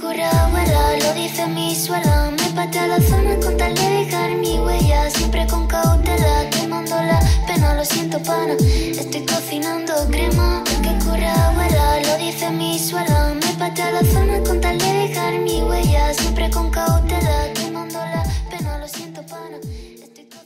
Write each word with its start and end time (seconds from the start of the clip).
cura 0.00 0.30
abuela, 0.46 0.96
lo 0.96 1.14
dice 1.14 1.46
mi 1.46 1.74
suela. 1.74 2.30
Me 2.30 2.48
patea 2.54 2.86
la 2.86 3.00
zona 3.00 3.36
con 3.36 3.56
tal 3.56 3.74
de 3.74 3.88
dejar 3.98 4.30
mi 4.34 4.58
huella. 4.58 5.10
Siempre 5.10 5.46
con 5.46 5.66
cautela, 5.66 6.48
quemando 6.50 6.96
la 6.96 7.20
pena, 7.46 7.74
lo 7.74 7.84
siento 7.84 8.18
pana. 8.22 8.54
Estoy 8.98 9.24
cocinando 9.26 9.92
crema. 10.10 10.64
Que 10.82 10.92
cura 11.04 11.32
abuela, 11.48 12.00
lo 12.06 12.16
dice 12.16 12.50
mi 12.50 12.78
suela. 12.78 13.34
Me 13.34 13.52
patea 13.58 13.90
la 13.92 14.02
zona 14.04 14.40
con 14.42 14.60
tal 14.60 14.78
de 14.78 14.92
dejar 14.92 15.38
mi 15.38 15.62
huella. 15.62 16.14
Siempre 16.14 16.50
con 16.50 16.70
cautela, 16.70 17.49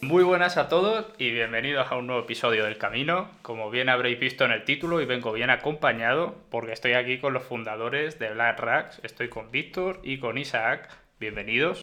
Muy 0.04 0.22
buenas 0.22 0.58
a 0.58 0.68
todos 0.68 1.06
y 1.16 1.30
bienvenidos 1.30 1.90
a 1.90 1.96
un 1.96 2.06
nuevo 2.06 2.24
episodio 2.24 2.64
del 2.64 2.76
Camino. 2.76 3.30
Como 3.40 3.70
bien 3.70 3.88
habréis 3.88 4.20
visto 4.20 4.44
en 4.44 4.50
el 4.50 4.64
título, 4.64 5.00
y 5.00 5.06
vengo 5.06 5.32
bien 5.32 5.48
acompañado 5.48 6.34
porque 6.50 6.74
estoy 6.74 6.92
aquí 6.92 7.16
con 7.16 7.32
los 7.32 7.42
fundadores 7.42 8.18
de 8.18 8.30
Black 8.30 8.60
Racks. 8.60 9.00
Estoy 9.02 9.30
con 9.30 9.50
Víctor 9.50 10.00
y 10.02 10.18
con 10.18 10.36
Isaac. 10.36 10.90
Bienvenidos. 11.18 11.82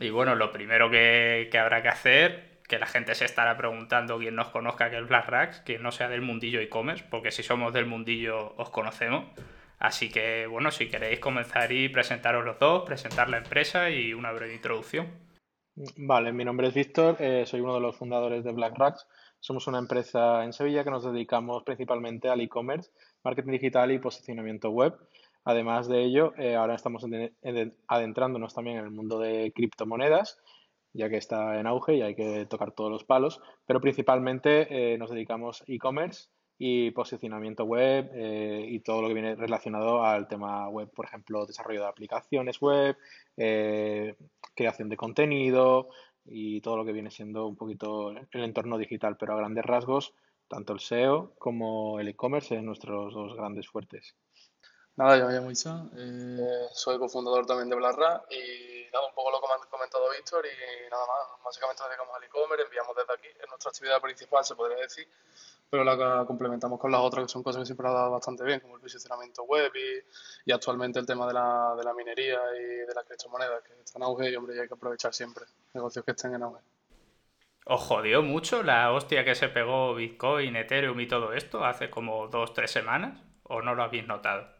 Y 0.00 0.10
bueno, 0.10 0.34
lo 0.34 0.50
primero 0.50 0.90
que, 0.90 1.48
habrá 1.62 1.80
que 1.80 1.88
hacer, 1.90 2.58
que 2.66 2.80
la 2.80 2.86
gente 2.86 3.14
se 3.14 3.24
estará 3.24 3.56
preguntando 3.56 4.18
quien 4.18 4.34
nos 4.34 4.48
conozca 4.48 4.90
que 4.90 4.98
es 4.98 5.06
Black 5.06 5.28
Racks, 5.28 5.60
quien 5.60 5.80
no 5.84 5.92
sea 5.92 6.08
del 6.08 6.22
mundillo 6.22 6.58
e-commerce, 6.58 7.04
porque 7.08 7.30
si 7.30 7.44
somos 7.44 7.72
del 7.72 7.86
mundillo 7.86 8.52
os 8.56 8.70
conocemos. 8.70 9.26
Así 9.78 10.10
que 10.10 10.48
bueno, 10.48 10.72
si 10.72 10.88
queréis 10.88 11.20
comenzar 11.20 11.70
y 11.70 11.88
presentaros 11.88 12.44
los 12.44 12.58
dos, 12.58 12.82
presentar 12.84 13.28
la 13.28 13.38
empresa 13.38 13.90
y 13.90 14.12
una 14.12 14.32
breve 14.32 14.54
introducción. 14.54 15.29
Vale, 15.96 16.32
mi 16.32 16.44
nombre 16.44 16.68
es 16.68 16.74
Víctor, 16.74 17.16
eh, 17.20 17.44
soy 17.46 17.60
uno 17.60 17.72
de 17.74 17.80
los 17.80 17.96
fundadores 17.96 18.44
de 18.44 18.52
Black 18.52 18.76
Racks. 18.76 19.06
Somos 19.38 19.66
una 19.66 19.78
empresa 19.78 20.44
en 20.44 20.52
Sevilla 20.52 20.84
que 20.84 20.90
nos 20.90 21.04
dedicamos 21.04 21.62
principalmente 21.62 22.28
al 22.28 22.42
e-commerce, 22.42 22.90
marketing 23.24 23.52
digital 23.52 23.90
y 23.90 23.98
posicionamiento 23.98 24.68
web. 24.70 24.94
Además 25.44 25.88
de 25.88 26.02
ello, 26.04 26.34
eh, 26.36 26.54
ahora 26.54 26.74
estamos 26.74 27.02
en- 27.04 27.34
en- 27.40 27.74
adentrándonos 27.88 28.52
también 28.54 28.76
en 28.76 28.84
el 28.84 28.90
mundo 28.90 29.18
de 29.18 29.52
criptomonedas, 29.54 30.38
ya 30.92 31.08
que 31.08 31.16
está 31.16 31.58
en 31.58 31.66
auge 31.66 31.94
y 31.94 32.02
hay 32.02 32.14
que 32.14 32.44
tocar 32.44 32.72
todos 32.72 32.90
los 32.90 33.04
palos, 33.04 33.40
pero 33.64 33.80
principalmente 33.80 34.92
eh, 34.92 34.98
nos 34.98 35.10
dedicamos 35.10 35.64
e-commerce 35.66 36.28
y 36.62 36.90
posicionamiento 36.90 37.64
web 37.64 38.10
eh, 38.12 38.66
y 38.68 38.80
todo 38.80 39.00
lo 39.00 39.08
que 39.08 39.14
viene 39.14 39.34
relacionado 39.34 40.04
al 40.04 40.28
tema 40.28 40.68
web, 40.68 40.90
por 40.90 41.06
ejemplo, 41.06 41.46
desarrollo 41.46 41.80
de 41.80 41.88
aplicaciones 41.88 42.60
web, 42.60 42.98
eh, 43.38 44.14
creación 44.54 44.90
de 44.90 44.98
contenido 44.98 45.88
y 46.26 46.60
todo 46.60 46.76
lo 46.76 46.84
que 46.84 46.92
viene 46.92 47.10
siendo 47.10 47.46
un 47.46 47.56
poquito 47.56 48.10
el 48.10 48.44
entorno 48.44 48.76
digital, 48.76 49.16
pero 49.16 49.32
a 49.32 49.36
grandes 49.38 49.64
rasgos, 49.64 50.12
tanto 50.48 50.74
el 50.74 50.80
SEO 50.80 51.32
como 51.38 51.98
el 51.98 52.08
e-commerce 52.08 52.56
son 52.56 52.66
nuestros 52.66 53.14
dos 53.14 53.34
grandes 53.34 53.66
fuertes. 53.66 54.14
Nada, 54.96 55.18
yo 55.18 55.28
me 55.28 55.32
llamo 55.32 55.50
Isa, 55.50 55.88
eh, 55.96 56.66
soy 56.74 56.98
cofundador 56.98 57.46
también 57.46 57.70
de 57.70 57.76
Blarra 57.76 58.22
y 58.28 58.69
nada, 58.92 59.06
un 59.06 59.14
poco 59.14 59.30
lo 59.30 59.40
que 59.40 59.46
ha 59.46 59.70
comentado 59.70 60.10
Víctor 60.10 60.44
y 60.46 60.90
nada 60.90 61.06
más, 61.06 61.42
básicamente 61.44 61.82
dedicamos 61.84 62.14
al 62.16 62.24
e-commerce, 62.24 62.64
enviamos 62.64 62.96
desde 62.96 63.12
aquí, 63.12 63.28
es 63.28 63.48
nuestra 63.48 63.70
actividad 63.70 64.00
principal 64.00 64.44
se 64.44 64.54
podría 64.54 64.78
decir, 64.78 65.08
pero 65.70 65.84
la 65.84 66.24
complementamos 66.26 66.80
con 66.80 66.90
las 66.90 67.00
otras 67.00 67.24
que 67.24 67.28
son 67.28 67.42
cosas 67.42 67.60
que 67.60 67.66
siempre 67.66 67.86
ha 67.88 67.92
dado 67.92 68.10
bastante 68.10 68.44
bien, 68.44 68.60
como 68.60 68.76
el 68.76 68.80
posicionamiento 68.80 69.44
web 69.44 69.70
y, 69.74 70.50
y 70.50 70.52
actualmente 70.52 70.98
el 70.98 71.06
tema 71.06 71.26
de 71.26 71.34
la, 71.34 71.74
de 71.76 71.84
la 71.84 71.94
minería 71.94 72.40
y 72.56 72.86
de 72.86 72.94
las 72.94 73.04
criptomonedas 73.04 73.62
que 73.62 73.72
están 73.80 74.02
en 74.02 74.08
auge 74.08 74.30
y 74.30 74.36
hombre, 74.36 74.56
ya 74.56 74.62
hay 74.62 74.68
que 74.68 74.74
aprovechar 74.74 75.14
siempre 75.14 75.44
negocios 75.72 76.04
que 76.04 76.10
estén 76.10 76.34
en 76.34 76.42
auge. 76.42 76.60
¿Os 77.66 77.80
jodió 77.82 78.22
mucho 78.22 78.62
la 78.62 78.90
hostia 78.90 79.24
que 79.24 79.34
se 79.34 79.48
pegó 79.48 79.94
Bitcoin, 79.94 80.56
Ethereum 80.56 80.98
y 80.98 81.06
todo 81.06 81.32
esto 81.32 81.64
hace 81.64 81.88
como 81.88 82.26
dos, 82.26 82.52
tres 82.52 82.72
semanas? 82.72 83.20
¿O 83.44 83.62
no 83.62 83.74
lo 83.74 83.84
habéis 83.84 84.06
notado? 84.06 84.59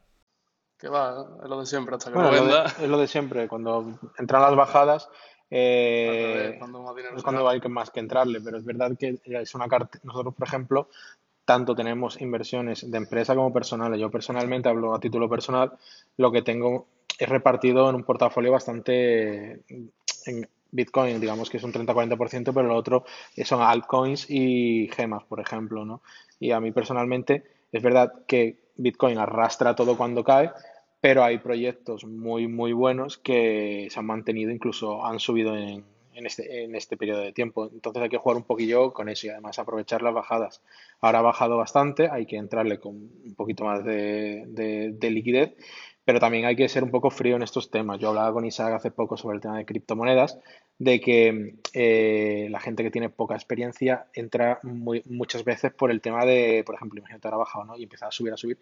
Que 0.81 0.89
va, 0.89 1.27
es 1.42 1.48
lo 1.48 1.61
de 1.61 1.67
siempre, 1.67 1.95
hasta 1.97 2.11
que 2.11 2.14
Bueno, 2.14 2.31
es 2.31 2.36
lo 2.41 2.47
de- 2.47 2.55
venda, 2.55 2.73
es 2.83 2.89
lo 2.89 2.98
de 2.98 3.06
siempre, 3.06 3.48
cuando 3.48 3.98
entran 4.19 4.42
las 4.42 4.56
bajadas, 4.56 5.09
eh, 5.51 6.57
cuando 6.58 6.83
más 6.83 6.95
dinero 6.96 7.17
es 7.17 7.23
cuando 7.23 7.48
hay 7.48 7.61
que 7.61 7.68
más 7.68 7.91
que 7.91 8.01
entrarle, 8.01 8.41
pero 8.41 8.57
es 8.57 8.64
verdad 8.64 8.92
que 8.98 9.19
es 9.24 9.55
una 9.55 9.69
carta. 9.69 9.98
Nosotros, 10.05 10.35
por 10.35 10.46
ejemplo, 10.46 10.89
tanto 11.45 11.74
tenemos 11.74 12.20
inversiones 12.20 12.89
de 12.90 12.96
empresa 12.96 13.35
como 13.35 13.52
personales. 13.52 14.01
Yo 14.01 14.11
personalmente 14.11 14.69
hablo 14.69 14.95
a 14.95 15.01
título 15.01 15.29
personal, 15.29 15.73
lo 16.17 16.30
que 16.30 16.42
tengo 16.42 16.86
es 17.19 17.29
repartido 17.29 17.90
en 17.90 17.96
un 17.96 18.05
portafolio 18.05 18.52
bastante 18.52 19.63
en 20.27 20.48
Bitcoin, 20.70 21.20
digamos 21.20 21.51
que 21.51 21.57
es 21.57 21.64
un 21.64 21.73
30-40%, 21.73 22.55
pero 22.55 22.69
lo 22.69 22.77
otro 22.77 23.05
son 23.45 23.61
altcoins 23.61 24.30
y 24.30 24.89
gemas, 24.95 25.24
por 25.24 25.40
ejemplo, 25.40 25.85
¿no? 25.85 26.01
Y 26.39 26.52
a 26.52 26.61
mí 26.61 26.70
personalmente 26.70 27.42
es 27.73 27.83
verdad 27.83 28.13
que 28.27 28.70
Bitcoin 28.77 29.19
arrastra 29.19 29.74
todo 29.74 29.96
cuando 29.96 30.23
cae, 30.23 30.52
pero 31.00 31.24
hay 31.24 31.38
proyectos 31.38 32.05
muy, 32.05 32.46
muy 32.46 32.72
buenos 32.72 33.18
que 33.18 33.88
se 33.90 33.98
han 33.98 34.06
mantenido, 34.06 34.50
incluso 34.50 35.05
han 35.06 35.18
subido 35.18 35.56
en, 35.56 35.84
en 36.14 36.27
este, 36.27 36.64
en 36.64 36.74
este 36.74 36.96
periodo 36.96 37.20
de 37.22 37.33
tiempo. 37.33 37.70
Entonces 37.72 38.02
hay 38.02 38.08
que 38.11 38.18
jugar 38.18 38.36
un 38.36 38.44
poquillo 38.44 38.92
con 38.92 39.08
eso 39.08 39.27
y 39.27 39.30
además 39.30 39.58
aprovechar 39.58 40.02
las 40.02 40.12
bajadas. 40.14 40.62
Ahora 41.00 41.20
ha 41.20 41.22
bajado 41.22 41.56
bastante, 41.56 42.08
hay 42.10 42.27
que 42.27 42.36
entrarle 42.36 42.78
con 42.80 42.94
un 42.96 43.34
poquito 43.36 43.64
más 43.64 43.83
de, 43.84 44.44
de- 44.48 44.92
de 44.92 45.10
liquidez, 45.10 45.55
pero 46.05 46.18
también 46.20 46.44
hay 46.44 46.56
que 46.56 46.68
ser 46.68 46.83
un 46.83 46.90
poco 46.90 47.10
frío 47.10 47.36
en 47.36 47.42
estos 47.42 47.70
temas. 47.70 47.98
Yo 47.98 48.08
hablaba 48.08 48.33
con 48.33 48.44
Isaac 48.44 48.74
hace 48.74 48.90
poco 48.90 49.16
sobre 49.16 49.36
el 49.36 49.40
tema 49.42 49.56
de 49.58 49.64
criptomonedas, 49.64 50.39
de 50.78 51.00
que 51.00 51.55
eh, 51.74 52.48
la 52.50 52.58
gente 52.60 52.83
que 52.83 52.90
tiene 52.90 53.10
poca 53.10 53.34
experiencia 53.34 54.06
entra 54.14 54.58
muy- 54.62 55.02
muchas 55.06 55.44
veces 55.44 55.72
por 55.72 55.90
el 55.90 56.00
tema 56.00 56.24
de, 56.24 56.62
por 56.66 56.74
ejemplo, 56.74 56.98
imagínate 56.98 57.28
ahora 57.28 57.39
bajado, 57.39 57.64
¿no? 57.64 57.77
Y 57.77 57.84
empieza 57.84 58.06
a 58.08 58.10
subir, 58.12 58.33
a 58.33 58.36
subir 58.36 58.58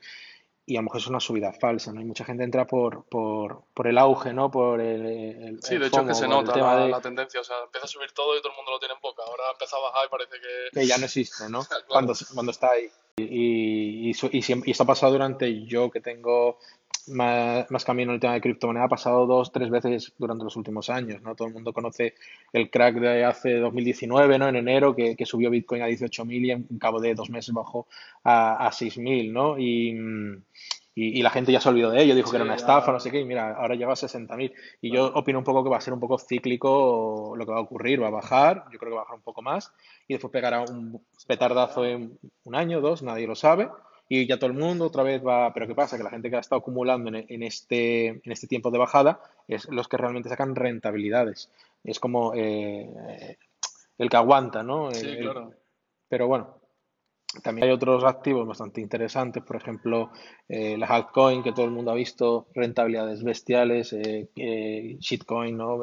y 0.69 0.77
a 0.77 0.81
lo 0.81 0.85
mejor 0.85 1.01
es 1.01 1.07
una 1.07 1.19
subida 1.21 1.53
falsa, 1.53 1.93
¿no? 1.93 2.01
Y 2.01 2.05
mucha 2.05 2.25
gente 2.25 2.45
entra 2.45 2.67
por, 2.67 3.05
por, 3.07 3.63
por 3.73 3.87
el 3.87 3.97
auge, 3.97 4.33
¿no? 4.35 4.51
Por 4.51 4.81
el, 4.81 5.07
el- 5.07 5.63
Sí, 5.63 5.75
el 5.75 5.81
de 5.81 5.87
hecho 5.87 6.01
es 6.03 6.07
que 6.09 6.15
se 6.15 6.29
nota 6.29 6.55
la, 6.57 6.77
de 6.85 6.89
la 6.91 7.01
tendencia, 7.01 7.41
o 7.41 7.45
sea, 7.45 7.57
empieza 7.65 7.87
a 7.87 7.89
subir 7.89 8.13
todo 8.13 8.37
y 8.37 8.41
todo 8.43 8.51
el 8.53 8.57
mundo 8.57 8.73
lo 8.73 8.79
tiene 8.79 8.95
en 8.95 9.01
poca, 9.01 9.23
ahora 9.27 9.45
empieza 9.53 9.77
a 9.77 9.81
bajar 9.81 10.07
y 10.07 10.11
parece 10.11 10.31
que... 10.41 10.81
que 10.81 10.87
ya 10.87 10.99
no 10.99 11.07
existe, 11.07 11.49
¿no? 11.49 11.65
Claro. 11.69 11.85
Cuando, 11.89 12.13
cuando 12.35 12.53
está 12.53 12.71
ahí. 12.73 12.89
Y, 13.17 14.11
y, 14.11 14.13
y 14.13 14.41
y 14.67 14.71
esto 14.71 14.83
ha 14.85 14.87
pasado 14.87 15.13
durante 15.13 15.67
yo 15.67 15.91
que 15.91 16.01
tengo 16.01 16.59
más, 17.11 17.71
más 17.71 17.85
camino 17.85 18.11
en 18.11 18.17
el 18.17 18.21
tema 18.21 18.35
de 18.35 18.41
criptomoneda, 18.41 18.85
ha 18.85 18.89
pasado 18.89 19.27
dos, 19.27 19.53
tres 19.53 19.71
veces 19.71 20.13
durante 20.19 20.45
los 20.45 20.57
últimos 20.57 20.91
años, 20.91 21.23
¿no? 21.23 21.35
Todo 21.35 21.49
el 21.49 21.55
mundo 21.55 21.73
conoce 21.73 22.15
el 22.53 22.71
crack 22.71 22.97
de 22.97 23.25
hace 23.25 23.57
2019, 23.59 24.39
¿no? 24.39 24.49
En 24.49 24.57
enero, 24.57 24.95
que, 24.95 25.17
que 25.17 25.27
subió 25.27 25.51
Bitcoin 25.51 25.83
a 25.83 25.89
18.000 25.89 26.47
y 26.47 26.51
en 26.51 26.79
cabo 26.79 27.01
de 27.01 27.15
dos 27.15 27.31
meses 27.31 27.55
bajó 27.55 27.87
a, 28.25 28.67
a 28.67 28.71
6.000, 28.71 29.33
¿no? 29.33 29.59
Y, 29.59 29.91
y, 30.95 31.21
y 31.21 31.23
la 31.23 31.31
gente 31.31 31.53
ya 31.53 31.61
se 31.61 31.69
olvidó 31.69 31.91
de 31.91 32.03
ello, 32.03 32.17
dijo 32.17 32.31
que 32.31 32.37
era 32.37 32.45
una 32.45 32.57
estafa, 32.57 32.91
no 32.91 32.99
sé 32.99 33.13
qué, 33.13 33.21
y 33.21 33.25
mira, 33.25 33.55
ahora 33.55 33.77
llega 33.77 33.93
a 33.93 33.95
60.000. 33.95 34.53
Y 34.81 34.91
yo 34.91 35.07
opino 35.15 35.39
un 35.39 35.45
poco 35.45 35.63
que 35.63 35.71
va 35.71 35.77
a 35.77 35.81
ser 35.81 35.95
un 35.95 36.01
poco 36.01 36.19
cíclico 36.19 37.35
lo 37.37 37.47
que 37.47 37.53
va 37.53 37.59
a 37.59 37.63
ocurrir, 37.63 38.03
va 38.03 38.09
a 38.09 38.11
bajar, 38.11 38.65
yo 38.73 38.79
creo 38.79 38.91
que 38.91 38.97
va 38.97 39.03
a 39.03 39.05
bajar 39.05 39.17
un 39.17 39.23
poco 39.23 39.41
más, 39.41 39.73
y 40.09 40.15
después 40.15 40.33
pegará 40.33 40.63
un 40.63 41.01
petardazo 41.29 41.85
en 41.85 42.19
un 42.45 42.55
año, 42.57 42.81
dos, 42.81 43.05
nadie 43.05 43.29
lo 43.29 43.37
sabe, 43.37 43.69
y 44.09 44.27
ya 44.27 44.39
todo 44.39 44.51
el 44.51 44.57
mundo 44.59 44.87
otra 44.87 45.03
vez 45.03 45.23
va, 45.25 45.53
pero 45.53 45.67
¿qué 45.67 45.75
pasa? 45.75 45.97
Que 45.97 46.05
la 46.05 46.11
gente 46.11 46.31
que 46.31 46.37
ha 46.37 46.41
estado 46.41 46.61
acumulando 46.61 47.09
en, 47.11 47.27
en 47.29 47.43
este, 47.43 48.07
en 48.09 48.33
este 48.33 48.47
tiempo 48.47 48.71
de 48.71 48.79
bajada 48.79 49.21
es 49.47 49.69
los 49.71 49.89
que 49.89 49.97
realmente 49.99 50.29
sacan 50.29 50.55
rentabilidades. 50.57 51.51
Es 51.85 52.01
como 52.01 52.33
eh, 52.35 53.37
el 53.99 54.09
que 54.11 54.17
aguanta, 54.17 54.63
¿no? 54.63 54.93
Sí, 54.93 55.07
El- 55.07 55.17
el- 55.17 55.23
claro. 55.25 55.53
pero 56.09 56.27
bueno, 56.29 56.59
también 57.43 57.69
hay 57.69 57.75
otros 57.75 58.05
activos 58.05 58.47
bastante 58.47 58.81
interesantes, 58.81 59.43
por 59.43 59.57
ejemplo, 59.57 60.11
eh, 60.49 60.77
las 60.79 60.91
altcoins 60.91 61.45
que 61.45 61.53
todo 61.53 61.67
el 61.67 61.71
mundo 61.73 61.91
ha 61.91 61.95
visto, 61.95 62.47
rentabilidades 62.55 63.23
bestiales, 63.23 63.93
eh, 63.93 64.29
eh, 64.37 64.97
shitcoin, 64.99 65.57
¿no? 65.57 65.83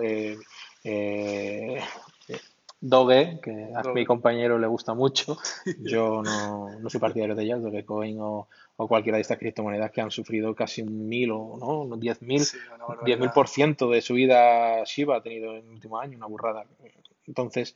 Doge, 2.88 3.40
que 3.42 3.72
a 3.76 3.82
mi 3.94 4.06
compañero 4.06 4.60
le 4.60 4.68
gusta 4.68 4.94
mucho, 4.94 5.38
yo 5.80 6.22
no, 6.22 6.80
no 6.80 6.90
soy 6.90 7.00
partidario 7.00 7.34
de 7.36 7.44
ellas, 7.44 7.62
Dogecoin 7.64 8.20
o, 8.22 8.48
o 8.78 8.88
cualquiera 8.88 9.18
de 9.18 9.22
estas 9.24 9.40
criptomonedas 9.40 9.92
que 9.92 10.02
han 10.02 10.12
sufrido 10.12 10.54
casi 10.54 10.82
un 10.84 11.08
mil 11.08 11.32
o 11.32 11.58
no, 11.60 11.82
unos 11.82 12.00
diez 12.00 12.22
mil, 12.22 12.42
Sí, 12.42 12.58
diez 13.06 13.18
mil 13.20 13.30
por 13.32 13.48
ciento 13.48 13.90
de 13.90 14.02
subida 14.02 14.84
Shiba 14.84 15.18
ha 15.18 15.22
tenido 15.24 15.56
en 15.56 15.66
el 15.66 15.72
último 15.72 15.98
año, 16.00 16.18
una 16.18 16.28
burrada. 16.28 16.66
Entonces, 17.26 17.76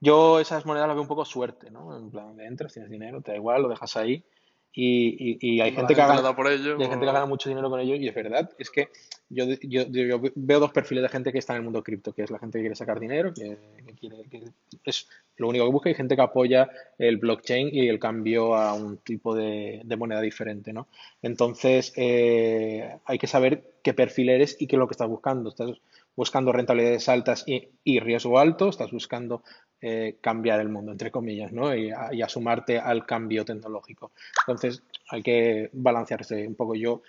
yo 0.00 0.40
esas 0.40 0.64
monedas 0.66 0.88
las 0.88 0.96
veo 0.96 1.02
un 1.02 1.08
poco 1.08 1.24
suerte, 1.24 1.70
¿no? 1.70 1.96
En 1.96 2.10
plan, 2.10 2.38
entras, 2.40 2.72
tienes 2.72 2.90
dinero, 2.90 3.20
te 3.20 3.32
da 3.32 3.36
igual, 3.36 3.62
lo 3.62 3.68
dejas 3.68 3.96
ahí. 3.96 4.24
Y, 4.72 5.36
y- 5.38 5.38
y 5.56 5.60
hay 5.60 5.72
gente 5.72 5.94
que 5.94 6.00
gana, 6.02 6.36
por 6.36 6.46
ello, 6.50 6.78
y 6.78 6.82
hay 6.82 6.88
gente 6.88 7.06
que 7.06 7.12
gana 7.12 7.26
mucho 7.26 7.48
dinero 7.48 7.70
con 7.70 7.80
ello, 7.80 7.94
y 7.94 8.08
es 8.08 8.14
verdad, 8.14 8.50
es 8.58 8.70
que 8.70 8.88
yo, 9.28 9.44
yo, 9.62 10.20
veo 10.34 10.60
dos 10.60 10.72
perfiles 10.72 11.02
de 11.02 11.08
gente 11.08 11.32
que 11.32 11.38
está 11.38 11.54
en 11.54 11.58
el 11.58 11.64
mundo 11.64 11.82
cripto, 11.82 12.12
que 12.12 12.22
es 12.22 12.30
la 12.30 12.38
gente 12.38 12.58
que 12.58 12.62
quiere 12.62 12.76
sacar 12.76 13.00
dinero, 13.00 13.34
que, 13.34 13.58
que 13.84 13.94
quiere, 13.94 14.16
que 14.30 14.44
es 14.84 15.08
lo 15.36 15.48
único 15.48 15.64
que 15.64 15.72
busca, 15.72 15.90
y 15.90 15.94
gente 15.94 16.16
que 16.16 16.22
apoya 16.22 16.70
el 16.98 17.16
blockchain 17.16 17.70
y 17.72 17.88
el 17.88 17.98
cambio 17.98 18.54
a 18.54 18.74
un 18.74 18.98
tipo 18.98 19.34
de, 19.34 19.82
de 19.84 19.96
moneda 19.96 20.20
diferente, 20.20 20.72
¿no? 20.72 20.86
Entonces, 21.22 21.92
eh, 21.96 22.98
hay 23.04 23.18
que 23.18 23.26
saber 23.26 23.74
qué 23.82 23.94
perfil 23.94 24.28
eres 24.30 24.56
y 24.60 24.66
qué 24.66 24.76
es 24.76 24.78
lo 24.78 24.86
que 24.86 24.94
estás 24.94 25.08
buscando. 25.08 25.50
¿Estás 25.50 25.70
buscando 26.14 26.52
rentabilidades 26.52 27.08
altas 27.08 27.44
y, 27.46 27.68
y 27.84 28.00
riesgo 28.00 28.38
alto? 28.38 28.68
¿Estás 28.68 28.92
buscando 28.92 29.42
eh, 29.88 30.16
cambiar 30.20 30.58
el 30.58 30.68
mundo, 30.68 30.90
entre 30.90 31.12
comillas, 31.12 31.52
¿no? 31.52 31.72
Y, 31.72 31.92
a, 31.92 32.28
sumarte 32.28 32.76
al 32.76 33.06
cambio 33.06 33.44
tecnológico. 33.44 34.10
Entonces, 34.40 34.82
hay 35.10 35.22
que 35.22 35.70
balancearse 35.72 36.44
un 36.44 36.56
poco. 36.56 36.74
Yo, 36.74 37.02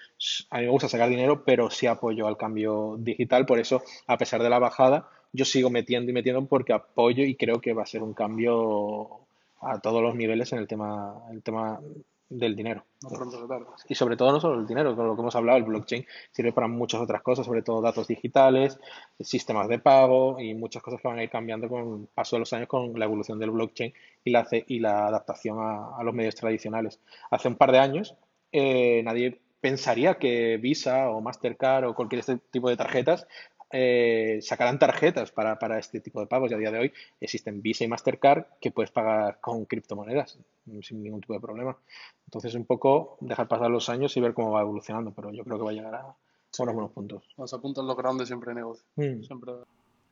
a 0.52 0.60
mí 0.60 0.66
me 0.66 0.72
gusta 0.72 0.88
sacar 0.88 1.10
dinero, 1.10 1.44
pero 1.44 1.72
sí 1.72 1.88
apoyo 1.88 2.28
al 2.28 2.38
cambio 2.38 2.96
digital. 3.00 3.48
Por 3.48 3.58
eso, 3.58 3.82
a 4.06 4.16
pesar 4.20 4.44
de 4.44 4.52
la 4.52 4.60
bajada, 4.60 5.10
yo 5.34 5.44
sigo 5.44 5.72
metiendo 5.72 6.12
y 6.12 6.14
metiendo 6.14 6.46
porque 6.46 6.72
apoyo 6.72 7.24
y 7.24 7.34
creo 7.34 7.60
que 7.60 7.74
va 7.74 7.82
a 7.82 7.88
ser 7.88 8.04
un 8.04 8.14
cambio 8.14 9.22
a 9.60 9.80
todos 9.82 10.04
los 10.04 10.14
niveles 10.14 10.54
en 10.54 10.60
el 10.60 10.68
tema, 10.68 11.16
el 11.32 11.42
tema 11.42 11.80
del 12.30 12.56
dinero. 12.56 12.86
Y 13.88 13.96
sobre 13.96 14.18
todo 14.18 14.32
no 14.32 14.40
solo 14.40 14.60
el 14.60 14.68
dinero, 14.68 14.96
con 14.96 15.08
lo 15.08 15.16
que 15.16 15.22
hemos 15.22 15.36
hablado, 15.36 15.58
el 15.58 15.64
blockchain 15.64 16.06
sirve 16.32 16.52
para 16.52 16.68
muchas 16.68 17.02
otras 17.02 17.22
cosas, 17.22 17.46
sobre 17.46 17.62
todo 17.62 17.82
datos 17.82 18.08
digitales, 18.08 18.80
sistemas 19.20 19.68
de 19.68 19.80
pago 19.80 20.40
y 20.40 20.54
muchas 20.54 20.82
cosas 20.82 21.02
que 21.02 21.08
van 21.08 21.20
a 21.20 21.24
ir 21.24 21.30
cambiando 21.30 21.70
con 21.70 22.02
el 22.02 22.08
paso 22.08 22.36
de 22.36 22.42
los 22.42 22.54
años 22.54 22.68
con 22.68 22.98
la 22.98 23.06
evolución 23.06 23.40
del 23.40 23.52
blockchain 23.52 23.94
y 24.24 24.32
la, 24.32 24.48
y 24.52 24.80
la 24.80 25.08
adaptación 25.08 25.58
a, 25.60 26.04
los 26.04 26.14
medios 26.14 26.36
tradicionales. 26.36 27.00
Hace 27.32 27.48
un 27.48 27.56
par 27.56 27.72
de 27.72 27.80
años 27.80 28.16
eh, 28.52 29.02
nadie 29.04 29.40
pensaría 29.62 30.16
que 30.16 30.58
Visa 30.58 31.10
o 31.10 31.22
Mastercard 31.22 31.86
o 31.86 31.96
cualquier 31.96 32.20
este 32.20 32.38
tipo 32.52 32.70
de 32.70 32.78
tarjetas 32.78 33.28
eh, 33.72 34.40
sacarán 34.42 34.80
tarjetas 34.80 35.32
para, 35.32 35.60
para, 35.60 35.78
este 35.78 36.00
tipo 36.00 36.20
de 36.20 36.28
pagos 36.28 36.52
y 36.52 36.54
a 36.54 36.58
día 36.58 36.72
de 36.72 36.80
hoy 36.80 36.94
existen 37.20 37.62
Visa 37.62 37.84
y 37.84 37.88
Mastercard 37.88 38.46
que 38.62 38.72
puedes 38.72 38.92
pagar 38.92 39.40
con 39.42 39.66
criptomonedas 39.66 40.40
sin 40.82 41.04
ningún 41.04 41.22
tipo 41.22 41.34
de 41.34 41.40
problema. 41.40 41.78
Entonces, 42.26 42.56
un 42.56 42.66
poco 42.66 43.18
dejar 43.22 43.48
pasar 43.48 43.70
los 43.70 43.90
años 43.90 44.16
y 44.18 44.22
ver 44.22 44.34
cómo 44.34 44.52
va 44.52 44.62
evolucionando, 44.62 45.12
pero 45.12 45.32
yo 45.32 45.44
creo 45.44 45.58
que 45.58 45.64
va 45.64 45.72
a 45.72 45.74
llegar 45.74 45.96
a 45.96 46.16
unos 46.60 46.76
buenos 46.76 46.92
puntos. 46.92 47.24
Los 47.38 47.54
apuntan 47.54 47.88
los 47.88 47.98
grandes 47.98 48.28
siempre 48.28 48.52
en 48.52 48.58
negocio. 48.58 48.86
Mm. 48.96 49.22
Siempre... 49.24 49.54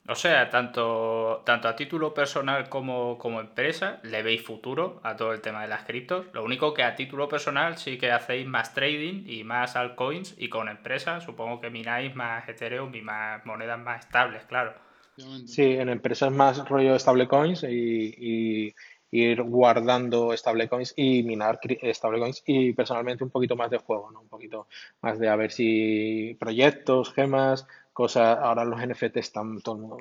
O 0.08 0.14
sea, 0.14 0.52
tanto, 0.52 1.42
tanto 1.46 1.68
a 1.68 1.76
título 1.76 2.14
personal 2.14 2.70
como, 2.70 3.18
como 3.18 3.40
empresa, 3.40 4.00
le 4.04 4.22
veis 4.22 4.44
futuro 4.44 5.00
a 5.04 5.16
todo 5.16 5.34
el 5.34 5.42
tema 5.42 5.64
de 5.64 5.68
las 5.68 5.84
criptos. 5.84 6.28
Lo 6.34 6.44
único 6.44 6.76
que 6.76 6.84
a 6.84 6.96
título 6.96 7.28
personal 7.28 7.78
sí 7.78 7.98
que 7.98 8.12
hacéis 8.12 8.46
más 8.46 8.76
trading 8.76 9.24
y 9.26 9.44
más 9.44 9.76
altcoins 9.76 10.36
y 10.38 10.50
con 10.50 10.70
empresa 10.70 11.22
supongo 11.22 11.60
que 11.60 11.72
miráis 11.72 12.16
más 12.16 12.48
Ethereum 12.48 12.94
y 12.94 13.02
más 13.02 13.44
monedas 13.48 13.80
más 13.80 14.06
estables, 14.06 14.44
claro. 14.46 14.74
Sí, 15.18 15.64
en 15.64 15.90
empresas 15.90 16.32
más 16.32 16.68
rollo 16.70 17.00
stablecoins 17.00 17.64
y, 17.64 18.14
y 18.20 18.76
ir 19.12 19.42
guardando 19.44 20.36
stablecoins 20.36 20.94
y 20.98 21.24
minar 21.24 21.60
stablecoins 21.94 22.44
y 22.46 22.74
personalmente 22.74 23.24
un 23.24 23.30
poquito 23.30 23.56
más 23.56 23.70
de 23.70 23.78
juego, 23.78 24.12
¿no? 24.12 24.22
Un 24.22 24.28
poquito 24.28 24.68
más 25.02 25.18
de 25.20 25.30
a 25.30 25.36
ver 25.36 25.52
si 25.52 26.36
proyectos, 26.40 27.14
gemas, 27.14 27.66
cosas, 27.96 28.38
ahora 28.40 28.66
los 28.66 28.80
NFTs 28.80 29.18
están, 29.18 29.62
todo 29.62 29.76
el 29.76 29.82
mundo 29.82 29.98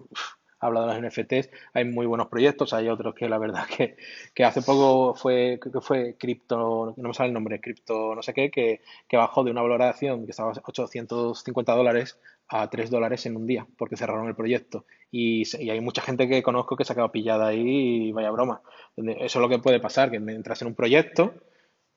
habla 0.64 0.86
de 0.86 1.00
los 1.00 1.12
NFTs, 1.12 1.50
hay 1.74 1.84
muy 1.84 2.06
buenos 2.06 2.28
proyectos, 2.28 2.72
hay 2.72 2.88
otros 2.88 3.14
que 3.14 3.28
la 3.28 3.38
verdad 3.38 3.66
que, 3.76 3.96
que 4.34 4.44
hace 4.44 4.62
poco 4.62 5.14
fue, 5.14 5.60
que 5.62 5.80
fue 5.80 6.16
cripto, 6.18 6.94
no 6.96 7.08
me 7.08 7.14
sale 7.14 7.28
el 7.28 7.34
nombre, 7.34 7.60
cripto 7.60 8.14
no 8.14 8.22
sé 8.22 8.32
qué, 8.34 8.50
que, 8.50 8.80
que 9.08 9.16
bajó 9.16 9.44
de 9.44 9.50
una 9.50 9.62
valoración 9.62 10.24
que 10.24 10.30
estaba 10.30 10.52
a 10.52 10.62
850 10.64 11.72
dólares 11.74 12.18
a 12.48 12.68
3 12.68 12.90
dólares 12.90 13.24
en 13.26 13.36
un 13.36 13.46
día, 13.46 13.66
porque 13.78 13.96
cerraron 13.96 14.28
el 14.28 14.34
proyecto. 14.34 14.84
Y, 15.10 15.44
y, 15.62 15.70
hay 15.70 15.80
mucha 15.80 16.02
gente 16.02 16.28
que 16.28 16.42
conozco 16.42 16.76
que 16.76 16.84
se 16.84 16.92
ha 16.92 16.96
quedado 16.96 17.12
pillada 17.12 17.48
ahí 17.48 18.08
y 18.08 18.12
vaya 18.12 18.30
broma. 18.30 18.60
Eso 18.96 19.38
es 19.38 19.42
lo 19.42 19.48
que 19.48 19.58
puede 19.58 19.80
pasar, 19.80 20.10
que 20.10 20.18
entras 20.18 20.60
en 20.60 20.68
un 20.68 20.74
proyecto, 20.74 21.34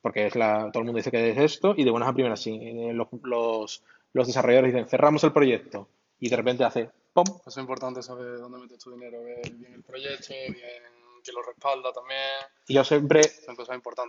porque 0.01 0.27
es 0.27 0.35
la, 0.35 0.69
todo 0.71 0.81
el 0.81 0.85
mundo 0.85 0.97
dice 0.97 1.11
que 1.11 1.31
es 1.31 1.38
esto, 1.38 1.73
y 1.75 1.83
de 1.83 1.91
buenas 1.91 2.09
a 2.09 2.13
primeras, 2.13 2.41
sí, 2.41 2.57
eh, 2.61 2.94
los, 2.94 3.07
los, 3.23 3.83
los 4.18 4.28
desarrolladores 4.28 4.74
dicen, 4.74 4.90
cerramos 4.90 5.24
el 5.24 5.31
proyecto, 5.31 5.88
y 6.19 6.30
de 6.30 6.36
repente 6.36 6.64
hace 6.64 6.90
¡pum! 7.14 7.25
es 7.46 7.58
importante 7.58 8.02
saber 8.02 8.38
dónde 8.38 8.60
metes 8.60 8.80
tu 8.80 8.92
dinero, 8.92 9.24
ver 9.24 9.52
bien 9.54 9.74
el 9.74 9.84
proyecto, 9.84 10.34
bien 10.34 10.56
que 11.24 11.31
lo 11.31 11.42
respalda 11.44 11.92
también. 11.92 12.19
Y 12.68 12.74
yo 12.75 12.84
siempre 12.84 13.22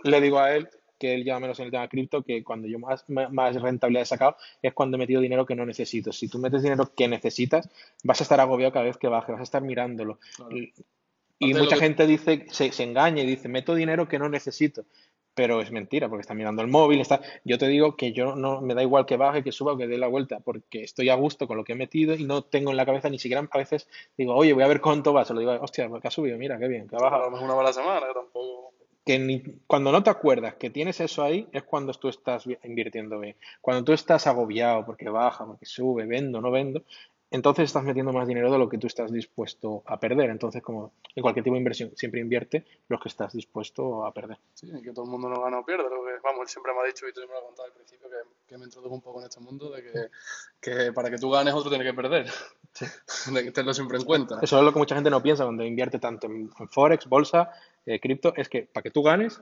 le 0.03 0.21
digo 0.21 0.39
a 0.39 0.55
él 0.55 0.69
que 0.97 1.13
él 1.13 1.23
lleva 1.23 1.39
menos 1.39 1.59
en 1.59 1.65
el 1.65 1.71
tema 1.71 1.87
cripto, 1.87 2.23
que 2.23 2.43
cuando 2.43 2.67
yo 2.67 2.79
más, 2.79 3.05
más 3.07 3.61
rentabilidad 3.61 4.03
he 4.03 4.05
sacado 4.05 4.35
es 4.61 4.73
cuando 4.73 4.95
he 4.95 4.99
metido 4.99 5.21
dinero 5.21 5.45
que 5.45 5.55
no 5.55 5.65
necesito. 5.65 6.11
Si 6.11 6.27
tú 6.27 6.39
metes 6.39 6.61
dinero 6.61 6.91
que 6.93 7.07
necesitas, 7.07 7.69
vas 8.03 8.19
a 8.19 8.23
estar 8.23 8.39
agobiado 8.39 8.73
cada 8.73 8.85
vez 8.85 8.97
que 8.97 9.07
baje, 9.07 9.31
vas 9.31 9.41
a 9.41 9.43
estar 9.43 9.61
mirándolo. 9.61 10.19
Y, 11.39 11.53
mucha 11.53 11.77
gente 11.77 12.05
dice, 12.05 12.47
se, 12.51 12.73
se 12.73 12.83
engaña 12.83 13.23
y 13.23 13.25
dice, 13.25 13.47
meto 13.47 13.73
dinero 13.75 14.09
que 14.09 14.19
no 14.19 14.27
necesito 14.27 14.83
pero 15.39 15.61
es 15.61 15.71
mentira 15.71 16.09
porque 16.09 16.23
está 16.23 16.33
mirando 16.33 16.61
el 16.61 16.67
móvil, 16.67 16.99
está... 16.99 17.21
Yo 17.45 17.57
te 17.57 17.69
digo 17.69 17.95
que 17.95 18.11
yo 18.11 18.35
no 18.35 18.59
me 18.59 18.75
da 18.75 18.83
igual 18.83 19.05
que 19.05 19.15
baje, 19.15 19.41
que 19.41 19.53
suba 19.53 19.71
o 19.71 19.77
que 19.77 19.87
dé 19.87 19.97
la 19.97 20.07
vuelta, 20.07 20.41
porque 20.41 20.83
estoy 20.83 21.07
a 21.07 21.15
gusto 21.15 21.47
con 21.47 21.55
lo 21.55 21.63
que 21.63 21.71
he 21.71 21.75
metido 21.77 22.13
y 22.13 22.25
no 22.25 22.41
tengo 22.41 22.71
en 22.71 22.75
la 22.75 22.85
cabeza 22.85 23.09
ni 23.09 23.19
siquiera 23.19 23.47
a 23.49 23.57
veces 23.57 23.87
digo, 24.17 24.35
oye, 24.35 24.51
voy 24.51 24.63
a 24.63 24.67
ver 24.67 24.81
cuánto 24.81 25.13
va, 25.13 25.23
se 25.23 25.33
lo 25.33 25.39
digo, 25.39 25.53
hostia, 25.61 25.89
que 26.01 26.07
ha 26.09 26.11
subido, 26.11 26.37
mira, 26.37 26.59
qué 26.59 26.67
bien, 26.67 26.89
que 26.89 26.97
ha 26.97 26.99
bajado. 26.99 27.29
una 27.29 27.55
mala 27.55 27.71
semana, 27.71 28.07
tampoco. 28.13 28.73
Que 29.05 29.17
ni... 29.17 29.41
cuando 29.65 29.93
no 29.93 30.03
te 30.03 30.09
acuerdas 30.09 30.55
que 30.55 30.69
tienes 30.69 30.99
eso 30.99 31.23
ahí 31.23 31.47
es 31.53 31.63
cuando 31.63 31.93
tú 31.93 32.09
estás 32.09 32.43
invirtiendo 32.65 33.17
bien. 33.17 33.37
Cuando 33.61 33.85
tú 33.85 33.93
estás 33.93 34.27
agobiado 34.27 34.85
porque 34.85 35.07
baja, 35.07 35.45
porque 35.45 35.65
sube, 35.65 36.05
vendo, 36.05 36.41
no 36.41 36.51
vendo, 36.51 36.83
entonces 37.31 37.65
estás 37.65 37.83
metiendo 37.83 38.11
más 38.11 38.27
dinero 38.27 38.51
de 38.51 38.57
lo 38.57 38.67
que 38.67 38.77
tú 38.77 38.87
estás 38.87 39.11
dispuesto 39.11 39.83
a 39.85 39.99
perder. 39.99 40.31
Entonces, 40.31 40.63
como 40.63 40.93
en 41.15 41.21
cualquier 41.21 41.43
tipo 41.43 41.53
de 41.53 41.59
inversión, 41.59 41.91
siempre 41.95 42.21
invierte 42.21 42.65
lo 42.87 42.99
que 42.99 43.09
estás 43.09 43.33
dispuesto 43.33 44.05
a 44.05 44.13
perder. 44.13 44.37
Sí, 44.55 44.67
que 44.81 44.91
todo 44.91 45.05
el 45.05 45.11
mundo 45.11 45.29
no 45.29 45.41
gana 45.41 45.59
o 45.59 45.65
pierde. 45.65 45.83
Lo 45.83 46.03
que, 46.03 46.19
vamos, 46.23 46.41
él 46.41 46.47
siempre 46.47 46.73
me 46.73 46.79
ha 46.79 46.85
dicho, 46.85 47.07
y 47.07 47.13
tú 47.13 47.21
me 47.21 47.27
lo 47.27 47.37
has 47.37 47.43
contado 47.43 47.67
al 47.67 47.73
principio, 47.73 48.09
que, 48.09 48.15
que 48.47 48.57
me 48.57 48.65
introdujo 48.65 48.95
un 48.95 49.01
poco 49.01 49.19
en 49.19 49.27
este 49.27 49.39
mundo, 49.41 49.69
de 49.69 49.83
que, 49.83 50.09
que 50.59 50.91
para 50.91 51.11
que 51.11 51.17
tú 51.17 51.29
ganes, 51.29 51.53
otro 51.53 51.69
tiene 51.69 51.85
que 51.85 51.93
perder. 51.93 52.27
Sí. 52.73 52.85
de 53.33 53.43
que 53.43 53.51
tenlo 53.51 53.73
siempre 53.75 53.97
en 53.97 54.05
cuenta. 54.05 54.39
Eso 54.41 54.57
es 54.57 54.63
lo 54.63 54.73
que 54.73 54.79
mucha 54.79 54.95
gente 54.95 55.11
no 55.11 55.21
piensa 55.21 55.43
cuando 55.43 55.63
invierte 55.63 55.99
tanto 55.99 56.25
en, 56.25 56.49
Forex, 56.71 57.07
bolsa, 57.07 57.51
eh, 57.85 57.99
cripto, 57.99 58.33
es 58.35 58.49
que 58.49 58.63
para 58.63 58.83
que 58.83 58.91
tú 58.91 59.03
ganes, 59.03 59.39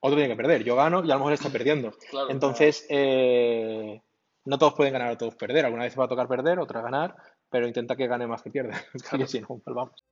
otro 0.00 0.16
tiene 0.16 0.28
que 0.28 0.36
perder. 0.36 0.62
Yo 0.62 0.76
gano 0.76 1.04
y 1.04 1.10
a 1.10 1.14
lo 1.14 1.20
mejor 1.20 1.32
está 1.32 1.50
perdiendo. 1.50 1.92
Entonces, 2.28 2.86
eh, 2.90 4.02
no 4.44 4.58
todos 4.58 4.74
pueden 4.74 4.92
ganar 4.92 5.10
o 5.10 5.18
todos 5.18 5.34
perder. 5.34 5.64
Alguna 5.64 5.84
vez 5.84 5.98
va 5.98 6.04
a 6.04 6.08
tocar 6.08 6.28
perder, 6.28 6.58
otra 6.58 6.80
ganar, 6.80 7.16
pero 7.48 7.66
intenta 7.66 7.96
que 7.96 8.06
gane 8.06 8.26
más 8.26 8.42
que 8.42 8.50
pierda. 8.50 8.80
Claro. 9.08 9.26
si 9.26 9.40
no, 9.40 9.48
pues 9.48 9.74
vamos. 9.74 10.04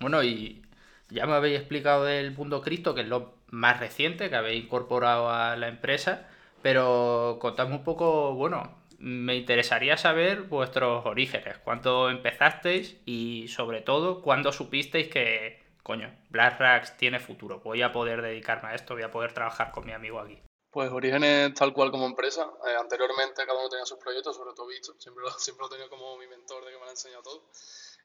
Bueno, 0.00 0.22
y 0.22 0.62
ya 1.08 1.26
me 1.26 1.32
habéis 1.32 1.58
explicado 1.58 2.04
del 2.04 2.36
mundo 2.36 2.60
cripto, 2.60 2.94
que 2.94 3.02
es 3.02 3.08
lo 3.08 3.36
más 3.48 3.80
reciente 3.80 4.28
que 4.28 4.36
habéis 4.36 4.64
incorporado 4.64 5.30
a 5.30 5.56
la 5.56 5.68
empresa, 5.68 6.28
pero 6.60 7.38
contadme 7.40 7.76
un 7.76 7.84
poco, 7.84 8.34
bueno, 8.34 8.84
me 8.98 9.34
interesaría 9.36 9.96
saber 9.96 10.42
vuestros 10.42 11.06
orígenes, 11.06 11.56
cuándo 11.58 12.10
empezasteis 12.10 13.00
y 13.06 13.48
sobre 13.48 13.80
todo 13.80 14.20
cuándo 14.20 14.52
supisteis 14.52 15.08
que, 15.08 15.63
coño, 15.84 16.08
BlackRock 16.30 16.96
tiene 16.96 17.20
futuro, 17.20 17.60
voy 17.60 17.82
a 17.82 17.92
poder 17.92 18.22
dedicarme 18.22 18.70
a 18.70 18.74
esto, 18.74 18.94
voy 18.94 19.04
a 19.04 19.10
poder 19.10 19.32
trabajar 19.34 19.70
con 19.70 19.84
mi 19.84 19.92
amigo 19.92 20.18
aquí. 20.18 20.42
Pues 20.74 20.90
Orígenes 20.90 21.54
tal 21.54 21.72
cual 21.72 21.92
como 21.92 22.06
empresa. 22.06 22.50
Eh, 22.66 22.74
anteriormente 22.76 23.46
cada 23.46 23.56
uno 23.60 23.68
tenía 23.68 23.86
sus 23.86 23.98
proyectos, 23.98 24.34
sobre 24.34 24.54
todo 24.54 24.66
visto. 24.66 24.92
Siempre 24.98 25.22
lo, 25.22 25.30
siempre 25.38 25.62
lo 25.62 25.66
he 25.68 25.70
tenido 25.70 25.88
como 25.88 26.16
mi 26.16 26.26
mentor 26.26 26.64
de 26.64 26.72
que 26.72 26.78
me 26.78 26.86
ha 26.86 26.90
enseñado 26.90 27.22
todo. 27.22 27.44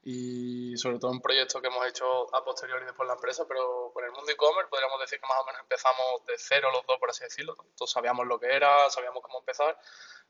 Y 0.04 0.76
sobre 0.76 0.98
todo 0.98 1.12
en 1.12 1.20
proyectos 1.20 1.60
que 1.60 1.66
hemos 1.66 1.84
hecho 1.86 2.04
a 2.34 2.44
posteriori 2.44 2.84
después 2.84 3.08
la 3.08 3.14
empresa, 3.14 3.44
pero 3.48 3.90
por 3.92 4.04
el 4.04 4.12
mundo 4.12 4.30
e-commerce 4.30 4.70
podríamos 4.70 5.00
decir 5.00 5.18
que 5.18 5.26
más 5.26 5.38
o 5.42 5.46
menos 5.46 5.60
empezamos 5.62 6.24
de 6.26 6.34
cero 6.38 6.68
los 6.72 6.86
dos, 6.86 6.96
por 6.98 7.10
así 7.10 7.24
decirlo. 7.24 7.56
Todos 7.76 7.90
sabíamos 7.90 8.26
lo 8.26 8.38
que 8.38 8.54
era, 8.54 8.88
sabíamos 8.88 9.20
cómo 9.22 9.40
empezar, 9.40 9.76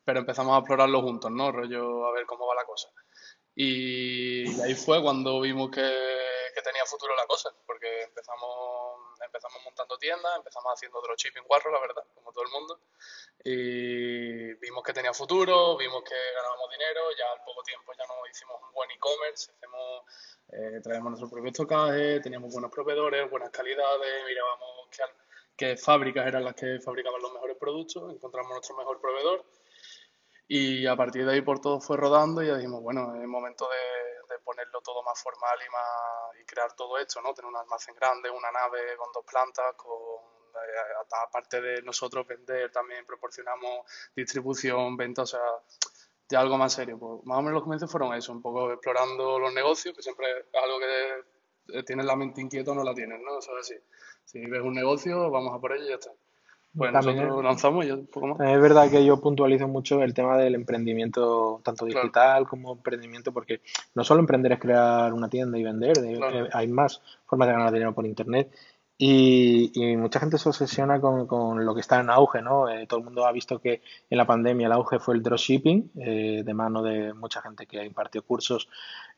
pero 0.05 0.21
empezamos 0.21 0.55
a 0.55 0.61
explorarlo 0.61 1.03
juntos, 1.03 1.31
¿no? 1.31 1.53
Rollo 1.53 2.07
a 2.07 2.13
ver 2.13 2.25
cómo 2.27 2.47
va 2.47 2.55
la 2.55 2.65
cosa. 2.65 2.89
Y 3.55 4.61
ahí 4.63 4.75
fue 4.75 5.03
cuando 5.03 5.41
vimos 5.41 5.71
que, 5.71 5.83
tenía 6.63 6.85
futuro 6.85 7.17
la 7.17 7.27
cosa, 7.27 7.51
porque 7.67 8.03
empezamos, 8.03 9.19
empezamos 9.25 9.65
montando 9.65 9.97
tiendas, 9.97 10.37
empezamos 10.37 10.73
haciendo 10.75 11.01
dropshipping 11.01 11.45
cuatro, 11.47 11.73
la 11.73 11.81
verdad, 11.81 12.05
como 12.15 12.33
todo 12.33 12.45
el 12.45 12.51
mundo, 12.51 12.81
y 13.43 14.53
vimos 14.55 14.83
que 14.85 14.93
tenía 14.93 15.15
futuro, 15.15 15.79
vimos 15.79 16.03
que 16.05 16.15
ganábamos 16.35 16.71
dinero, 16.71 17.01
ya 17.19 17.33
al 17.33 17.43
poco 17.45 17.63
tiempo 17.63 17.93
ya 17.97 18.05
nos 18.07 18.29
hicimos 18.31 18.61
un 18.63 18.73
buen 18.75 18.91
e-commerce, 18.91 19.53
eh, 20.53 20.81
traíamos 20.83 21.13
nuestro 21.13 21.31
propio 21.31 21.51
estocaje, 21.51 22.21
teníamos 22.21 22.53
buenos 22.53 22.71
proveedores, 22.71 23.31
buenas 23.31 23.51
calidades, 23.51 24.25
mirábamos 24.27 24.89
qué, 24.91 25.03
qué 25.57 25.77
fábricas 25.79 26.27
eran 26.27 26.45
las 26.45 26.55
que 26.55 26.79
fabricaban 26.81 27.23
los 27.23 27.33
mejores 27.33 27.57
productos, 27.57 28.13
encontramos 28.13 28.51
nuestro 28.53 28.77
mejor 28.77 29.01
proveedor 29.01 29.47
y 30.53 30.85
a 30.85 30.97
partir 30.97 31.25
de 31.25 31.33
ahí 31.33 31.43
por 31.43 31.61
todo 31.61 31.81
fue 31.81 31.97
rodando 31.97 32.43
y 32.43 32.49
ya 32.49 32.57
dijimos, 32.57 32.83
bueno, 32.83 33.15
es 33.15 33.29
momento 33.29 33.69
de, 33.69 34.37
ponerlo 34.43 34.81
todo 34.81 35.01
más 35.05 35.23
formal 35.23 35.57
y, 35.65 35.71
más, 35.71 36.43
y 36.43 36.45
crear 36.45 36.73
todo 36.75 36.99
esto, 36.99 37.21
¿no? 37.23 37.33
Tener 37.33 37.49
un 37.49 37.57
almacén 37.57 37.95
grande, 37.95 38.31
una 38.31 38.51
nave 38.51 38.97
con 38.97 39.13
dos 39.13 39.25
plantas, 39.25 39.77
con 39.77 39.93
eh, 39.93 41.07
aparte 41.25 41.61
de 41.61 41.83
nosotros 41.83 42.27
vender, 42.27 42.73
también 42.73 43.07
proporcionamos 43.07 43.87
distribución, 44.17 44.97
venta, 44.97 45.23
o 45.23 45.27
sea, 45.27 45.41
ya 46.29 46.41
algo 46.41 46.59
más 46.59 46.73
serio. 46.73 46.99
Pues 46.99 47.25
más 47.27 47.39
o 47.39 47.43
menos 47.43 47.55
los 47.55 47.63
comienzos 47.63 47.89
fueron 47.89 48.13
eso, 48.15 48.33
un 48.33 48.43
poco 48.43 48.73
explorando 48.73 49.39
los 49.39 49.55
negocios, 49.55 49.95
que 49.95 50.03
siempre 50.03 50.27
es 50.37 50.47
algo 50.61 50.81
que 50.81 51.83
tienes 51.85 52.07
la 52.07 52.17
mente 52.17 52.41
inquieta 52.41 52.73
o 52.73 52.75
no 52.75 52.83
la 52.83 52.95
tienes, 52.95 53.21
¿no? 53.21 53.39
Eso 53.39 53.57
es 53.57 53.71
así. 53.71 53.81
Si 54.25 54.45
ves 54.47 54.63
un 54.63 54.75
negocio, 54.75 55.31
vamos 55.31 55.55
a 55.55 55.61
por 55.61 55.75
ello 55.75 55.85
y 55.85 55.89
ya 55.91 55.95
está. 55.95 56.11
Pues 56.77 56.93
También 56.93 57.17
nosotros 57.17 57.45
lanzamos 57.45 57.85
y 57.85 57.89
ya 57.89 57.95
un 57.95 58.07
poco 58.07 58.27
más. 58.29 58.41
Es 58.49 58.61
verdad 58.61 58.89
que 58.91 59.05
yo 59.05 59.21
puntualizo 59.21 59.67
mucho 59.67 60.03
el 60.03 60.15
tema 60.15 60.37
del 60.39 60.55
emprendimiento, 60.55 61.61
tanto 61.65 61.85
Claro. 61.87 62.01
digital 62.03 62.47
como 62.47 62.73
emprendimiento, 62.75 63.33
porque 63.33 63.61
no 63.95 64.05
solo 64.05 64.21
emprender 64.21 64.53
es 64.53 64.61
crear 64.61 65.13
una 65.13 65.29
tienda 65.29 65.59
y 65.59 65.65
vender, 65.65 65.97
de- 65.99 66.17
Claro. 66.17 66.47
eh, 66.47 66.49
hay 66.53 66.69
más 66.69 67.03
formas 67.27 67.49
de 67.49 67.55
ganar 67.55 67.73
dinero 67.73 67.93
por 67.93 68.07
internet. 68.07 68.51
Y, 69.03 69.73
y 69.75 69.97
mucha 69.97 70.21
gente 70.21 70.37
se 70.37 70.49
obsesiona 70.49 71.01
con, 71.01 71.27
con 71.27 71.65
lo 71.65 71.75
que 71.75 71.81
está 71.81 71.99
en 72.01 72.11
auge, 72.11 72.43
¿no? 72.43 72.69
Eh, 72.69 72.87
todo 72.87 72.99
el 73.01 73.05
mundo 73.07 73.25
ha 73.27 73.33
visto 73.33 73.59
que 73.59 73.81
en 74.11 74.19
la 74.19 74.27
pandemia 74.27 74.67
el 74.67 74.73
auge 74.73 74.99
fue 74.99 75.15
el 75.15 75.23
dropshipping, 75.23 75.91
eh, 76.01 76.43
de 76.45 76.55
mano 76.55 76.83
de 76.83 77.15
mucha 77.15 77.41
gente 77.41 77.67
que 77.67 77.83
impartió 77.83 78.23
cursos, 78.23 78.69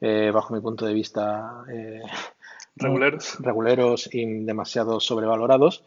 eh, 0.01 0.31
bajo 0.33 0.55
mi 0.55 0.61
punto 0.61 0.87
de 0.87 0.95
vista, 0.95 1.65
eh, 1.69 2.01
Reguleros. 2.77 3.37
reguleros 3.41 4.09
y 4.15 4.45
demasiado 4.45 5.01
sobrevalorados 5.01 5.83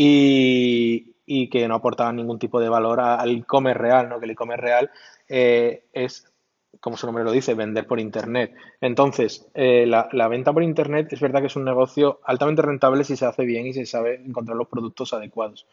y, 0.00 1.48
que 1.50 1.66
no 1.66 1.74
aportaban 1.74 2.16
ningún 2.16 2.38
tipo 2.38 2.60
de 2.60 2.68
valor 2.68 3.00
al 3.00 3.30
e-commerce 3.30 3.78
real, 3.78 4.08
¿no? 4.08 4.18
Que 4.18 4.26
el 4.26 4.30
e-commerce 4.30 4.62
real 4.62 4.90
eh, 5.28 5.84
es, 5.92 6.32
como 6.80 6.96
su 6.96 7.06
nombre 7.06 7.24
lo 7.24 7.32
dice, 7.32 7.54
vender 7.54 7.86
por 7.86 7.98
internet. 7.98 8.54
Entonces, 8.80 9.48
eh, 9.54 9.86
la, 9.86 10.08
la 10.12 10.28
venta 10.28 10.52
por 10.52 10.62
internet 10.62 11.12
es 11.12 11.20
verdad 11.20 11.40
que 11.40 11.48
es 11.48 11.56
un 11.56 11.64
negocio 11.64 12.20
altamente 12.24 12.62
rentable 12.62 13.02
si 13.02 13.16
se 13.16 13.26
hace 13.26 13.44
bien 13.44 13.66
y 13.66 13.72
se 13.72 13.86
sabe 13.86 14.22
encontrar 14.24 14.56
los 14.56 14.68
productos 14.68 15.12
adecuados. 15.12 15.66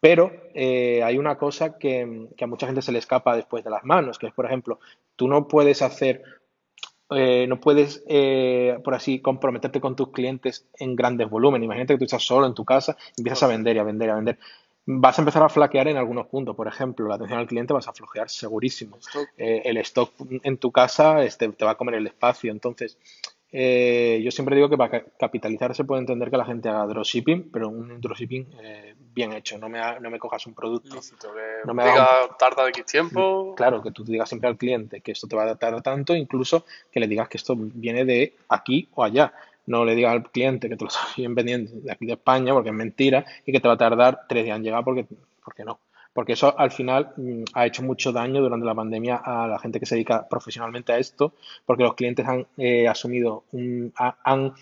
Pero 0.00 0.32
eh, 0.54 1.02
hay 1.04 1.18
una 1.18 1.38
cosa 1.38 1.78
que, 1.78 2.28
que 2.36 2.44
a 2.44 2.48
mucha 2.48 2.66
gente 2.66 2.82
se 2.82 2.90
le 2.90 2.98
escapa 2.98 3.36
después 3.36 3.62
de 3.62 3.70
las 3.70 3.84
manos, 3.84 4.18
que 4.18 4.26
es, 4.26 4.32
por 4.32 4.46
ejemplo, 4.46 4.80
tú 5.14 5.28
no 5.28 5.46
puedes 5.46 5.82
hacer 5.82 6.24
eh, 7.10 7.46
no 7.48 7.60
puedes, 7.60 8.02
eh, 8.06 8.78
por 8.84 8.94
así, 8.94 9.20
comprometerte 9.20 9.80
con 9.80 9.96
tus 9.96 10.10
clientes 10.10 10.66
en 10.78 10.96
grandes 10.96 11.28
volúmenes. 11.28 11.64
Imagínate 11.64 11.94
que 11.94 11.98
tú 11.98 12.04
estás 12.04 12.22
solo 12.22 12.46
en 12.46 12.54
tu 12.54 12.64
casa 12.64 12.96
y 13.16 13.20
empiezas 13.20 13.42
a 13.42 13.46
vender 13.48 13.76
y 13.76 13.78
a 13.78 13.82
vender 13.82 14.08
y 14.08 14.10
a 14.10 14.14
vender. 14.14 14.38
Vas 14.86 15.18
a 15.18 15.22
empezar 15.22 15.42
a 15.42 15.48
flaquear 15.48 15.88
en 15.88 15.96
algunos 15.96 16.26
puntos. 16.26 16.56
Por 16.56 16.68
ejemplo, 16.68 17.06
la 17.08 17.16
atención 17.16 17.38
al 17.38 17.46
cliente 17.46 17.72
vas 17.72 17.88
a 17.88 17.92
flojear 17.92 18.28
segurísimo. 18.28 18.96
Stock. 18.98 19.28
Eh, 19.36 19.62
el 19.64 19.76
stock 19.78 20.12
en 20.42 20.56
tu 20.58 20.72
casa 20.72 21.22
este, 21.24 21.48
te 21.50 21.64
va 21.64 21.72
a 21.72 21.76
comer 21.76 21.96
el 21.96 22.06
espacio. 22.06 22.50
Entonces, 22.50 22.96
eh, 23.52 24.20
yo 24.22 24.30
siempre 24.30 24.54
digo 24.56 24.68
que 24.68 24.76
para 24.76 24.90
ca- 25.02 25.06
capitalizar 25.18 25.74
se 25.74 25.84
puede 25.84 26.00
entender 26.00 26.30
que 26.30 26.36
la 26.36 26.44
gente 26.44 26.68
haga 26.68 26.86
dropshipping, 26.86 27.50
pero 27.52 27.68
un 27.68 28.00
dropshipping 28.00 28.46
eh, 28.62 28.94
bien 29.14 29.32
hecho. 29.32 29.58
No 29.58 29.68
me, 29.68 29.78
ha- 29.80 29.98
no 29.98 30.10
me 30.10 30.18
cojas 30.18 30.46
un 30.46 30.54
producto 30.54 30.96
Lícito, 30.96 31.32
que 31.34 31.66
No 31.66 31.74
me 31.74 31.84
diga 31.84 32.04
haga 32.22 32.36
tarda 32.38 32.64
de 32.64 32.70
X 32.70 32.86
tiempo. 32.86 33.54
Claro, 33.56 33.82
que 33.82 33.90
tú 33.90 34.04
digas 34.04 34.28
siempre 34.28 34.48
al 34.48 34.56
cliente 34.56 35.00
que 35.00 35.12
esto 35.12 35.26
te 35.26 35.36
va 35.36 35.50
a 35.50 35.56
tardar 35.56 35.82
tanto, 35.82 36.14
incluso 36.14 36.64
que 36.92 37.00
le 37.00 37.08
digas 37.08 37.28
que 37.28 37.36
esto 37.38 37.54
viene 37.56 38.04
de 38.04 38.34
aquí 38.48 38.88
o 38.94 39.02
allá. 39.04 39.32
No 39.66 39.84
le 39.84 39.94
digas 39.94 40.12
al 40.12 40.30
cliente 40.30 40.68
que 40.68 40.76
te 40.76 40.84
lo 40.84 40.90
están 41.16 41.34
vendiendo 41.34 41.70
de 41.74 41.92
aquí 41.92 42.06
de 42.06 42.12
España 42.14 42.52
porque 42.54 42.70
es 42.70 42.74
mentira 42.74 43.24
y 43.44 43.52
que 43.52 43.60
te 43.60 43.68
va 43.68 43.74
a 43.74 43.78
tardar 43.78 44.20
tres 44.28 44.44
días 44.44 44.56
en 44.56 44.62
llegar 44.64 44.84
porque, 44.84 45.06
porque 45.44 45.64
no. 45.64 45.80
Porque 46.20 46.34
eso 46.34 46.54
al 46.58 46.70
final 46.70 47.12
mm, 47.16 47.44
ha 47.54 47.64
hecho 47.64 47.82
mucho 47.82 48.12
daño 48.12 48.42
durante 48.42 48.66
la 48.66 48.74
pandemia 48.74 49.16
a 49.24 49.46
la 49.48 49.58
gente 49.58 49.80
que 49.80 49.86
se 49.86 49.94
dedica 49.94 50.28
profesionalmente 50.28 50.92
a 50.92 50.98
esto, 50.98 51.32
porque 51.64 51.82
los 51.82 51.94
clientes 51.94 52.26
han 52.28 52.46
eh, 52.58 52.86
asumido, 52.86 53.44
un, 53.52 53.90
ha- 53.96 54.18
han 54.22 54.52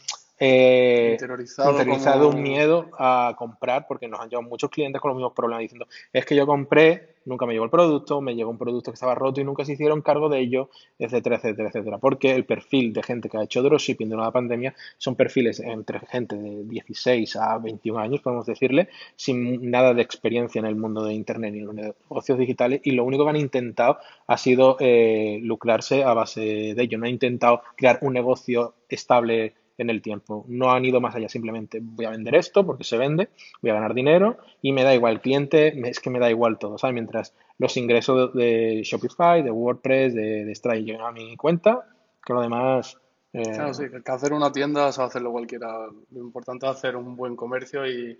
eh, 0.40 1.10
Interiorizado 1.12 1.70
interiorizado 1.72 2.24
como- 2.26 2.36
un 2.36 2.42
miedo 2.42 2.86
a 2.98 3.34
comprar, 3.36 3.86
porque 3.88 4.06
nos 4.08 4.20
han 4.20 4.28
llevado 4.28 4.48
muchos 4.48 4.70
clientes 4.70 5.00
con 5.00 5.08
los 5.10 5.16
mismos 5.16 5.32
problemas 5.34 5.62
diciendo, 5.62 5.86
es 6.12 6.24
que 6.24 6.36
yo 6.36 6.46
compré, 6.46 7.16
nunca 7.24 7.44
me 7.44 7.52
llegó 7.52 7.64
el 7.64 7.70
producto, 7.70 8.20
me 8.20 8.34
llegó 8.34 8.50
un 8.50 8.56
producto 8.58 8.90
que 8.90 8.94
estaba 8.94 9.14
roto 9.14 9.40
y 9.40 9.44
nunca 9.44 9.64
se 9.64 9.72
hicieron 9.72 10.00
cargo 10.00 10.28
de 10.28 10.38
ello, 10.38 10.70
etcétera, 10.98 11.36
etcétera, 11.36 11.68
etcétera. 11.68 11.98
Porque 11.98 12.34
el 12.34 12.44
perfil 12.44 12.92
de 12.92 13.02
gente 13.02 13.28
que 13.28 13.36
ha 13.36 13.42
hecho 13.42 13.62
dropshipping 13.62 14.08
durante 14.08 14.26
la 14.28 14.32
pandemia 14.32 14.74
son 14.96 15.14
perfiles 15.16 15.60
entre 15.60 15.98
gente 16.00 16.36
de 16.36 16.64
16 16.64 17.36
a 17.36 17.58
21 17.58 17.98
años, 17.98 18.20
podemos 18.20 18.46
decirle, 18.46 18.88
sin 19.16 19.70
nada 19.70 19.92
de 19.92 20.02
experiencia 20.02 20.58
en 20.60 20.66
el 20.66 20.76
mundo 20.76 21.04
de 21.04 21.12
Internet 21.14 21.52
ni 21.52 21.58
en 21.58 21.66
los 21.66 21.74
negocios 21.74 22.38
digitales 22.38 22.80
y 22.84 22.92
lo 22.92 23.04
único 23.04 23.24
que 23.24 23.30
han 23.30 23.36
intentado 23.36 23.98
ha 24.26 24.38
sido 24.38 24.76
eh, 24.80 25.38
lucrarse 25.42 26.04
a 26.04 26.14
base 26.14 26.40
de 26.74 26.82
ello. 26.82 26.96
No 26.98 27.06
han 27.06 27.12
intentado 27.12 27.60
crear 27.76 27.98
un 28.02 28.12
negocio 28.14 28.74
estable 28.88 29.54
en 29.78 29.90
el 29.90 30.02
tiempo. 30.02 30.44
No 30.48 30.70
han 30.70 30.84
ido 30.84 31.00
más 31.00 31.14
allá, 31.14 31.28
simplemente 31.28 31.78
voy 31.80 32.04
a 32.04 32.10
vender 32.10 32.34
esto 32.34 32.66
porque 32.66 32.84
se 32.84 32.98
vende, 32.98 33.28
voy 33.62 33.70
a 33.70 33.74
ganar 33.74 33.94
dinero 33.94 34.36
y 34.60 34.72
me 34.72 34.82
da 34.84 34.94
igual 34.94 35.14
el 35.14 35.20
cliente, 35.20 35.72
es 35.88 36.00
que 36.00 36.10
me 36.10 36.18
da 36.18 36.28
igual 36.30 36.58
todo, 36.58 36.76
¿sabes? 36.78 36.94
Mientras 36.94 37.32
los 37.58 37.76
ingresos 37.76 38.34
de, 38.34 38.82
Shopify, 38.84 39.42
de 39.42 39.50
WordPress, 39.50 40.14
de, 40.14 40.44
de 40.44 40.54
Stripe 40.54 40.82
lleguen 40.82 41.00
a 41.00 41.12
mi 41.12 41.36
cuenta, 41.36 41.86
que 42.24 42.32
lo 42.34 42.40
demás... 42.42 42.98
eh, 43.32 43.42
Claro, 43.42 43.72
sí, 43.72 43.84
que 43.88 44.12
hacer 44.12 44.32
una 44.32 44.52
tienda 44.52 44.92
sabe 44.92 45.08
hacerlo 45.08 45.32
cualquiera. 45.32 45.86
Lo 46.10 46.20
importante 46.20 46.66
es 46.66 46.72
hacer 46.72 46.96
un 46.96 47.16
buen 47.16 47.36
comercio 47.36 47.86
y, 47.86 48.18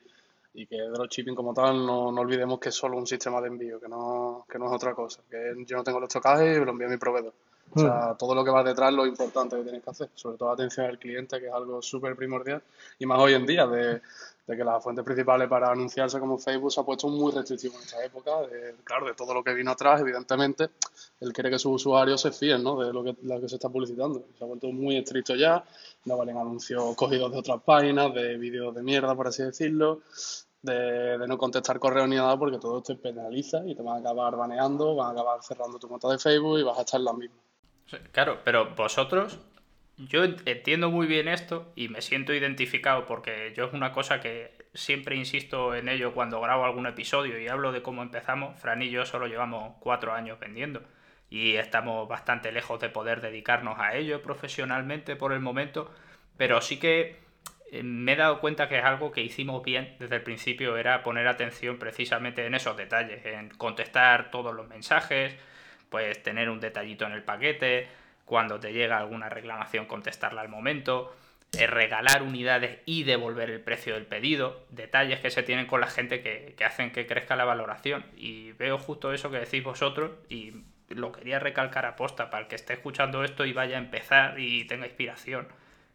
y 0.55 0.67
que 0.67 0.77
dropshipping 0.77 1.35
como 1.35 1.55
tal 1.55 1.85
no, 1.87 2.11
no 2.13 2.21
olvidemos 2.21 2.59
que 2.59 2.71
es 2.71 2.75
solo 2.75 2.97
un 2.97 3.07
sistema 3.07 3.41
de 3.41 3.49
envío, 3.49 3.81
que 3.81 3.89
no, 3.89 4.45
que 4.51 4.59
no 4.59 4.67
es 4.67 4.73
otra 4.73 4.95
cosa. 4.95 5.21
Que 5.31 5.55
yo 5.67 5.77
no 5.77 5.85
tengo 5.85 6.01
los 6.01 6.09
tocajes 6.09 6.57
y 6.57 6.65
lo 6.65 6.71
envío 6.71 6.87
a 6.89 6.91
mi 6.91 6.97
proveedor. 6.97 7.35
O 7.75 7.81
sea, 7.81 8.15
todo 8.19 8.35
lo 8.35 8.45
que 8.45 8.51
va 8.51 8.65
detrás 8.65 8.91
es 8.91 8.97
lo 8.97 9.07
importante 9.07 9.57
que 9.57 9.63
tienes 9.63 9.83
que 9.83 9.91
hacer, 9.91 10.11
sobre 10.15 10.39
todo 10.39 10.51
atención 10.51 10.87
al 10.87 10.99
cliente, 10.99 11.39
que 11.39 11.49
es 11.49 11.53
algo 11.53 11.83
súper 11.83 12.17
primordial, 12.17 12.63
y 12.99 13.07
más 13.07 13.19
hoy 13.19 13.35
en 13.35 13.47
día, 13.47 13.67
de, 13.67 14.01
de 14.49 14.57
que 14.57 14.65
las 14.65 14.83
fuentes 14.83 15.05
principales 15.05 15.47
para 15.47 15.71
anunciarse 15.71 16.19
como 16.19 16.39
Facebook 16.39 16.73
se 16.73 16.81
ha 16.81 16.83
puesto 16.83 17.07
muy 17.09 17.31
restrictivo 17.33 17.75
en 17.77 17.83
esta 17.83 18.03
época, 18.03 18.41
de, 18.47 18.77
claro, 18.83 19.07
de 19.07 19.13
todo 19.13 19.35
lo 19.35 19.45
que 19.45 19.53
vino 19.53 19.71
atrás, 19.71 20.01
evidentemente, 20.01 20.71
él 21.21 21.35
quiere 21.35 21.51
que 21.51 21.59
sus 21.59 21.73
usuarios 21.73 22.23
se 22.23 22.33
fíen, 22.33 22.63
¿no? 22.63 22.81
de 22.81 22.91
lo 22.91 23.05
que, 23.05 23.15
se 23.47 23.57
está 23.57 23.69
publicitando. 23.69 24.25
Se 24.39 24.43
ha 24.43 24.47
vuelto 24.47 24.69
muy 24.69 24.97
estricto 24.97 25.35
ya, 25.35 25.63
no 26.07 26.17
valen 26.17 26.39
anuncios 26.39 26.97
cogidos 26.97 27.31
de 27.31 27.39
otras 27.39 27.61
páginas, 27.63 28.15
de 28.15 28.39
vídeos 28.39 28.75
de 28.75 28.83
mierda, 28.83 29.15
por 29.15 29.29
así 29.29 29.43
decirlo, 29.43 30.01
de, 30.63 31.19
de 31.19 31.29
no 31.29 31.37
contestar 31.37 31.79
correos 31.79 32.09
ni 32.09 32.17
nada, 32.17 32.39
porque 32.39 32.57
todo 32.57 32.79
esto 32.79 32.97
te 32.97 33.03
penaliza 33.03 33.67
y 33.67 33.75
te 33.75 33.83
van 33.83 33.97
a 33.97 34.01
acabar 34.01 34.35
baneando, 34.35 34.97
van 34.97 35.09
a 35.09 35.11
acabar 35.11 35.43
cerrando 35.43 35.79
tu 35.79 35.89
cuenta 35.89 36.09
de 36.09 36.19
Facebook 36.19 36.59
y 36.59 36.63
vas 36.63 36.79
a 36.79 36.83
estar 36.83 36.99
en 36.99 37.05
la 37.05 37.13
misma. 37.13 37.37
Claro, 38.13 38.41
pero 38.45 38.75
vosotros, 38.75 39.39
yo 39.97 40.25
ent- 40.25 40.43
entiendo 40.47 40.91
muy 40.91 41.07
bien 41.07 41.27
esto 41.29 41.73
y 41.75 41.89
me 41.89 42.03
siento 42.03 42.35
identificado 42.35 43.07
porque 43.07 43.53
yo 43.57 43.65
es 43.65 43.73
una 43.73 43.93
cosa 43.93 44.21
que 44.21 44.53
siempre 44.75 45.17
insisto 45.17 45.75
en 45.75 45.89
ello 45.89 46.13
cuando 46.13 46.41
grabo 46.41 46.65
algún 46.65 46.87
episodio 46.87 47.39
y 47.41 47.49
hablo 47.49 47.73
de 47.73 47.83
cómo 47.83 48.03
empezamos. 48.03 48.59
Fran 48.61 48.83
y 48.83 48.91
yo 48.91 49.07
solo 49.07 49.27
llevamos 49.27 49.75
cuatro 49.81 50.13
años 50.13 50.39
vendiendo 50.39 50.83
y 51.31 51.55
estamos 51.57 52.07
bastante 52.09 52.53
lejos 52.53 52.79
de 52.81 52.91
poder 52.91 53.21
dedicarnos 53.23 53.79
a 53.79 53.95
ello 53.95 54.23
profesionalmente 54.23 55.17
por 55.17 55.33
el 55.33 55.41
momento, 55.41 55.91
pero 56.37 56.61
sí 56.61 56.79
que 56.79 57.17
eh, 57.73 57.83
me 57.83 58.13
he 58.13 58.17
dado 58.17 58.41
cuenta 58.41 58.69
que 58.69 58.79
es 58.79 58.85
algo 58.85 59.13
que 59.13 59.23
hicimos 59.23 59.63
bien 59.63 59.97
desde 59.99 60.17
el 60.17 60.23
principio, 60.23 60.77
era 60.77 61.03
poner 61.03 61.27
atención 61.29 61.79
precisamente 61.79 62.45
en 62.47 62.55
esos 62.55 62.77
detalles, 62.77 63.25
en 63.27 63.51
contestar 63.51 64.31
todos 64.31 64.55
los 64.55 64.69
mensajes, 64.69 65.35
pues 65.91 66.23
tener 66.23 66.51
un 66.51 66.61
detallito 66.61 67.07
en 67.07 67.13
el 67.13 67.23
paquete, 67.23 67.89
cuando 68.25 68.61
te 68.61 68.73
llega 68.73 68.99
alguna 68.99 69.29
reclamación 69.29 69.87
contestarla 69.87 70.43
al 70.43 70.49
momento, 70.49 71.15
eh, 71.59 71.67
regalar 71.67 72.23
unidades 72.23 72.81
y 72.85 73.05
devolver 73.05 73.51
el 73.51 73.61
precio 73.61 73.95
del 73.95 74.07
pedido, 74.07 74.67
detalles 74.71 75.21
que 75.21 75.31
se 75.31 75.43
tienen 75.43 75.67
con 75.67 75.81
la 75.81 75.87
gente 75.87 76.21
que, 76.21 76.55
que 76.57 76.65
hacen 76.65 76.93
que 76.93 77.07
crezca 77.07 77.37
la 77.37 77.47
valoración. 77.47 78.05
Y 78.17 78.53
veo 78.53 78.79
justo 78.79 79.13
eso 79.13 79.31
que 79.31 79.39
decís 79.39 79.65
vosotros 79.65 80.11
y 80.29 80.53
lo 80.89 81.13
quería 81.13 81.39
recalcar 81.39 81.87
a 81.87 81.97
posta 81.97 82.31
para 82.31 82.43
el 82.43 82.49
que 82.49 82.57
esté 82.57 82.75
escuchando 82.75 83.25
esto 83.25 83.45
y 83.45 83.53
vaya 83.53 83.77
a 83.77 83.81
empezar 83.81 84.39
y 84.39 84.65
tenga 84.65 84.87
inspiración, 84.87 85.49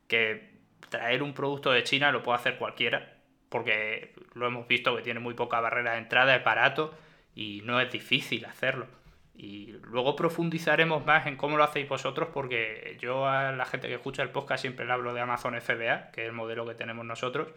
que 0.08 0.54
traer 0.90 1.24
un 1.24 1.34
producto 1.34 1.72
de 1.72 1.84
China 1.84 2.12
lo 2.12 2.24
puede 2.24 2.40
hacer 2.40 2.58
cualquiera, 2.58 3.16
porque 3.50 4.14
lo 4.34 4.48
hemos 4.48 4.68
visto 4.68 4.96
que 4.96 5.02
tiene 5.02 5.20
muy 5.20 5.34
poca 5.34 5.60
barrera 5.60 5.94
de 5.94 6.00
entrada, 6.00 6.36
es 6.36 6.44
barato 6.44 6.94
y 7.36 7.62
no 7.64 7.80
es 7.80 7.92
difícil 7.92 8.46
hacerlo. 8.46 8.88
Y 9.36 9.72
luego 9.84 10.16
profundizaremos 10.16 11.06
más 11.06 11.26
en 11.26 11.38
cómo 11.38 11.58
lo 11.58 11.64
hacéis 11.64 11.90
vosotros, 11.90 12.30
porque 12.34 12.98
yo 13.02 13.26
a 13.28 13.52
la 13.52 13.66
gente 13.66 13.88
que 13.88 13.96
escucha 13.96 14.22
el 14.22 14.30
podcast 14.30 14.62
siempre 14.62 14.86
le 14.86 14.94
hablo 14.94 15.14
de 15.14 15.22
Amazon 15.22 15.60
FBA, 15.60 16.12
que 16.12 16.22
es 16.22 16.28
el 16.28 16.34
modelo 16.34 16.68
que 16.68 16.76
tenemos 16.76 17.04
nosotros, 17.04 17.48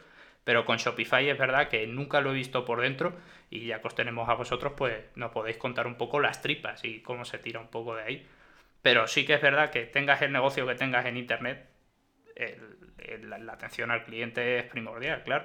pero 0.44 0.64
con 0.64 0.78
Shopify 0.78 1.28
es 1.28 1.36
verdad 1.38 1.68
que 1.68 1.86
nunca 1.86 2.20
lo 2.22 2.30
he 2.30 2.34
visto 2.34 2.64
por 2.64 2.80
dentro 2.80 3.12
y 3.50 3.66
ya 3.66 3.80
que 3.82 3.88
os 3.88 3.94
tenemos 3.94 4.28
a 4.28 4.34
vosotros, 4.34 4.72
pues 4.76 5.04
nos 5.16 5.32
podéis 5.32 5.58
contar 5.58 5.86
un 5.86 5.96
poco 5.96 6.18
las 6.20 6.40
tripas 6.40 6.82
y 6.84 7.02
cómo 7.02 7.24
se 7.26 7.38
tira 7.38 7.60
un 7.60 7.68
poco 7.68 7.94
de 7.94 8.02
ahí. 8.04 8.28
Pero 8.80 9.06
sí 9.06 9.26
que 9.26 9.34
es 9.34 9.42
verdad 9.42 9.70
que 9.70 9.84
tengas 9.84 10.22
el 10.22 10.32
negocio 10.32 10.66
que 10.66 10.76
tengas 10.76 11.04
en 11.04 11.16
Internet, 11.18 11.68
el- 12.36 12.78
el- 12.98 13.28
la, 13.28 13.38
la 13.38 13.52
atención 13.52 13.90
al 13.90 14.04
cliente 14.04 14.58
es 14.60 14.64
primordial, 14.64 15.22
claro. 15.24 15.44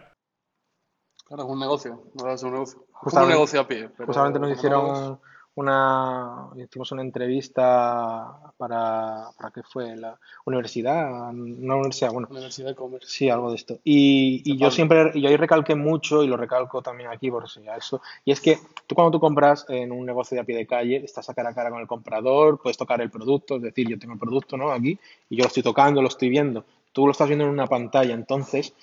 Claro, 1.26 1.44
es 1.44 1.50
un 1.50 1.60
negocio, 1.60 2.04
no 2.16 2.32
es 2.32 2.44
un 2.44 2.52
negocio. 2.54 2.80
Un 3.04 3.58
a 3.60 3.68
pie. 3.68 3.90
pero 3.98 4.06
Justamente 4.08 4.40
nos 4.40 4.52
hicieron 4.52 5.20
una, 5.56 6.48
hicimos 6.56 6.92
una 6.92 7.02
entrevista 7.02 8.54
para, 8.58 9.32
¿para 9.38 9.52
qué 9.54 9.62
fue? 9.64 9.96
La 9.98 10.18
universidad, 10.46 11.30
una 11.30 11.76
universidad, 11.76 12.12
bueno, 12.12 12.28
Universidad 12.32 12.70
de 12.70 12.76
Comercio. 12.76 13.10
sí, 13.10 13.30
algo 13.30 13.50
de 13.50 13.56
esto. 13.56 13.80
Y, 13.84 14.42
y 14.46 14.58
yo 14.58 14.72
siempre, 14.72 15.12
y 15.14 15.22
yo 15.22 15.30
ahí 15.30 15.38
recalqué 15.38 15.76
mucho 15.76 16.24
y 16.24 16.28
lo 16.28 16.38
recalco 16.38 16.82
también 16.82 17.10
aquí 17.10 17.30
por 17.30 17.50
si 17.50 17.68
a 17.68 17.76
eso, 17.76 18.02
y 18.24 18.32
es 18.32 18.40
que 18.40 18.60
tú 18.88 18.96
cuando 18.96 19.12
tú 19.12 19.20
compras 19.20 19.66
en 19.70 19.92
un 19.92 20.06
negocio 20.06 20.36
de 20.36 20.42
a 20.42 20.44
pie 20.46 20.56
de 20.56 20.68
calle, 20.68 20.98
estás 21.04 21.30
a 21.30 21.34
cara 21.34 21.50
a 21.50 21.54
cara 21.54 21.70
con 21.70 21.82
el 21.82 21.88
comprador, 21.88 22.60
puedes 22.62 22.78
tocar 22.78 23.02
el 23.02 23.10
producto, 23.10 23.58
es 23.58 23.62
decir, 23.62 23.88
yo 23.88 24.00
tengo 24.00 24.14
el 24.14 24.20
producto, 24.20 24.56
¿no? 24.58 24.72
Aquí, 24.72 24.98
y 25.30 25.36
yo 25.36 25.44
lo 25.44 25.48
estoy 25.48 25.64
tocando, 25.64 26.02
lo 26.02 26.08
estoy 26.08 26.30
viendo, 26.30 26.66
tú 26.94 27.06
lo 27.06 27.12
estás 27.12 27.28
viendo 27.28 27.46
en 27.46 27.52
una 27.52 27.68
pantalla, 27.68 28.14
entonces 28.14 28.74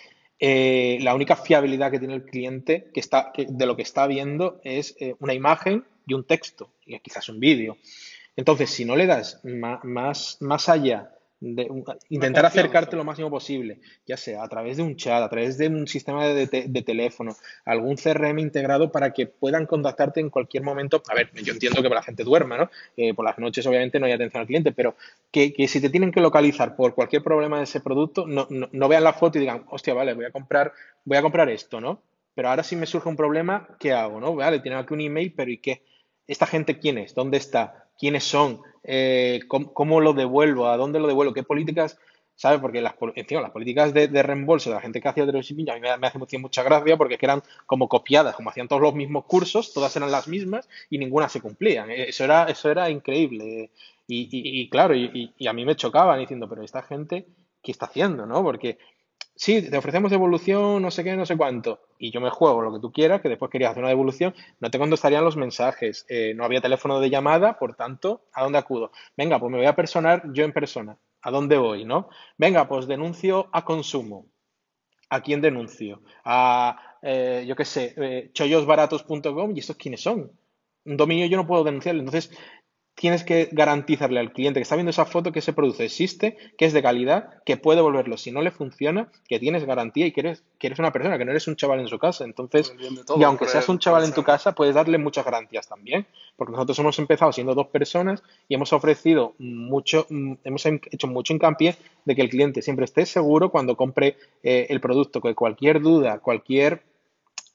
eh, 0.40 0.98
la 1.00 1.14
única 1.14 1.34
fiabilidad 1.34 1.90
que 1.90 1.98
tiene 1.98 2.14
el 2.14 2.24
cliente 2.24 2.90
que 2.94 3.00
está, 3.00 3.32
de 3.36 3.66
lo 3.66 3.74
que 3.74 3.82
está 3.82 4.06
viendo 4.06 4.60
es 4.62 4.94
eh, 5.00 5.16
una 5.18 5.34
imagen 5.34 5.84
y 6.08 6.14
un 6.14 6.24
texto, 6.24 6.70
y 6.86 6.98
quizás 7.00 7.28
un 7.28 7.38
vídeo. 7.38 7.76
Entonces, 8.36 8.70
si 8.70 8.84
no 8.84 8.96
le 8.96 9.06
das 9.06 9.40
más, 9.44 10.38
más 10.40 10.68
allá 10.68 11.10
de 11.40 11.68
intentar 12.08 12.46
acercarte 12.46 12.96
lo 12.96 13.04
máximo 13.04 13.30
posible, 13.30 13.78
ya 14.06 14.16
sea 14.16 14.42
a 14.42 14.48
través 14.48 14.76
de 14.76 14.82
un 14.82 14.96
chat, 14.96 15.22
a 15.22 15.28
través 15.28 15.56
de 15.56 15.68
un 15.68 15.86
sistema 15.86 16.26
de, 16.26 16.82
teléfono, 16.82 17.36
algún 17.64 17.96
CRM 17.96 18.38
integrado 18.40 18.90
para 18.90 19.12
que 19.12 19.26
puedan 19.26 19.66
contactarte 19.66 20.20
en 20.20 20.30
cualquier 20.30 20.64
momento. 20.64 21.00
A 21.08 21.14
ver, 21.14 21.30
yo 21.34 21.52
entiendo 21.52 21.80
que 21.80 21.88
la 21.88 22.02
gente 22.02 22.24
duerma, 22.24 22.58
¿no? 22.58 23.14
por 23.14 23.24
las 23.24 23.38
noches 23.38 23.66
obviamente 23.66 24.00
no 24.00 24.06
hay 24.06 24.12
atención 24.12 24.40
al 24.40 24.46
cliente, 24.46 24.72
pero 24.72 24.96
que, 25.30 25.52
si 25.68 25.80
te 25.80 25.90
tienen 25.90 26.10
que 26.10 26.20
localizar 26.20 26.74
por 26.74 26.94
cualquier 26.94 27.22
problema 27.22 27.58
de 27.58 27.64
ese 27.64 27.80
producto, 27.80 28.26
no, 28.26 28.48
no, 28.50 28.88
vean 28.88 29.04
la 29.04 29.12
foto 29.12 29.38
y 29.38 29.42
digan, 29.42 29.64
hostia, 29.68 29.94
vale, 29.94 30.14
voy 30.14 30.24
a 30.24 30.30
comprar, 30.30 30.72
voy 31.04 31.18
a 31.18 31.22
comprar 31.22 31.48
esto, 31.50 31.80
¿no? 31.80 32.02
Pero 32.34 32.50
ahora 32.50 32.62
si 32.62 32.76
me 32.76 32.86
surge 32.86 33.08
un 33.08 33.16
problema, 33.16 33.68
¿qué 33.78 33.92
hago, 33.92 34.20
no? 34.20 34.34
Vale, 34.34 34.60
tienen 34.60 34.80
aquí 34.80 34.94
un 34.94 35.00
email, 35.00 35.32
pero 35.36 35.50
¿y 35.50 35.58
qué? 35.58 35.82
¿Esta 36.28 36.46
gente 36.46 36.78
quién 36.78 36.98
es? 36.98 37.14
¿Dónde 37.14 37.38
está? 37.38 37.88
quiénes 37.98 38.24
son, 38.24 38.60
eh, 38.84 39.40
cómo, 39.48 40.00
lo 40.00 40.12
devuelvo, 40.14 40.68
a 40.68 40.76
dónde 40.76 41.00
lo 41.00 41.08
devuelvo, 41.08 41.34
qué 41.34 41.42
políticas, 41.42 41.98
¿sabes? 42.36 42.60
Porque 42.60 42.80
las, 42.80 42.94
las 43.00 43.50
políticas 43.50 43.92
de, 43.92 44.22
reembolso 44.22 44.70
de 44.70 44.76
la 44.76 44.80
gente 44.80 45.00
que 45.00 45.08
hacía 45.08 45.26
dropshipping 45.26 45.68
a 45.68 45.74
mí 45.74 45.80
me, 45.80 45.96
me 45.98 46.06
hace 46.06 46.38
mucha 46.38 46.62
gracia 46.62 46.96
porque 46.96 47.14
es 47.14 47.20
que 47.20 47.26
eran 47.26 47.42
como 47.66 47.88
copiadas, 47.88 48.36
como 48.36 48.50
hacían 48.50 48.68
todos 48.68 48.80
los 48.80 48.94
mismos 48.94 49.24
cursos, 49.24 49.74
todas 49.74 49.94
eran 49.96 50.12
las 50.12 50.28
mismas 50.28 50.68
y 50.88 50.98
ninguna 50.98 51.28
se 51.28 51.40
cumplía. 51.40 51.86
Eso 51.88 52.24
era, 52.24 52.44
eso 52.44 52.70
era 52.70 52.88
increíble. 52.88 53.70
Y, 54.06 54.70
claro, 54.70 54.94
y, 54.94 55.34
y, 55.36 55.46
a 55.48 55.52
mí 55.52 55.66
me 55.66 55.76
chocaban 55.76 56.18
diciendo, 56.18 56.48
pero 56.48 56.62
esta 56.62 56.82
gente, 56.82 57.26
¿qué 57.62 57.72
está 57.72 57.86
haciendo? 57.86 58.24
¿no? 58.24 58.42
Porque 58.42 58.78
sí, 59.38 59.62
te 59.62 59.78
ofrecemos 59.78 60.10
devolución, 60.10 60.82
no 60.82 60.90
sé 60.90 61.04
qué, 61.04 61.16
no 61.16 61.24
sé 61.24 61.36
cuánto, 61.36 61.80
y 61.98 62.10
yo 62.10 62.20
me 62.20 62.28
juego 62.30 62.60
lo 62.60 62.72
que 62.72 62.80
tú 62.80 62.92
quieras, 62.92 63.22
que 63.22 63.28
después 63.28 63.50
querías 63.50 63.70
hacer 63.70 63.82
una 63.82 63.88
devolución, 63.88 64.34
no 64.60 64.70
te 64.70 64.78
contestarían 64.78 65.24
los 65.24 65.36
mensajes, 65.36 66.04
eh, 66.08 66.34
no 66.34 66.44
había 66.44 66.60
teléfono 66.60 67.00
de 67.00 67.08
llamada, 67.08 67.58
por 67.58 67.74
tanto, 67.76 68.22
¿a 68.34 68.42
dónde 68.42 68.58
acudo? 68.58 68.90
Venga, 69.16 69.38
pues 69.38 69.50
me 69.50 69.58
voy 69.58 69.66
a 69.66 69.76
personar 69.76 70.24
yo 70.32 70.44
en 70.44 70.52
persona, 70.52 70.98
¿a 71.22 71.30
dónde 71.30 71.56
voy, 71.56 71.84
no? 71.84 72.08
Venga, 72.36 72.68
pues 72.68 72.86
denuncio 72.86 73.48
a 73.52 73.64
consumo. 73.64 74.26
¿A 75.10 75.22
quién 75.22 75.40
denuncio? 75.40 76.02
A, 76.24 76.98
eh, 77.02 77.44
yo 77.48 77.56
qué 77.56 77.64
sé, 77.64 77.94
eh, 77.96 78.30
chollosbaratos.com, 78.32 79.56
¿y 79.56 79.60
estos 79.60 79.76
quiénes 79.76 80.02
son? 80.02 80.30
Un 80.84 80.96
dominio 80.96 81.26
yo 81.26 81.36
no 81.36 81.46
puedo 81.46 81.64
denunciarlo. 81.64 82.00
Entonces, 82.00 82.30
tienes 82.98 83.22
que 83.22 83.48
garantizarle 83.52 84.18
al 84.18 84.32
cliente 84.32 84.58
que 84.58 84.62
está 84.62 84.74
viendo 84.74 84.90
esa 84.90 85.04
foto 85.04 85.30
que 85.30 85.38
ese 85.38 85.52
producto 85.52 85.84
existe, 85.84 86.36
que 86.58 86.64
es 86.64 86.72
de 86.72 86.82
calidad, 86.82 87.42
que 87.44 87.56
puede 87.56 87.80
volverlo. 87.80 88.16
Si 88.16 88.32
no 88.32 88.42
le 88.42 88.50
funciona, 88.50 89.08
que 89.28 89.38
tienes 89.38 89.64
garantía 89.64 90.06
y 90.06 90.12
que 90.12 90.20
eres, 90.20 90.42
que 90.58 90.66
eres 90.66 90.80
una 90.80 90.92
persona, 90.92 91.16
que 91.16 91.24
no 91.24 91.30
eres 91.30 91.46
un 91.46 91.54
chaval 91.54 91.78
en 91.78 91.86
su 91.86 91.96
casa. 92.00 92.24
Entonces, 92.24 92.74
y 93.16 93.22
aunque 93.22 93.46
seas 93.46 93.68
un 93.68 93.78
chaval 93.78 94.04
en 94.04 94.12
tu 94.12 94.24
casa, 94.24 94.52
puedes 94.52 94.74
darle 94.74 94.98
muchas 94.98 95.24
garantías 95.24 95.68
también. 95.68 96.06
Porque 96.36 96.52
nosotros 96.52 96.76
hemos 96.80 96.98
empezado 96.98 97.32
siendo 97.32 97.54
dos 97.54 97.68
personas 97.68 98.24
y 98.48 98.56
hemos 98.56 98.72
ofrecido 98.72 99.34
mucho, 99.38 100.06
mm, 100.10 100.32
hemos 100.42 100.66
hecho 100.66 101.06
mucho 101.06 101.32
hincapié 101.32 101.76
de 102.04 102.16
que 102.16 102.22
el 102.22 102.28
cliente 102.28 102.62
siempre 102.62 102.84
esté 102.84 103.06
seguro 103.06 103.50
cuando 103.50 103.76
compre 103.76 104.16
eh, 104.42 104.66
el 104.70 104.80
producto, 104.80 105.20
que 105.20 105.36
cualquier 105.36 105.80
duda, 105.80 106.18
cualquier, 106.18 106.82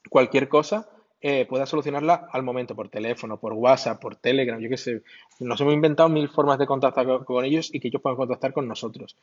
cualquier 0.09 0.47
cosa, 0.47 0.87
eh, 1.25 1.45
pueda 1.45 1.65
solucionarla 1.65 2.27
al 2.33 2.43
momento, 2.43 2.75
por 2.75 2.89
teléfono, 2.89 3.39
por 3.39 3.53
WhatsApp, 3.53 4.01
por 4.01 4.17
Telegram, 4.17 4.59
yo 4.59 4.67
qué 4.67 4.75
sé. 4.75 5.03
Nos 5.39 5.61
hemos 5.61 5.73
inventado 5.73 6.09
mil 6.09 6.27
formas 6.27 6.59
de 6.59 6.65
contactar 6.65 7.23
con, 7.23 7.45
ellos 7.45 7.73
y 7.73 7.79
que 7.79 7.87
ellos 7.87 8.01
puedan 8.01 8.17
contactar 8.17 8.51
con 8.51 8.67
nosotros. 8.67 9.15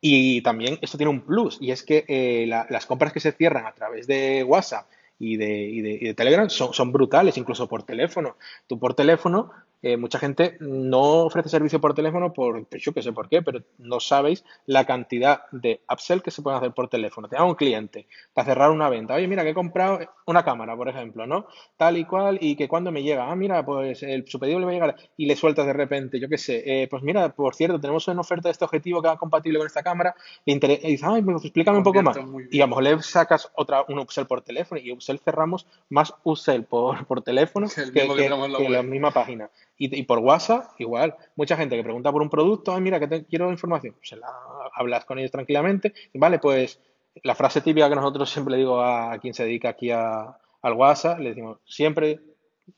Y 0.00 0.40
también 0.40 0.78
esto 0.80 0.96
tiene 0.96 1.10
un 1.10 1.20
plus, 1.20 1.58
y 1.60 1.70
es 1.70 1.82
que 1.82 2.06
eh, 2.08 2.46
las 2.46 2.86
compras 2.86 3.12
que 3.12 3.20
se 3.20 3.32
cierran 3.32 3.66
a 3.66 3.74
través 3.74 4.06
de 4.06 4.42
WhatsApp 4.44 4.86
y 5.18 5.36
de, 5.36 5.68
y 5.68 5.80
de, 5.82 6.14
Telegram 6.14 6.48
son, 6.48 6.72
son, 6.72 6.90
brutales, 6.90 7.36
incluso 7.36 7.68
por 7.68 7.82
teléfono. 7.82 8.36
Tú 8.66 8.78
por 8.78 8.94
teléfono 8.94 9.50
eh, 9.82 9.96
mucha 9.96 10.18
gente 10.18 10.56
no 10.60 11.24
ofrece 11.24 11.48
servicio 11.48 11.80
por 11.80 11.94
teléfono 11.94 12.32
por, 12.32 12.64
pues 12.66 12.82
yo 12.82 12.92
qué 12.92 13.02
sé 13.02 13.12
por 13.12 13.28
qué, 13.28 13.42
pero 13.42 13.60
no 13.78 14.00
sabéis 14.00 14.44
la 14.66 14.84
cantidad 14.86 15.42
de 15.50 15.80
upsell 15.90 16.22
que 16.22 16.30
se 16.30 16.42
pueden 16.42 16.58
hacer 16.58 16.72
por 16.72 16.88
teléfono. 16.88 17.28
Te 17.28 17.36
da 17.36 17.44
un 17.44 17.54
cliente 17.54 18.06
para 18.32 18.46
cerrar 18.46 18.70
una 18.70 18.88
venta. 18.88 19.14
Oye, 19.14 19.26
mira, 19.26 19.42
que 19.42 19.50
he 19.50 19.54
comprado 19.54 19.98
una 20.26 20.44
cámara, 20.44 20.76
por 20.76 20.88
ejemplo, 20.88 21.26
¿no? 21.26 21.46
Tal 21.76 21.96
y 21.96 22.04
cual, 22.04 22.38
y 22.40 22.56
que 22.56 22.68
cuando 22.68 22.92
me 22.92 23.02
llega, 23.02 23.30
ah, 23.30 23.36
mira, 23.36 23.64
pues 23.64 24.02
el, 24.02 24.26
su 24.26 24.38
pedido 24.38 24.58
le 24.58 24.66
va 24.66 24.70
a 24.70 24.74
llegar 24.74 24.96
y 25.16 25.26
le 25.26 25.36
sueltas 25.36 25.66
de 25.66 25.72
repente, 25.72 26.20
yo 26.20 26.28
qué 26.28 26.38
sé, 26.38 26.62
eh, 26.64 26.88
pues 26.88 27.02
mira, 27.02 27.28
por 27.30 27.54
cierto, 27.54 27.80
tenemos 27.80 28.06
una 28.08 28.20
oferta 28.20 28.48
de 28.48 28.52
este 28.52 28.64
objetivo 28.64 29.02
que 29.02 29.08
va 29.08 29.16
compatible 29.16 29.58
con 29.58 29.66
esta 29.66 29.82
cámara, 29.82 30.14
y 30.44 30.58
dices, 30.58 31.02
ay, 31.02 31.22
pues 31.22 31.44
explícame 31.44 31.78
un 31.78 31.84
poco 31.84 32.02
más. 32.02 32.16
Y 32.50 32.60
a 32.60 32.64
lo 32.64 32.68
mejor 32.68 32.82
le 32.84 33.02
sacas 33.02 33.50
otra, 33.54 33.84
un 33.88 33.98
upsell 33.98 34.26
por 34.26 34.42
teléfono 34.42 34.80
y 34.80 34.92
upsell 34.92 35.18
cerramos 35.18 35.66
más 35.88 36.14
upsell 36.24 36.64
por, 36.64 37.06
por 37.06 37.22
teléfono 37.22 37.66
que, 37.92 38.68
la 38.68 38.82
misma 38.82 39.10
página. 39.10 39.50
Y, 39.84 40.02
por 40.04 40.20
WhatsApp, 40.20 40.78
igual. 40.78 41.16
Mucha 41.34 41.56
gente 41.56 41.76
que 41.76 41.82
pregunta 41.82 42.12
por 42.12 42.22
un 42.22 42.30
producto, 42.30 42.78
mira, 42.80 43.00
que 43.00 43.08
te 43.08 43.24
quiero 43.24 43.50
información. 43.50 43.96
La 44.12 44.28
hablas 44.74 45.04
con 45.04 45.18
ellos 45.18 45.32
tranquilamente. 45.32 45.92
Vale, 46.14 46.38
pues 46.38 46.78
la 47.24 47.34
frase 47.34 47.60
típica 47.62 47.88
que 47.88 47.96
nosotros 47.96 48.30
siempre 48.30 48.56
digo 48.56 48.80
a, 48.80 49.18
quien 49.18 49.34
se 49.34 49.44
dedica 49.44 49.70
aquí 49.70 49.90
a, 49.90 50.38
al 50.62 50.72
WhatsApp, 50.74 51.18
le 51.18 51.30
decimos, 51.30 51.58
siempre 51.64 52.20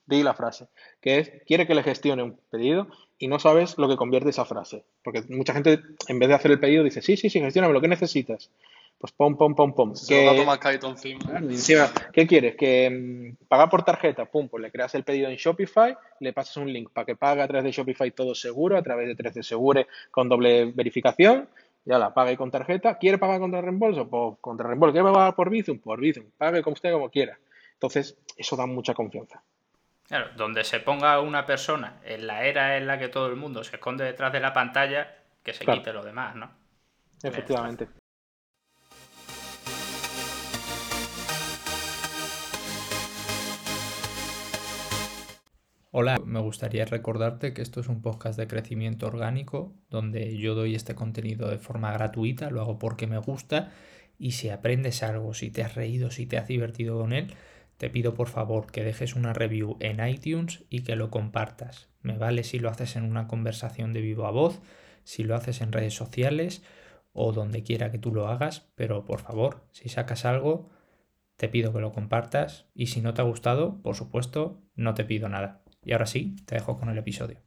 di 0.07 0.23
la 0.23 0.33
frase, 0.33 0.69
que 1.03 1.19
es, 1.19 1.33
quiere 1.47 1.67
que 1.67 1.75
le 1.75 1.83
gestione 1.83 2.23
un 2.23 2.39
pedido 2.51 2.87
y 3.19 3.29
no 3.29 3.39
sabes 3.39 3.77
lo 3.77 3.87
que 3.87 3.97
convierte 3.97 4.31
esa 4.31 4.47
frase. 4.47 4.85
Porque 5.03 5.23
mucha 5.29 5.53
gente, 5.53 5.81
en 6.09 6.19
vez 6.19 6.31
de 6.31 6.35
hacer 6.35 6.53
el 6.53 6.61
pedido, 6.61 6.85
dice, 6.85 7.03
sí, 7.03 7.19
sí, 7.19 7.29
sí, 7.29 7.41
gestióname 7.41 7.75
lo 7.75 7.83
que 7.83 7.89
necesitas 7.89 8.51
pues 9.05 9.13
pom, 9.13 9.37
pom, 9.37 9.55
pom, 9.55 9.75
pom. 9.75 9.93
¿Qué 12.11 12.27
quieres? 12.27 12.57
Que 12.57 12.89
mm, 12.89 13.45
pagar 13.47 13.69
por 13.69 13.83
tarjeta, 13.83 14.25
pum, 14.25 14.49
pues 14.49 14.63
le 14.63 14.71
creas 14.71 14.95
el 14.95 15.05
pedido 15.05 15.29
en 15.29 15.37
Shopify, 15.37 15.95
le 16.21 16.33
pasas 16.33 16.57
un 16.57 16.73
link 16.73 16.89
para 16.91 17.05
que 17.05 17.15
pague 17.15 17.43
a 17.43 17.47
través 17.47 17.65
de 17.65 17.73
Shopify 17.73 18.11
todo 18.13 18.35
seguro, 18.35 18.79
a 18.79 18.83
través 18.83 19.07
de 19.09 19.15
13 19.15 19.43
Segure 19.43 19.89
con 20.11 20.31
doble 20.31 20.73
verificación, 20.75 21.51
ya 21.85 21.99
la 21.99 22.15
pague 22.15 22.39
con 22.39 22.51
tarjeta. 22.51 22.97
¿Quiere 22.97 23.19
pagar 23.19 23.41
contra 23.41 23.61
reembolso? 23.61 24.09
Pues 24.09 24.39
contra 24.41 24.69
reembolso. 24.69 24.95
¿Quiere 24.95 25.13
pagar 25.13 25.35
por 25.35 25.51
Bizum? 25.51 25.81
Por 25.81 26.01
Bizum. 26.01 26.25
Pague 26.39 26.63
como 26.63 26.73
usted 26.73 26.91
como 26.91 27.11
quiera. 27.11 27.39
Entonces, 27.75 28.17
eso 28.39 28.57
da 28.57 28.65
mucha 28.65 28.95
confianza. 28.95 29.43
Claro, 30.09 30.31
donde 30.35 30.65
se 30.65 30.81
ponga 30.81 31.21
una 31.21 31.45
persona 31.45 32.01
en 32.07 32.27
la 32.27 32.47
era 32.47 32.79
en 32.79 32.87
la 32.87 32.99
que 32.99 33.09
todo 33.09 33.27
el 33.27 33.37
mundo 33.37 33.65
se 33.65 33.77
esconde 33.77 34.03
detrás 34.03 34.33
de 34.33 34.41
la 34.41 34.55
pantalla, 34.55 35.15
que 35.43 35.53
se 35.53 35.67
quite 35.67 35.93
lo 35.93 36.03
demás, 36.03 36.35
¿no? 36.37 36.51
Efectivamente. 37.23 37.87
Hola, 45.97 46.21
me 46.27 46.41
gustaría 46.41 46.85
recordarte 46.87 47.55
que 47.55 47.63
esto 47.63 47.79
es 47.79 47.87
un 47.87 48.03
podcast 48.03 48.37
de 48.37 48.49
crecimiento 48.49 49.07
orgánico 49.07 49.77
donde 49.91 50.37
yo 50.39 50.57
doy 50.57 50.75
este 50.75 50.97
contenido 50.97 51.49
de 51.49 51.59
forma 51.59 51.93
gratuita, 51.93 52.51
lo 52.51 52.61
hago 52.61 52.81
porque 52.81 53.07
me 53.07 53.19
gusta 53.19 53.71
y 54.19 54.33
si 54.33 54.49
aprendes 54.49 55.05
algo, 55.05 55.35
si 55.35 55.53
te 55.53 55.63
has 55.63 55.77
reído, 55.77 56.11
si 56.11 56.27
te 56.27 56.37
has 56.37 56.49
divertido 56.49 56.99
con 56.99 57.13
él, 57.13 57.33
te 57.77 57.91
pido 57.91 58.13
por 58.13 58.27
favor 58.27 58.73
que 58.73 58.83
dejes 58.83 59.15
una 59.15 59.35
review 59.35 59.77
en 59.79 60.05
iTunes 60.05 60.65
y 60.69 60.83
que 60.83 60.97
lo 60.97 61.11
compartas. 61.11 61.91
Me 62.03 62.19
vale 62.19 62.43
si 62.43 62.59
lo 62.59 62.71
haces 62.71 62.97
en 62.97 63.05
una 63.05 63.29
conversación 63.29 63.93
de 63.93 64.01
vivo 64.01 64.27
a 64.27 64.33
voz, 64.33 64.63
si 65.05 65.23
lo 65.23 65.37
haces 65.37 65.61
en 65.61 65.71
redes 65.71 65.95
sociales 65.95 66.65
o 67.13 67.33
donde 67.33 67.63
quiera 67.63 67.93
que 67.93 67.99
tú 67.99 68.13
lo 68.13 68.27
hagas, 68.27 68.69
pero 68.75 69.05
por 69.05 69.21
favor, 69.21 69.69
si 69.71 69.89
sacas 69.89 70.25
algo, 70.25 70.71
te 71.37 71.49
pido 71.49 71.73
que 71.73 71.79
lo 71.79 71.93
compartas 71.93 72.67
y 72.75 72.89
si 72.89 73.01
no 73.01 73.15
te 73.15 73.23
ha 73.23 73.25
gustado, 73.25 73.81
por 73.81 73.95
supuesto, 73.95 74.61
no 74.75 74.95
te 74.95 75.05
pido 75.05 75.29
nada. 75.29 75.64
Y 75.85 75.93
ahora 75.93 76.07
sí, 76.07 76.37
te 76.47 76.55
dejo 76.55 76.79
con 76.79 76.89
el 76.89 76.99
episodio. 76.99 77.39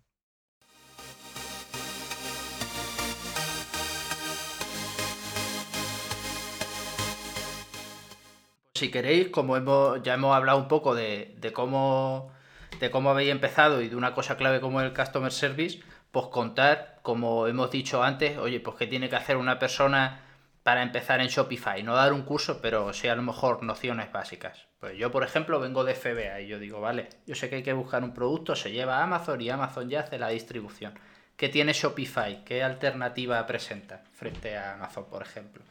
Si 8.75 8.91
queréis, 8.91 9.29
como 9.29 9.57
hemos, 9.57 10.03
ya 10.03 10.13
hemos 10.13 10.35
hablado 10.35 10.59
un 10.59 10.67
poco 10.67 10.93
de, 10.93 11.35
cómo, 11.51 12.31
de 12.79 12.91
cómo 12.91 13.09
habéis 13.09 13.31
empezado 13.31 13.81
y 13.81 13.89
de 13.89 13.95
una 13.95 14.13
cosa 14.13 14.37
clave 14.37 14.61
como 14.61 14.81
el 14.81 14.93
Customer 14.93 15.31
Service, 15.31 15.79
pues 16.11 16.27
contar, 16.27 16.99
como 17.01 17.47
hemos 17.47 17.71
dicho 17.71 18.03
antes, 18.03 18.37
oye, 18.37 18.59
pues 18.59 18.77
qué 18.77 18.85
tiene 18.85 19.09
que 19.09 19.15
hacer 19.15 19.37
una 19.37 19.57
persona 19.57 20.26
para 20.67 20.83
empezar 20.83 21.21
en 21.21 21.27
Shopify. 21.27 21.81
No 21.81 21.95
dar 21.95 22.11
un 22.11 22.23
curso, 22.23 22.59
pero 22.61 22.91
sí 22.91 23.07
a 23.07 23.15
lo 23.15 23.21
mejor 23.21 23.63
nociones 23.63 24.11
básicas. 24.11 24.67
Pues 24.81 24.97
yo, 24.97 25.13
por 25.13 25.23
ejemplo, 25.23 25.61
vengo 25.61 25.85
de 25.85 25.95
FBA 25.95 26.41
y 26.41 26.47
yo 26.47 26.59
digo, 26.59 26.81
vale, 26.81 27.07
yo 27.25 27.35
sé 27.35 27.49
que 27.49 27.55
hay 27.55 27.63
que 27.63 27.71
buscar 27.71 28.03
un 28.03 28.13
producto, 28.13 28.53
se 28.53 28.73
lleva 28.73 28.97
a 28.97 29.03
Amazon 29.03 29.39
y 29.39 29.49
Amazon 29.49 29.87
ya 29.87 30.01
hace 30.01 30.19
la 30.19 30.27
distribución. 30.27 30.93
¿Qué 31.37 31.47
tiene 31.47 31.71
Shopify? 31.71 32.43
¿Qué 32.43 32.63
alternativa 32.63 33.45
presenta 33.47 34.03
frente 34.11 34.57
a 34.57 34.73
Amazon, 34.73 35.05
por 35.09 35.21
ejemplo? 35.21 35.63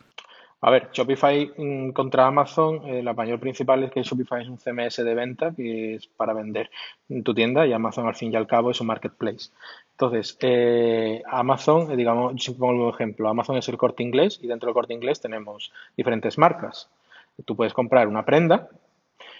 A 0.63 0.71
ver, 0.71 0.89
Shopify 0.91 1.53
mm, 1.55 1.91
contra 1.91 2.27
Amazon, 2.27 2.81
eh, 2.89 3.03
la 3.03 3.13
mayor 3.13 3.39
principal 3.39 3.83
es 3.83 3.93
que 3.93 4.03
Shopify 4.03 4.41
es 4.41 4.49
un 4.49 4.57
CMS 4.57 4.97
de 4.97 5.15
venta 5.15 5.53
que 5.55 5.97
es 5.97 6.07
para 6.07 6.33
vender 6.33 6.71
en 7.11 7.23
tu 7.23 7.35
tienda 7.35 7.67
y 7.67 7.75
Amazon 7.75 8.07
al 8.07 8.15
fin 8.15 8.33
y 8.33 8.37
al 8.37 8.47
cabo 8.47 8.71
es 8.71 8.81
un 8.81 8.87
marketplace. 8.87 9.51
Entonces, 9.97 10.37
eh, 10.43 11.23
Amazon, 11.27 11.91
eh, 11.91 11.97
digamos, 11.97 12.33
yo 12.35 12.39
siempre 12.39 12.61
pongo 12.61 12.89
el 12.89 12.95
ejemplo, 12.95 13.31
Amazon 13.31 13.57
es 13.57 13.67
el 13.71 13.79
corte 13.79 14.03
inglés 14.03 14.39
y 14.43 14.47
dentro 14.47 14.67
del 14.67 14.75
corte 14.75 14.93
inglés 14.93 15.23
tenemos 15.23 15.73
diferentes 15.97 16.37
marcas. 16.37 16.91
Tú 17.47 17.57
puedes 17.57 17.73
comprar 17.73 18.07
una 18.07 18.23
prenda 18.23 18.69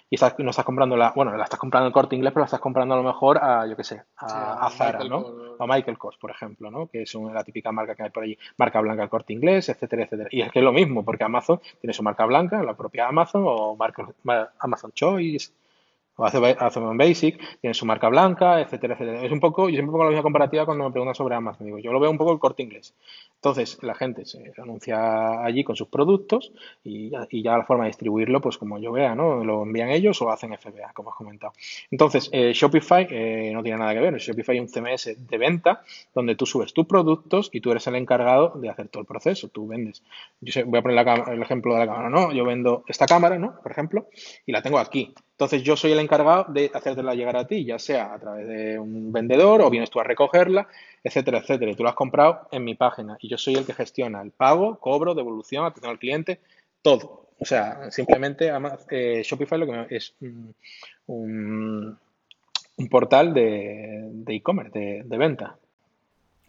y 0.09 0.17
no 0.39 0.51
estás 0.51 0.65
comprando 0.65 0.97
la, 0.97 1.13
bueno, 1.15 1.37
la 1.37 1.45
estás 1.45 1.61
comprando 1.61 1.89
en 1.89 1.93
corte 1.93 2.17
inglés, 2.17 2.33
pero 2.33 2.41
la 2.41 2.47
estás 2.47 2.61
comprando 2.61 2.95
a 2.95 2.97
lo 2.97 3.03
mejor 3.03 3.37
a, 3.37 3.67
yo 3.67 3.77
qué 3.77 3.85
sé, 3.85 4.03
a, 4.17 4.71
Zara, 4.71 5.05
¿no? 5.05 5.27
A 5.59 5.67
Michael 5.67 5.99
Kors, 5.99 6.17
por 6.17 6.31
ejemplo, 6.31 6.71
¿no? 6.71 6.87
Que 6.87 7.03
es 7.03 7.15
la 7.15 7.45
típica 7.45 7.71
marca 7.71 7.95
que 7.95 8.05
hay 8.05 8.11
por 8.11 8.23
allí, 8.23 8.39
marca 8.57 8.81
blanca 8.81 9.03
el 9.03 9.11
corte 9.11 9.35
inglés, 9.35 9.69
etcétera, 9.69 10.05
etcétera. 10.05 10.31
Y 10.33 10.41
es 10.41 10.51
que 10.51 10.61
es 10.61 10.65
lo 10.65 10.73
mismo, 10.73 11.05
porque 11.05 11.25
Amazon 11.25 11.61
tiene 11.83 11.93
su 11.93 12.03
marca 12.03 12.25
blanca, 12.25 12.63
la 12.63 12.75
propia 12.75 13.09
Amazon, 13.09 13.43
o 13.45 13.77
marca, 13.77 14.09
Amazon 14.59 14.93
Choice, 14.93 15.53
o 16.17 16.25
Amazon 16.25 16.97
Basic, 16.97 17.39
tiene 17.61 17.75
su 17.75 17.85
marca 17.87 18.09
blanca, 18.09 18.61
etcétera, 18.61 18.95
etcétera. 18.95 19.23
Es 19.23 19.33
un 19.33 19.41
poco, 19.41 19.69
yo 19.69 19.75
siempre 19.75 19.93
pongo 19.93 20.05
la 20.05 20.11
misma 20.11 20.23
comparativa 20.23 20.65
cuando 20.65 20.85
me 20.85 20.91
preguntan 20.91 21.15
sobre 21.15 21.35
Amazon. 21.35 21.67
Digo, 21.67 21.79
yo 21.79 21.93
lo 21.93 22.01
veo 22.01 22.11
un 22.11 22.19
poco 22.19 22.33
el 22.33 22.39
corte 22.39 22.63
inglés. 22.63 22.95
Entonces, 23.37 23.79
la 23.83 23.95
gente 23.95 24.25
se 24.25 24.53
anuncia 24.61 25.45
allí 25.45 25.63
con 25.63 25.77
sus 25.77 25.89
productos 25.89 26.53
y 26.83 27.11
ya, 27.11 27.59
la 27.59 27.65
forma 27.65 27.85
de 27.85 27.91
distribuirlo, 27.91 28.41
pues 28.41 28.59
como 28.59 28.79
yo 28.79 28.93
vea, 28.93 29.15
¿no? 29.15 29.45
Lo 29.45 29.63
envían 29.63 29.91
ellos 29.91 30.21
o 30.23 30.31
hacen 30.31 30.57
FBA, 30.57 30.93
como 30.95 31.11
has 31.11 31.17
comentado. 31.17 31.53
Entonces, 31.91 32.29
eh, 32.33 32.53
Shopify 32.55 33.07
eh, 33.11 33.51
no 33.53 33.63
tiene 33.63 33.79
nada 33.79 33.95
que 33.95 34.01
ver. 34.01 34.17
Shopify 34.17 34.57
es 34.57 34.63
un 34.63 34.69
CMS 34.69 35.17
de 35.29 35.39
venta 35.39 35.83
donde 36.15 36.35
tú 36.35 36.47
subes 36.47 36.73
tus 36.73 36.87
productos 36.87 37.51
y 37.53 37.61
tú 37.61 37.71
eres 37.71 37.87
el 37.87 37.95
encargado 37.97 38.53
de 38.57 38.69
hacer 38.69 38.89
todo 38.89 39.03
el 39.03 39.07
proceso. 39.07 39.49
Tú 39.49 39.69
vendes. 39.69 40.03
Yo 40.41 40.67
voy 40.67 40.79
a 40.79 40.83
poner 40.83 41.07
el 41.29 41.43
ejemplo 41.43 41.75
de 41.75 41.81
la 41.81 41.87
cámara, 41.87 42.11
¿no? 42.11 42.33
Yo 42.33 42.45
vendo 42.45 42.85
esta 42.89 43.07
cámara, 43.07 43.39
¿no? 43.39 43.61
Por 43.63 43.71
ejemplo, 43.71 44.09
y 44.45 44.53
la 44.53 44.63
tengo 44.63 44.79
aquí. 44.79 45.15
Entonces 45.37 45.63
yo 45.63 45.77
soy 45.77 45.93
el 45.93 45.99
encargado 45.99 46.47
de 46.49 46.71
hacértela 46.73 47.15
llegar 47.15 47.37
a 47.37 47.47
ti, 47.47 47.67
ya 47.67 47.79
sea 47.79 48.15
a 48.15 48.19
través 48.19 48.49
de 48.49 48.79
un 48.79 49.13
vendedor 49.13 49.61
o 49.61 49.69
vienes 49.69 49.91
tú 49.91 50.01
a 50.01 50.05
recogerla, 50.05 50.67
etcétera, 51.07 51.39
etcétera. 51.39 51.71
Y 51.71 51.77
tú 51.77 51.85
la 51.85 51.91
has 51.91 51.97
comprado 51.97 52.49
en 52.51 52.65
mi 52.65 52.75
página 52.75 53.17
y 53.21 53.29
yo 53.29 53.39
soy 53.39 53.55
el 53.55 53.65
que 53.65 53.73
gestiona 53.73 54.21
el 54.21 54.33
pago, 54.33 54.81
cobro, 54.81 55.15
devolución, 55.15 55.65
atención 55.65 55.93
al 55.93 56.01
cliente, 56.01 56.41
todo. 56.83 57.29
O 57.39 57.45
sea, 57.45 57.93
simplemente 57.93 58.51
eh, 58.91 59.23
Shopify 59.25 59.59
lo 59.59 59.67
que 59.67 59.95
es 59.95 60.15
un, 61.07 61.97
portal 62.91 63.33
de 63.33 64.25
e-commerce, 64.27 64.77
de, 64.77 65.03
de 65.05 65.17
venta. 65.17 65.57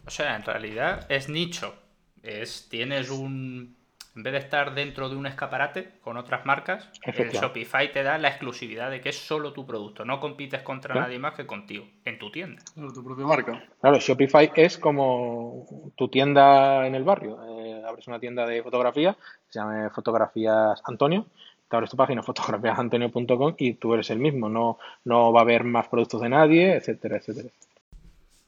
O 0.08 0.10
sea, 0.10 0.36
en 0.36 0.44
realidad 0.44 1.06
es 1.10 1.30
nicho. 1.30 1.76
Es, 2.24 2.68
tienes 2.68 3.12
un, 3.12 3.77
en 4.18 4.24
vez 4.24 4.34
de 4.34 4.40
estar 4.40 4.74
dentro 4.74 5.10
de 5.10 5.16
un 5.16 5.28
escaparate 5.28 5.92
con 6.02 6.18
otras 6.18 6.44
marcas, 6.44 6.90
el 7.04 7.30
Shopify 7.30 7.92
te 7.92 8.02
da 8.02 8.18
la 8.18 8.30
exclusividad 8.30 8.90
de 8.90 9.00
que 9.00 9.10
es 9.10 9.16
solo 9.16 9.54
tu 9.54 9.68
producto. 9.68 10.06
No 10.06 10.20
compites 10.20 10.64
contra 10.64 10.96
nadie 10.96 11.20
más 11.20 11.36
que 11.36 11.46
contigo, 11.46 11.86
en 12.04 12.18
tu 12.18 12.32
tienda. 12.32 12.64
tu 12.74 13.04
propia 13.04 13.28
marca. 13.28 13.64
Claro, 13.80 14.00
Shopify 14.00 14.52
es 14.56 14.80
como 14.80 15.68
tu 15.96 16.08
tienda 16.08 16.88
en 16.88 16.96
el 16.96 17.04
barrio. 17.04 17.38
Eh, 17.60 17.84
abres 17.88 18.08
una 18.08 18.20
tienda 18.20 18.48
de 18.48 18.64
fotografía, 18.64 19.16
se 19.50 19.60
llama 19.60 19.92
Fotografías 19.92 20.82
Antonio. 20.86 21.28
Te 21.70 21.76
abres 21.76 21.92
tu 21.92 21.98
página 21.98 22.24
fotografíasantonio.com 22.24 23.54
y 23.60 23.74
tú 23.76 23.94
eres 23.94 24.10
el 24.10 24.18
mismo. 24.18 24.50
No, 24.50 24.80
no 25.06 25.32
va 25.32 25.42
a 25.42 25.44
haber 25.44 25.64
más 25.64 25.90
productos 25.90 26.22
de 26.22 26.30
nadie, 26.30 26.76
etcétera, 26.76 27.18
etcétera. 27.18 27.50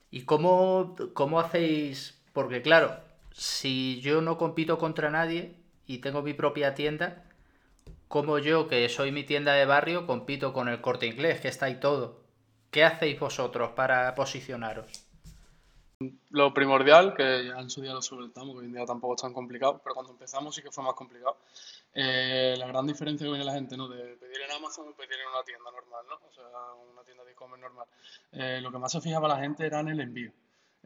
¿Y 0.10 0.24
cómo, 0.24 0.96
cómo 1.14 1.40
hacéis? 1.40 2.20
Porque 2.34 2.64
claro, 2.64 2.94
si 3.34 4.02
yo 4.02 4.22
no 4.22 4.40
compito 4.40 4.80
contra 4.80 5.12
nadie 5.12 5.59
y 5.90 5.98
tengo 5.98 6.22
mi 6.22 6.36
propia 6.36 6.76
tienda, 6.76 7.24
como 8.08 8.38
yo, 8.38 8.68
que 8.68 8.88
soy 8.90 9.12
mi 9.12 9.24
tienda 9.24 9.54
de 9.54 9.66
barrio, 9.66 10.06
compito 10.06 10.54
con 10.54 10.70
el 10.70 10.82
corte 10.82 11.08
inglés, 11.08 11.42
que 11.42 11.48
está 11.48 11.66
ahí 11.66 11.80
todo. 11.80 12.22
¿Qué 12.70 12.84
hacéis 12.84 13.20
vosotros 13.20 13.72
para 13.72 14.14
posicionaros? 14.14 14.86
Lo 16.30 16.54
primordial, 16.54 17.16
que 17.16 17.48
ya 17.48 17.60
en 17.60 17.72
su 17.72 17.82
día 17.82 17.94
lo 17.94 18.04
soltamos, 18.04 18.54
que 18.54 18.60
hoy 18.60 18.66
en 18.68 18.74
día 18.74 18.86
tampoco 18.86 19.16
es 19.16 19.22
tan 19.24 19.34
complicado, 19.34 19.82
pero 19.84 19.96
cuando 19.96 20.12
empezamos 20.12 20.54
sí 20.54 20.62
que 20.62 20.70
fue 20.70 20.84
más 20.84 20.94
complicado. 20.94 21.38
Eh, 21.96 22.54
la 22.56 22.68
gran 22.68 22.86
diferencia 22.86 23.26
que 23.26 23.32
viene 23.32 23.44
la 23.44 23.54
gente, 23.54 23.76
¿no? 23.76 23.88
De 23.88 24.16
pedir 24.16 24.42
en 24.42 24.52
Amazon 24.52 24.90
o 24.90 24.94
pedir 24.94 25.20
en 25.20 25.28
una 25.28 25.44
tienda 25.44 25.72
normal, 25.72 26.06
¿no? 26.08 26.16
O 26.30 26.32
sea, 26.32 26.46
una 26.94 27.02
tienda 27.02 27.24
de 27.24 27.32
e-commerce 27.32 27.64
normal. 27.64 27.88
Eh, 28.34 28.60
lo 28.62 28.72
que 28.72 28.78
más 28.78 28.92
se 28.92 29.02
fijaba 29.02 29.28
la 29.28 29.40
gente 29.40 29.66
era 29.66 29.80
en 29.80 29.88
el 29.88 30.02
envío 30.02 30.32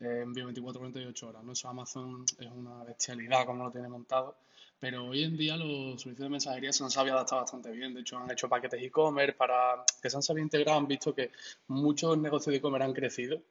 envío 0.06 0.50
24-48 0.50 1.24
horas. 1.24 1.44
¿no? 1.44 1.54
Eso 1.54 1.70
Amazon 1.70 2.26
es 2.40 2.48
una 2.48 2.84
bestialidad 2.84 3.46
como 3.46 3.66
lo 3.66 3.72
tiene 3.72 3.90
montado. 3.90 4.38
Pero 4.80 5.06
hoy 5.06 5.24
en 5.24 5.38
día 5.38 5.56
los 5.56 6.02
servicios 6.02 6.26
de 6.26 6.30
mensajería 6.30 6.74
se 6.74 6.84
han 6.84 6.92
sabido 6.92 7.16
adaptar 7.16 7.40
bastante 7.40 7.72
bien. 7.72 7.94
De 7.94 8.02
hecho, 8.02 8.18
han 8.18 8.30
hecho 8.30 8.50
paquetes 8.50 8.82
e-commerce 8.82 9.34
para 9.34 9.86
que 10.02 10.10
se 10.10 10.18
han 10.18 10.24
sabido 10.24 10.44
integrar. 10.44 10.78
Han 10.78 10.88
visto 10.88 11.16
que 11.16 11.32
muchos 11.68 12.18
negocios 12.18 12.52
de 12.52 12.58
e-commerce 12.58 12.86
han 12.86 12.94
crecido 12.94 13.42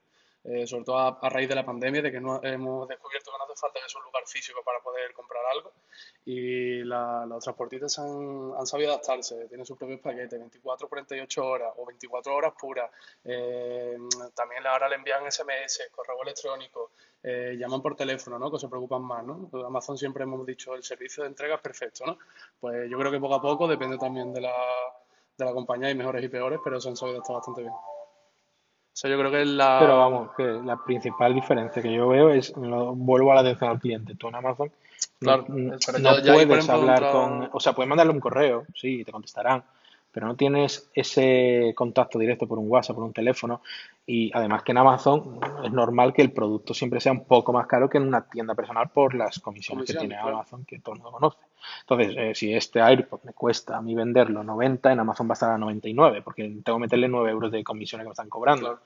eh, 0.44 0.66
sobre 0.66 0.84
todo 0.84 0.98
a, 0.98 1.28
raíz 1.28 1.48
de 1.48 1.54
la 1.54 1.64
pandemia, 1.64 2.02
de 2.02 2.10
que 2.10 2.20
no, 2.20 2.42
hemos 2.42 2.88
descubierto 2.88 3.30
que 3.30 3.38
no 3.38 3.44
hace 3.44 3.60
falta 3.60 3.78
que 3.80 3.88
sea 3.88 4.00
un 4.00 4.06
lugar 4.06 4.26
físico 4.26 4.60
para 4.64 4.80
poder 4.80 5.12
comprar 5.12 5.42
algo. 5.52 5.72
Y 6.24 6.82
los 6.82 7.44
transportistas 7.44 7.98
han, 8.00 8.66
sabido 8.66 8.90
adaptarse, 8.90 9.46
tienen 9.46 9.64
sus 9.64 9.78
propios 9.78 10.00
paquetes, 10.00 10.38
24, 10.38 10.88
48 10.88 11.46
horas 11.46 11.72
o 11.76 11.86
24 11.86 12.34
horas 12.34 12.52
puras. 12.58 12.90
Eh, 13.24 13.96
también 14.34 14.66
ahora 14.66 14.88
le 14.88 14.96
envían 14.96 15.30
SMS, 15.30 15.88
correo 15.92 16.22
electrónico, 16.22 16.90
eh, 17.22 17.56
llaman 17.56 17.80
por 17.80 17.94
teléfono, 17.94 18.36
¿no? 18.38 18.50
Que 18.50 18.58
se 18.58 18.68
preocupan 18.68 19.02
más, 19.02 19.24
¿no? 19.24 19.48
Amazon 19.64 19.96
siempre 19.96 20.24
hemos 20.24 20.44
dicho 20.44 20.74
el 20.74 20.82
servicio 20.82 21.22
de 21.22 21.28
entrega 21.28 21.54
es 21.54 21.60
perfecto, 21.60 22.04
¿no? 22.04 22.18
Pues 22.58 22.90
yo 22.90 22.98
creo 22.98 23.12
que 23.12 23.20
poco 23.20 23.34
a 23.36 23.42
poco, 23.42 23.68
depende 23.68 23.96
también 23.96 24.32
de 24.32 24.40
la, 24.40 24.54
de 25.38 25.44
la 25.44 25.52
compañía, 25.52 25.86
hay 25.88 25.94
mejores 25.94 26.24
y 26.24 26.28
peores, 26.28 26.58
pero 26.64 26.80
se 26.80 26.88
han 26.88 26.96
sabido 26.96 27.18
adaptar 27.18 27.36
bastante 27.36 27.62
bien 27.62 27.72
yo 28.94 29.18
creo 29.18 29.30
que 29.30 29.44
la... 29.44 29.78
Pero 29.80 29.98
vamos, 29.98 30.30
que 30.36 30.44
la 30.44 30.76
principal 30.84 31.34
diferencia 31.34 31.82
que 31.82 31.92
yo 31.92 32.08
veo 32.08 32.30
es, 32.30 32.52
vuelvo 32.56 33.32
a 33.32 33.36
la 33.36 33.40
atención 33.40 33.70
al 33.70 33.80
cliente. 33.80 34.14
Tú 34.14 34.28
en 34.28 34.34
Amazon 34.36 34.70
no, 35.20 35.44
puedes 35.44 36.68
hablar 36.68 37.10
con... 37.12 37.48
O 37.52 37.60
sea, 37.60 37.72
puedes 37.72 37.88
mandarle 37.88 38.12
un 38.12 38.20
correo, 38.20 38.64
sí, 38.74 39.04
te 39.04 39.12
contestarán, 39.12 39.62
pero 40.12 40.26
no 40.26 40.36
tienes 40.36 40.90
ese 40.94 41.72
contacto 41.74 42.18
directo 42.18 42.46
por 42.46 42.58
un 42.58 42.70
WhatsApp, 42.70 42.96
por 42.96 43.04
un 43.04 43.12
teléfono. 43.12 43.62
Y 44.06 44.30
además 44.34 44.62
que 44.62 44.72
en 44.72 44.78
Amazon 44.78 45.40
es 45.64 45.72
normal 45.72 46.12
que 46.12 46.22
el 46.22 46.32
producto 46.32 46.74
siempre 46.74 47.00
sea 47.00 47.12
un 47.12 47.24
poco 47.24 47.52
más 47.52 47.66
caro 47.66 47.88
que 47.88 47.98
en 47.98 48.08
una 48.08 48.28
tienda 48.28 48.54
personal 48.54 48.90
por 48.90 49.14
las 49.14 49.38
comisiones 49.38 49.86
que 49.86 49.94
tiene 49.94 50.16
Amazon, 50.16 50.64
que 50.64 50.80
todo 50.80 50.96
el 50.96 51.00
mundo 51.00 51.18
conoce. 51.18 51.38
Entonces, 51.82 52.14
eh, 52.18 52.32
si 52.34 52.52
este 52.52 52.80
AirPod 52.80 53.20
me 53.22 53.32
cuesta 53.32 53.76
a 53.76 53.82
mí 53.82 53.94
venderlo 53.94 54.42
90, 54.42 54.92
en 54.92 55.00
Amazon 55.00 55.28
va 55.28 55.32
a 55.32 55.34
estar 55.34 55.50
a 55.50 55.58
99, 55.58 56.20
porque 56.22 56.42
tengo 56.64 56.78
que 56.78 56.82
meterle 56.82 57.08
9 57.08 57.30
euros 57.30 57.52
de 57.52 57.62
comisiones 57.64 58.04
que 58.04 58.08
me 58.08 58.12
están 58.12 58.28
cobrando. 58.28 58.80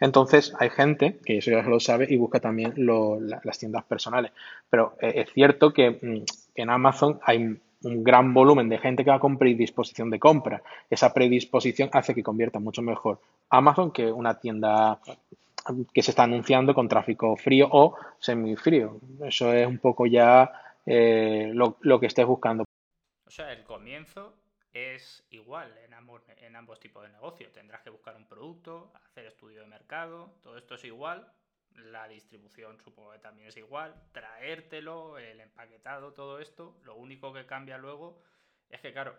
Entonces, 0.00 0.54
hay 0.58 0.70
gente 0.70 1.20
que 1.24 1.38
eso 1.38 1.50
ya 1.50 1.62
lo 1.62 1.78
sabe 1.78 2.06
y 2.08 2.16
busca 2.16 2.40
también 2.40 2.74
las 2.76 3.58
tiendas 3.58 3.84
personales. 3.84 4.32
Pero 4.70 4.96
eh, 5.00 5.12
es 5.16 5.32
cierto 5.32 5.72
que 5.72 5.90
mm, 5.90 6.24
en 6.54 6.70
Amazon 6.70 7.20
hay 7.24 7.60
un 7.84 8.04
gran 8.04 8.32
volumen 8.34 8.68
de 8.68 8.78
gente 8.78 9.04
que 9.04 9.10
va 9.10 9.20
con 9.20 9.38
predisposición 9.38 10.10
de 10.10 10.18
compra. 10.18 10.62
Esa 10.90 11.12
predisposición 11.12 11.90
hace 11.92 12.14
que 12.14 12.22
convierta 12.22 12.58
mucho 12.58 12.82
mejor 12.82 13.20
Amazon 13.50 13.90
que 13.90 14.10
una 14.10 14.38
tienda 14.38 14.98
que 15.92 16.02
se 16.02 16.10
está 16.10 16.24
anunciando 16.24 16.74
con 16.74 16.88
tráfico 16.88 17.36
frío 17.36 17.68
o 17.70 17.96
semifrío. 18.18 18.98
Eso 19.24 19.52
es 19.52 19.66
un 19.66 19.78
poco 19.78 20.06
ya 20.06 20.50
eh, 20.86 21.52
lo, 21.54 22.00
que 22.00 22.06
estés 22.06 22.26
buscando. 22.26 22.64
O 23.26 23.30
sea, 23.30 23.52
el 23.52 23.62
comienzo 23.62 24.34
es 24.72 25.24
igual 25.30 25.72
en 25.84 25.94
ambos, 25.94 26.22
en 26.40 26.56
ambos 26.56 26.80
tipos 26.80 27.04
de 27.04 27.10
negocio. 27.10 27.50
Tendrás 27.52 27.82
que 27.82 27.90
buscar 27.90 28.16
un 28.16 28.26
producto, 28.26 28.90
hacer 28.94 29.26
estudio 29.26 29.60
de 29.60 29.66
mercado, 29.66 30.34
todo 30.42 30.56
esto 30.56 30.74
es 30.74 30.84
igual, 30.84 31.30
la 31.76 32.08
distribución 32.08 32.78
supongo 32.80 33.12
que 33.12 33.18
también 33.18 33.48
es 33.48 33.56
igual. 33.56 33.94
Traértelo, 34.12 35.18
el 35.18 35.40
empaquetado, 35.40 36.12
todo 36.12 36.38
esto. 36.38 36.78
Lo 36.84 36.96
único 36.96 37.32
que 37.32 37.46
cambia 37.46 37.78
luego 37.78 38.22
es 38.68 38.80
que, 38.80 38.92
claro, 38.92 39.16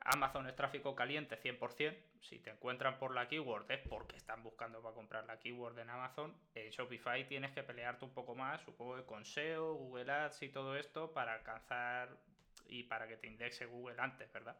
Amazon 0.00 0.46
es 0.48 0.56
tráfico 0.56 0.94
caliente 0.94 1.38
100%. 1.40 1.96
Si 2.20 2.38
te 2.38 2.50
encuentran 2.50 2.98
por 2.98 3.14
la 3.14 3.28
keyword 3.28 3.70
es 3.70 3.80
porque 3.88 4.16
están 4.16 4.42
buscando 4.42 4.82
para 4.82 4.94
comprar 4.94 5.24
la 5.26 5.38
keyword 5.38 5.78
en 5.78 5.90
Amazon. 5.90 6.34
En 6.54 6.70
Shopify 6.70 7.26
tienes 7.28 7.52
que 7.52 7.62
pelearte 7.62 8.04
un 8.04 8.12
poco 8.12 8.34
más, 8.34 8.60
supongo 8.62 8.96
que 8.96 9.04
con 9.04 9.24
SEO, 9.24 9.74
Google 9.74 10.10
Ads 10.10 10.42
y 10.42 10.48
todo 10.48 10.76
esto 10.76 11.12
para 11.12 11.34
alcanzar 11.34 12.16
y 12.66 12.84
para 12.84 13.06
que 13.06 13.16
te 13.16 13.26
indexe 13.26 13.66
Google 13.66 14.00
antes, 14.00 14.32
¿verdad? 14.32 14.56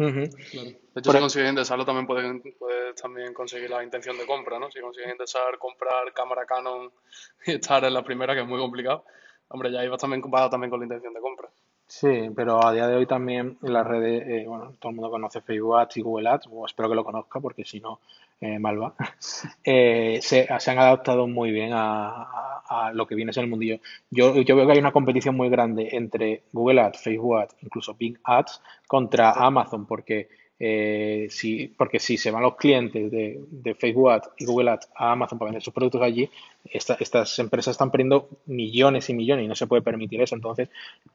De 0.00 1.00
hecho, 1.00 1.12
si 1.12 1.18
consigues 1.18 1.50
indexarlo, 1.50 1.84
también 1.84 2.06
puedes, 2.06 2.94
también 3.00 3.34
conseguir 3.34 3.68
la 3.68 3.84
intención 3.84 4.16
de 4.16 4.26
compra, 4.26 4.58
¿no? 4.58 4.70
Si 4.70 4.80
consigues 4.80 5.12
indexar, 5.12 5.58
comprar 5.58 6.12
cámara 6.14 6.46
Canon 6.46 6.90
y 7.46 7.52
estar 7.52 7.84
en 7.84 7.92
la 7.92 8.02
primera, 8.02 8.34
que 8.34 8.40
es 8.40 8.46
muy 8.46 8.58
complicado, 8.58 9.04
hombre, 9.48 9.70
ya 9.70 9.84
ibas 9.84 10.00
también, 10.00 10.22
va 10.22 10.48
también 10.48 10.70
con 10.70 10.80
la 10.80 10.86
intención 10.86 11.12
de 11.12 11.20
compra. 11.20 11.48
Sí, 11.86 12.30
pero 12.34 12.64
a 12.64 12.72
día 12.72 12.86
de 12.86 12.96
hoy 12.96 13.06
también 13.06 13.58
en 13.62 13.72
las 13.72 13.86
redes, 13.86 14.22
eh, 14.26 14.44
bueno, 14.46 14.74
todo 14.78 14.90
el 14.90 14.96
mundo 14.96 15.10
conoce 15.10 15.40
Facebook 15.40 15.76
Ads 15.76 15.96
y 15.96 16.02
Google 16.02 16.28
Ads, 16.28 16.48
o 16.50 16.64
espero 16.64 16.88
que 16.88 16.94
lo 16.94 17.04
conozca 17.04 17.40
porque 17.40 17.64
si 17.64 17.80
no, 17.80 18.00
eh, 18.40 18.58
mal 18.58 18.82
va. 18.82 18.94
Eh, 19.64 20.18
se, 20.22 20.46
han 20.48 20.78
adaptado 20.78 21.26
muy 21.26 21.50
bien 21.52 21.70
a, 21.72 22.90
lo 22.94 23.06
que 23.06 23.16
viene 23.16 23.30
a 23.30 23.32
ser 23.32 23.44
el 23.44 23.50
mundillo. 23.50 23.78
Yo, 24.10 24.40
yo 24.42 24.56
veo 24.56 24.66
que 24.66 24.72
hay 24.72 24.78
una 24.78 24.92
competición 24.92 25.36
muy 25.36 25.48
grande 25.48 25.88
entre 25.92 26.44
Google 26.52 26.80
Ads, 26.80 27.02
Facebook 27.02 27.38
Ads, 27.38 27.56
incluso 27.62 27.94
Bing 27.94 28.16
Ads 28.22 28.62
contra 28.86 29.32
Amazon, 29.32 29.86
porque 29.86 30.28
eh, 30.62 31.28
si, 31.30 31.68
porque 31.68 31.98
si 31.98 32.18
se 32.18 32.30
van 32.30 32.42
los 32.42 32.56
clientes 32.56 33.10
de, 33.10 33.40
de, 33.50 33.74
Facebook 33.74 34.10
Ads 34.10 34.28
y 34.36 34.44
Google 34.44 34.72
Ads 34.72 34.90
a 34.94 35.12
Amazon 35.12 35.38
para 35.38 35.48
vender 35.48 35.62
sus 35.62 35.72
productos 35.72 36.02
allí, 36.02 36.28
estas 36.64 37.38
empresas 37.38 37.72
están 37.72 37.90
perdiendo 37.90 38.28
millones 38.44 39.08
y 39.08 39.14
millones 39.14 39.46
y 39.46 39.48
no 39.48 39.54
se 39.54 39.66
puede 39.66 39.80
permitir 39.80 40.20
eso. 40.20 40.34
Entonces, 40.34 40.68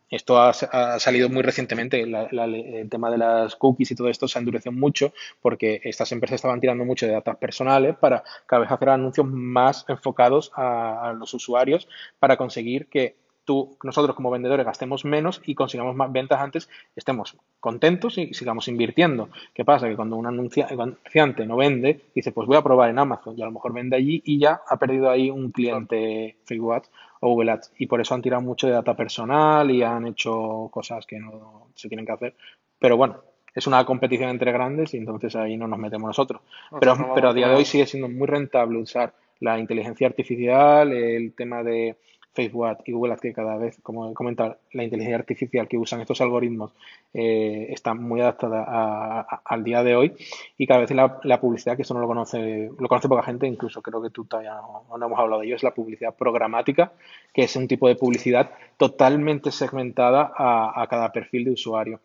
esto 0.10 0.42
ha, 0.42 0.52
salido 0.52 1.30
muy 1.30 1.44
recientemente, 1.44 2.02
el 2.02 2.90
tema 2.90 3.12
de 3.12 3.20
las 3.20 3.56
cookies 3.56 3.92
y 3.92 3.96
todo 3.96 4.10
esto 4.10 4.28
se 4.28 4.40
ha 4.40 4.42
endurecido 4.42 4.72
mucho 4.72 5.14
porque 5.44 5.80
estas 5.84 6.12
empresas 6.12 6.36
estaban 6.36 6.60
tirando 6.60 6.84
mucho 6.84 7.06
de 7.06 7.12
datos 7.12 7.38
personales 7.38 7.96
para 7.98 8.24
cada 8.48 8.62
vez 8.62 8.72
hacer 8.72 8.90
anuncios 8.90 9.28
más 9.28 9.86
enfocados 9.88 10.52
a 10.56 11.14
los 11.20 11.32
usuarios 11.36 11.88
para 12.18 12.36
conseguir 12.36 12.88
que 12.88 13.16
tú, 13.46 13.78
nosotros 13.84 14.16
como 14.16 14.32
vendedores 14.32 14.66
gastemos 14.66 15.06
menos 15.06 15.42
y 15.46 15.56
consigamos 15.56 15.96
más 15.96 16.12
ventas 16.12 16.42
antes, 16.42 16.70
estemos 16.96 17.38
contentos 17.60 18.18
y 18.18 18.34
sigamos 18.34 18.68
invirtiendo. 18.68 19.30
¿Qué 19.54 19.64
pasa? 19.64 19.88
Que 19.88 19.96
cuando 19.96 20.16
un 20.16 20.28
anunciante 20.28 21.46
no 21.46 21.56
vende, 21.56 22.02
dice, 22.14 22.32
pues 22.32 22.48
voy 22.48 22.58
a 22.58 22.64
probar 22.64 22.90
en 22.90 23.00
Amazon 23.00 23.36
y 23.38 23.42
a 23.42 23.46
lo 23.46 23.52
mejor 23.52 23.74
vende 23.74 23.96
allí 23.96 24.22
y 24.26 24.40
ya 24.40 24.62
ha 24.68 24.78
perdido 24.78 25.10
ahí 25.10 25.30
un 25.30 25.52
cliente 25.52 26.38
Facebook 26.44 26.74
Ads 26.74 26.92
o 27.22 27.30
Google 27.30 27.52
Ads. 27.52 27.74
Y 27.78 27.88
por 27.88 28.02
eso 28.02 28.16
han 28.16 28.22
tirado 28.22 28.42
mucho 28.42 28.68
de 28.68 28.74
data 28.74 28.96
personal 28.96 29.70
y 29.72 29.84
han 29.84 30.08
hecho 30.08 30.70
cosas 30.72 31.06
que 31.06 31.20
no 31.20 31.68
se 31.76 31.88
tienen 31.88 32.06
que 32.06 32.12
hacer. 32.12 32.36
Pero 32.80 32.98
bueno, 32.98 33.22
es 33.54 33.68
una 33.68 33.86
competición 33.86 34.30
entre 34.30 34.52
grandes 34.52 34.94
y 34.94 34.98
entonces 34.98 35.36
ahí 35.36 35.56
no 35.56 35.68
nos 35.68 35.80
metemos 35.80 36.08
nosotros. 36.08 36.42
Pero, 36.80 36.96
pero 37.16 37.30
a 37.30 37.34
día 37.34 37.48
de 37.48 37.56
hoy 37.56 37.66
sigue 37.66 37.86
siendo 37.86 38.10
muy 38.10 38.28
rentable 38.28 38.78
usar 38.78 39.14
la 39.40 39.60
inteligencia 39.60 40.08
artificial, 40.08 40.92
el 40.92 41.34
tema 41.34 41.64
de 41.64 41.98
Facebook 42.36 42.78
y 42.86 42.92
Google 42.92 43.16
que 43.18 43.34
cada 43.34 43.58
vez, 43.58 43.80
como 43.82 44.12
he 44.12 44.14
comentado, 44.14 44.58
la 44.74 44.84
inteligencia 44.84 45.18
artificial 45.18 45.68
que 45.68 45.78
usan 45.78 46.02
estos 46.02 46.20
algoritmos 46.22 46.72
eh, 47.14 47.68
está 47.70 47.94
muy 47.94 48.22
adaptada 48.22 49.22
al 49.44 49.64
día 49.64 49.84
de 49.84 49.96
hoy 49.96 50.14
y 50.58 50.68
cada 50.68 50.82
vez 50.82 50.92
la, 50.92 51.40
publicidad, 51.40 51.76
que 51.76 51.84
eso 51.84 51.94
no 51.94 52.02
lo 52.02 52.08
conoce, 52.08 52.70
lo 52.78 52.88
conoce 52.88 53.08
poca 53.08 53.24
gente, 53.24 53.48
incluso 53.48 53.82
creo 53.82 54.02
que 54.02 54.10
tú 54.10 54.26
todavía 54.26 54.56
no, 54.56 55.06
hemos 55.06 55.20
hablado 55.20 55.42
de 55.42 55.48
ello, 55.48 55.56
es 55.56 55.64
la 55.64 55.74
publicidad 55.74 56.14
programática, 56.14 56.92
que 57.34 57.44
es 57.44 57.56
un 57.56 57.68
tipo 57.68 57.88
de 57.88 57.96
publicidad 57.96 58.52
totalmente 58.78 59.52
segmentada 59.52 60.32
a 60.36 60.86
cada 60.90 61.12
perfil 61.12 61.46
de 61.46 61.52
usuario. 61.52 62.00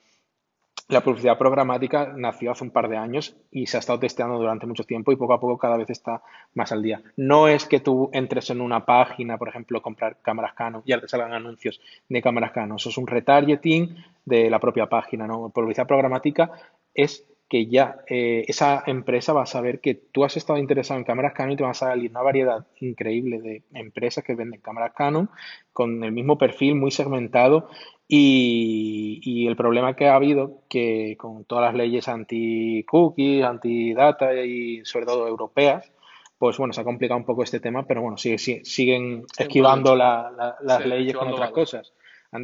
La 0.91 1.03
publicidad 1.05 1.39
programática 1.39 2.13
nació 2.17 2.51
hace 2.51 2.65
un 2.65 2.73
par 2.73 2.89
de 2.89 2.97
años 2.97 3.37
y 3.53 3.69
se 3.69 3.77
ha 3.77 3.81
estado 3.81 4.01
testeando 4.01 4.37
durante 4.39 4.67
mucho 4.67 4.83
tiempo 4.83 5.13
y 5.13 5.17
poco 5.17 5.35
a 5.35 5.41
poco 5.41 5.57
cada 5.57 5.77
vez 5.77 5.89
está 5.89 6.21
más 6.55 6.73
al 6.73 6.83
día. 6.83 7.01
No 7.17 7.47
es 7.47 7.65
que 7.65 7.79
tú 7.79 8.11
entres 8.13 8.51
en 8.51 8.61
una 8.61 8.85
página, 8.85 9.39
por 9.39 9.49
ejemplo, 9.49 9.81
comprar 9.83 10.17
cámaras 10.21 10.55
Canon 10.55 10.83
y 10.85 10.91
ahora 10.91 11.03
te 11.03 11.09
salgan 11.09 11.33
anuncios 11.33 11.81
de 12.09 12.21
cámaras 12.21 12.51
Canon. 12.51 12.77
Eso 12.77 12.89
es 12.89 12.99
un 12.99 13.07
retargeting 13.07 13.95
de 14.25 14.51
la 14.51 14.59
propia 14.59 14.89
página. 14.89 15.29
¿no? 15.29 15.51
Publicidad 15.51 15.87
programática 15.87 16.51
es 16.93 17.25
que 17.49 17.67
ya 17.67 17.99
eh, 18.09 18.45
esa 18.49 18.83
empresa 18.85 19.33
va 19.33 19.43
a 19.43 19.47
saber 19.47 19.81
que 19.81 19.95
tú 19.95 20.25
has 20.25 20.37
estado 20.37 20.59
interesado 20.59 20.99
en 20.99 21.05
cámaras 21.05 21.35
Canon 21.35 21.53
y 21.53 21.57
te 21.57 21.63
va 21.63 21.71
a 21.71 21.75
salir 21.75 22.11
una 22.11 22.23
variedad 22.23 22.67
increíble 22.81 23.41
de 23.41 23.63
empresas 23.75 24.25
que 24.25 24.35
venden 24.35 24.61
cámaras 24.61 24.93
Canon 24.95 25.31
con 25.73 26.03
el 26.03 26.11
mismo 26.11 26.37
perfil 26.37 26.75
muy 26.75 26.91
segmentado 26.91 27.69
y, 28.13 29.47
el 29.47 29.55
problema 29.57 29.95
que 29.95 30.09
ha 30.09 30.17
habido, 30.17 30.63
que 30.69 31.17
con 31.17 31.45
todas 31.45 31.67
las 31.67 31.75
leyes 31.75 32.09
anti-cookies, 32.09 33.45
anti-data 33.45 34.35
y 34.35 34.85
sobre 34.85 35.07
todo 35.07 35.29
europeas, 35.29 35.93
pues 36.37 36.57
bueno, 36.59 36.73
se 36.73 36.81
ha 36.81 36.85
complicado 36.85 37.19
un 37.19 37.25
poco 37.25 37.45
este 37.45 37.61
tema, 37.61 37.87
pero 37.87 38.03
bueno, 38.03 38.17
siguen 38.17 39.25
esquivando 39.39 39.95
las 39.95 40.87
leyes 40.87 41.15
con 41.15 41.29
otras 41.29 41.53
cosas. 41.53 41.93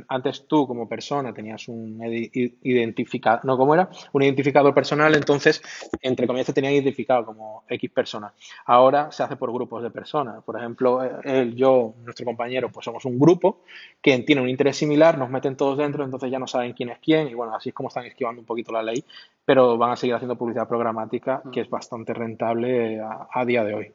Antes 0.09 0.49
tú 0.49 0.66
como 0.66 0.88
persona 0.88 1.33
tenías 1.33 1.68
un 1.68 2.01
identificador, 2.03 3.44
no, 3.44 3.57
¿cómo 3.57 3.75
era? 3.75 3.88
Un 4.12 4.22
identificador 4.22 4.75
personal, 4.75 5.14
entonces, 5.14 5.62
entre 6.03 6.27
comillas, 6.27 6.46
te 6.46 6.53
tenía 6.53 6.72
identificado 6.72 7.25
como 7.25 7.62
X 7.68 7.90
persona. 7.90 8.33
Ahora 8.64 9.12
se 9.12 9.22
hace 9.22 9.37
por 9.37 9.53
grupos 9.53 9.85
de 9.85 9.90
personas. 9.90 10.42
Por 10.42 10.59
ejemplo, 10.59 11.03
él, 11.22 11.55
yo, 11.55 11.94
nuestro 12.05 12.27
compañero, 12.27 12.70
pues 12.72 12.85
somos 12.85 13.05
un 13.05 13.16
grupo 13.18 13.62
que 14.03 14.18
tiene 14.20 14.42
un 14.42 14.49
interés 14.49 14.77
similar, 14.77 15.18
nos 15.18 15.31
meten 15.31 15.57
todos 15.57 15.79
dentro, 15.79 16.05
entonces 16.05 16.33
ya 16.33 16.40
no 16.40 16.49
saben 16.49 16.72
quién 16.72 16.90
es 16.90 16.99
quién 16.99 17.29
y 17.29 17.35
bueno, 17.35 17.55
así 17.55 17.68
es 17.68 17.75
como 17.75 17.88
están 17.88 18.07
esquivando 18.07 18.40
un 18.40 18.46
poquito 18.46 18.72
la 18.72 18.83
ley, 18.83 19.05
pero 19.44 19.79
van 19.79 19.92
a 19.92 19.96
seguir 19.96 20.14
haciendo 20.16 20.37
publicidad 20.37 20.66
programática 20.66 21.42
que 21.53 21.61
es 21.61 21.70
bastante 21.70 22.12
rentable 22.12 23.01
a 23.01 23.44
día 23.44 23.62
de 23.62 23.75
hoy 23.75 23.92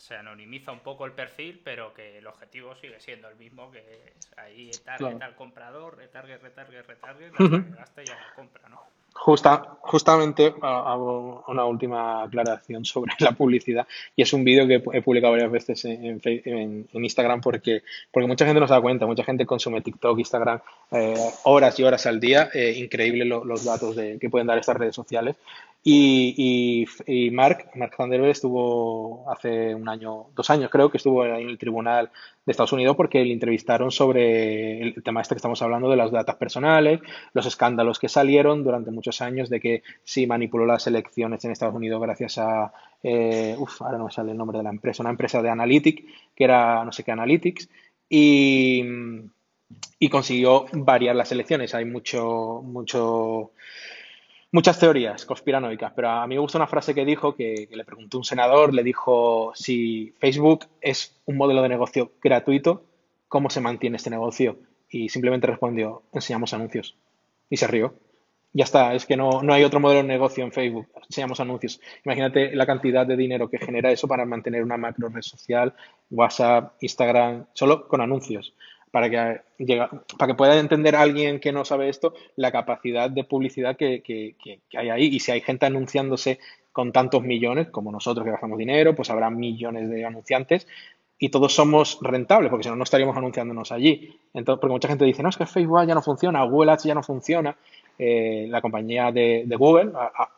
se 0.00 0.16
anonimiza 0.16 0.72
un 0.72 0.80
poco 0.80 1.04
el 1.04 1.12
perfil, 1.12 1.60
pero 1.62 1.92
que 1.92 2.18
el 2.18 2.26
objetivo 2.26 2.74
sigue 2.74 2.98
siendo 3.00 3.28
el 3.28 3.36
mismo, 3.36 3.70
que 3.70 3.80
es 4.16 4.32
ahí 4.38 4.70
target 4.82 5.18
tal 5.18 5.36
comprador, 5.36 5.98
retargue, 5.98 6.38
retargue, 6.38 6.80
retargue, 6.80 7.30
hasta 7.78 8.02
ya 8.02 8.14
la 8.14 8.34
compra, 8.34 8.66
¿no? 8.70 8.80
Justa, 9.12 9.76
justamente 9.80 10.54
hago 10.62 11.44
una 11.48 11.64
última 11.66 12.22
aclaración 12.22 12.84
sobre 12.86 13.12
la 13.18 13.32
publicidad 13.32 13.86
y 14.16 14.22
es 14.22 14.32
un 14.32 14.42
vídeo 14.42 14.66
que 14.66 14.82
he 14.96 15.02
publicado 15.02 15.32
varias 15.32 15.50
veces 15.50 15.84
en, 15.84 16.20
en, 16.24 16.86
Instagram 16.92 17.42
porque, 17.42 17.82
porque 18.10 18.26
mucha 18.26 18.46
gente 18.46 18.60
no 18.60 18.68
se 18.68 18.72
da 18.72 18.80
cuenta, 18.80 19.04
mucha 19.04 19.24
gente 19.24 19.44
consume 19.44 19.82
TikTok, 19.82 20.18
Instagram 20.18 20.60
eh, 20.92 21.14
horas 21.42 21.78
y 21.78 21.82
horas 21.82 22.06
al 22.06 22.20
día, 22.20 22.48
eh, 22.54 22.72
increíble 22.78 23.26
los 23.26 23.64
datos 23.64 23.96
de, 23.96 24.18
que 24.18 24.30
pueden 24.30 24.46
dar 24.46 24.58
estas 24.58 24.76
redes 24.76 24.94
sociales 24.94 25.36
y, 25.82 26.84
y, 27.06 27.30
Mark, 27.30 27.70
Mark 27.74 27.94
Vanderbilt 27.96 28.32
estuvo 28.32 29.30
hace 29.30 29.74
un 29.74 29.88
año, 29.88 30.26
dos 30.34 30.50
años 30.50 30.70
creo 30.70 30.90
que 30.90 30.98
estuvo 30.98 31.24
en 31.24 31.48
el 31.48 31.56
tribunal 31.56 32.10
de 32.44 32.50
Estados 32.52 32.74
Unidos 32.74 32.96
porque 32.96 33.24
le 33.24 33.32
entrevistaron 33.32 33.90
sobre 33.90 34.82
el 34.82 35.02
tema 35.02 35.22
este 35.22 35.34
que 35.34 35.38
estamos 35.38 35.62
hablando 35.62 35.88
de 35.88 35.96
las 35.96 36.10
datos 36.10 36.34
personales, 36.34 37.00
los 37.32 37.46
escándalos 37.46 37.98
que 37.98 38.10
salieron 38.10 38.62
durante 38.62 38.90
muchos 38.90 39.22
años 39.22 39.48
de 39.48 39.58
que 39.58 39.82
sí 40.04 40.26
manipuló 40.26 40.66
las 40.66 40.86
elecciones 40.86 41.42
en 41.46 41.52
Estados 41.52 41.74
Unidos 41.74 42.02
gracias 42.02 42.36
a, 42.36 42.72
eh, 43.02 43.56
uff, 43.58 43.80
ahora 43.80 43.96
no 43.96 44.04
me 44.04 44.12
sale 44.12 44.32
el 44.32 44.36
nombre 44.38 44.58
de 44.58 44.64
la 44.64 44.70
empresa, 44.70 45.02
una 45.02 45.10
empresa 45.10 45.40
de 45.40 45.48
Analytics, 45.48 46.04
que 46.36 46.44
era 46.44 46.84
no 46.84 46.92
sé 46.92 47.04
qué 47.04 47.12
Analytics, 47.12 47.70
y, 48.06 48.84
y 49.98 50.08
consiguió 50.10 50.66
variar 50.72 51.16
las 51.16 51.32
elecciones. 51.32 51.74
Hay 51.74 51.86
mucho, 51.86 52.60
mucho 52.62 53.52
muchas 54.52 54.78
teorías 54.78 55.24
conspiranoicas, 55.24 55.92
pero 55.94 56.10
a 56.10 56.26
mí 56.26 56.34
me 56.34 56.40
gusta 56.40 56.58
una 56.58 56.66
frase 56.66 56.94
que 56.94 57.04
dijo, 57.04 57.34
que, 57.34 57.68
le 57.70 57.84
preguntó 57.84 58.18
un 58.18 58.24
senador, 58.24 58.74
le 58.74 58.82
dijo, 58.82 59.52
si 59.54 60.14
Facebook 60.18 60.66
es 60.80 61.20
un 61.26 61.36
modelo 61.36 61.62
de 61.62 61.68
negocio 61.68 62.12
gratuito, 62.22 62.84
¿cómo 63.28 63.50
se 63.50 63.60
mantiene 63.60 63.96
este 63.96 64.10
negocio? 64.10 64.58
Y 64.88 65.08
simplemente 65.08 65.46
respondió, 65.46 66.02
enseñamos 66.12 66.52
anuncios. 66.52 66.96
Y 67.48 67.56
se 67.56 67.66
rió. 67.66 67.94
Ya 68.52 68.64
está, 68.64 68.94
es 68.94 69.06
que 69.06 69.16
no, 69.16 69.42
no 69.42 69.54
hay 69.54 69.62
otro 69.62 69.78
modelo 69.78 70.02
de 70.02 70.08
negocio 70.08 70.42
en 70.42 70.50
Facebook, 70.50 70.88
enseñamos 71.06 71.38
anuncios. 71.38 71.80
Imagínate 72.04 72.56
la 72.56 72.66
cantidad 72.66 73.06
de 73.06 73.16
dinero 73.16 73.48
que 73.48 73.58
genera 73.58 73.92
eso 73.92 74.08
para 74.08 74.24
mantener 74.24 74.64
una 74.64 74.76
macro 74.76 75.08
red 75.08 75.22
social, 75.22 75.72
WhatsApp, 76.10 76.74
Instagram, 76.80 77.46
solo 77.52 77.86
con 77.86 78.00
anuncios 78.00 78.54
para 78.90 79.08
que, 79.08 79.40
para 80.18 80.32
que 80.32 80.36
pueda 80.36 80.58
entender 80.58 80.96
alguien 80.96 81.40
que 81.40 81.52
no 81.52 81.64
sabe 81.64 81.88
esto 81.88 82.14
la 82.36 82.50
capacidad 82.50 83.08
de 83.08 83.24
publicidad 83.24 83.76
que, 83.76 84.02
que, 84.02 84.34
que, 84.42 84.78
hay 84.78 84.90
ahí. 84.90 85.06
Y 85.06 85.20
si 85.20 85.32
hay 85.32 85.40
gente 85.40 85.66
anunciándose 85.66 86.38
con 86.72 86.92
tantos 86.92 87.22
millones, 87.22 87.68
como 87.68 87.92
nosotros 87.92 88.24
que 88.24 88.32
gastamos 88.32 88.58
dinero, 88.58 88.94
pues 88.94 89.10
habrá 89.10 89.30
millones 89.30 89.88
de 89.90 90.04
anunciantes 90.04 90.66
y 91.22 91.28
todos 91.28 91.54
somos 91.54 91.98
rentables, 92.00 92.50
porque 92.50 92.64
si 92.64 92.70
no, 92.70 92.76
no 92.76 92.84
estaríamos 92.84 93.16
anunciándonos 93.16 93.70
allí. 93.72 94.18
Entonces, 94.32 94.60
porque 94.60 94.72
mucha 94.72 94.88
gente 94.88 95.04
dice, 95.04 95.22
no, 95.22 95.28
es 95.28 95.36
que 95.36 95.46
Facebook 95.46 95.86
ya 95.86 95.94
no 95.94 96.02
funciona, 96.02 96.42
Google 96.44 96.72
Ads 96.72 96.84
ya 96.84 96.94
no 96.94 97.02
funciona. 97.02 97.56
Eh, 97.98 98.46
la 98.48 98.62
compañía 98.62 99.12
de, 99.12 99.42
de 99.44 99.56
Google, 99.56 99.92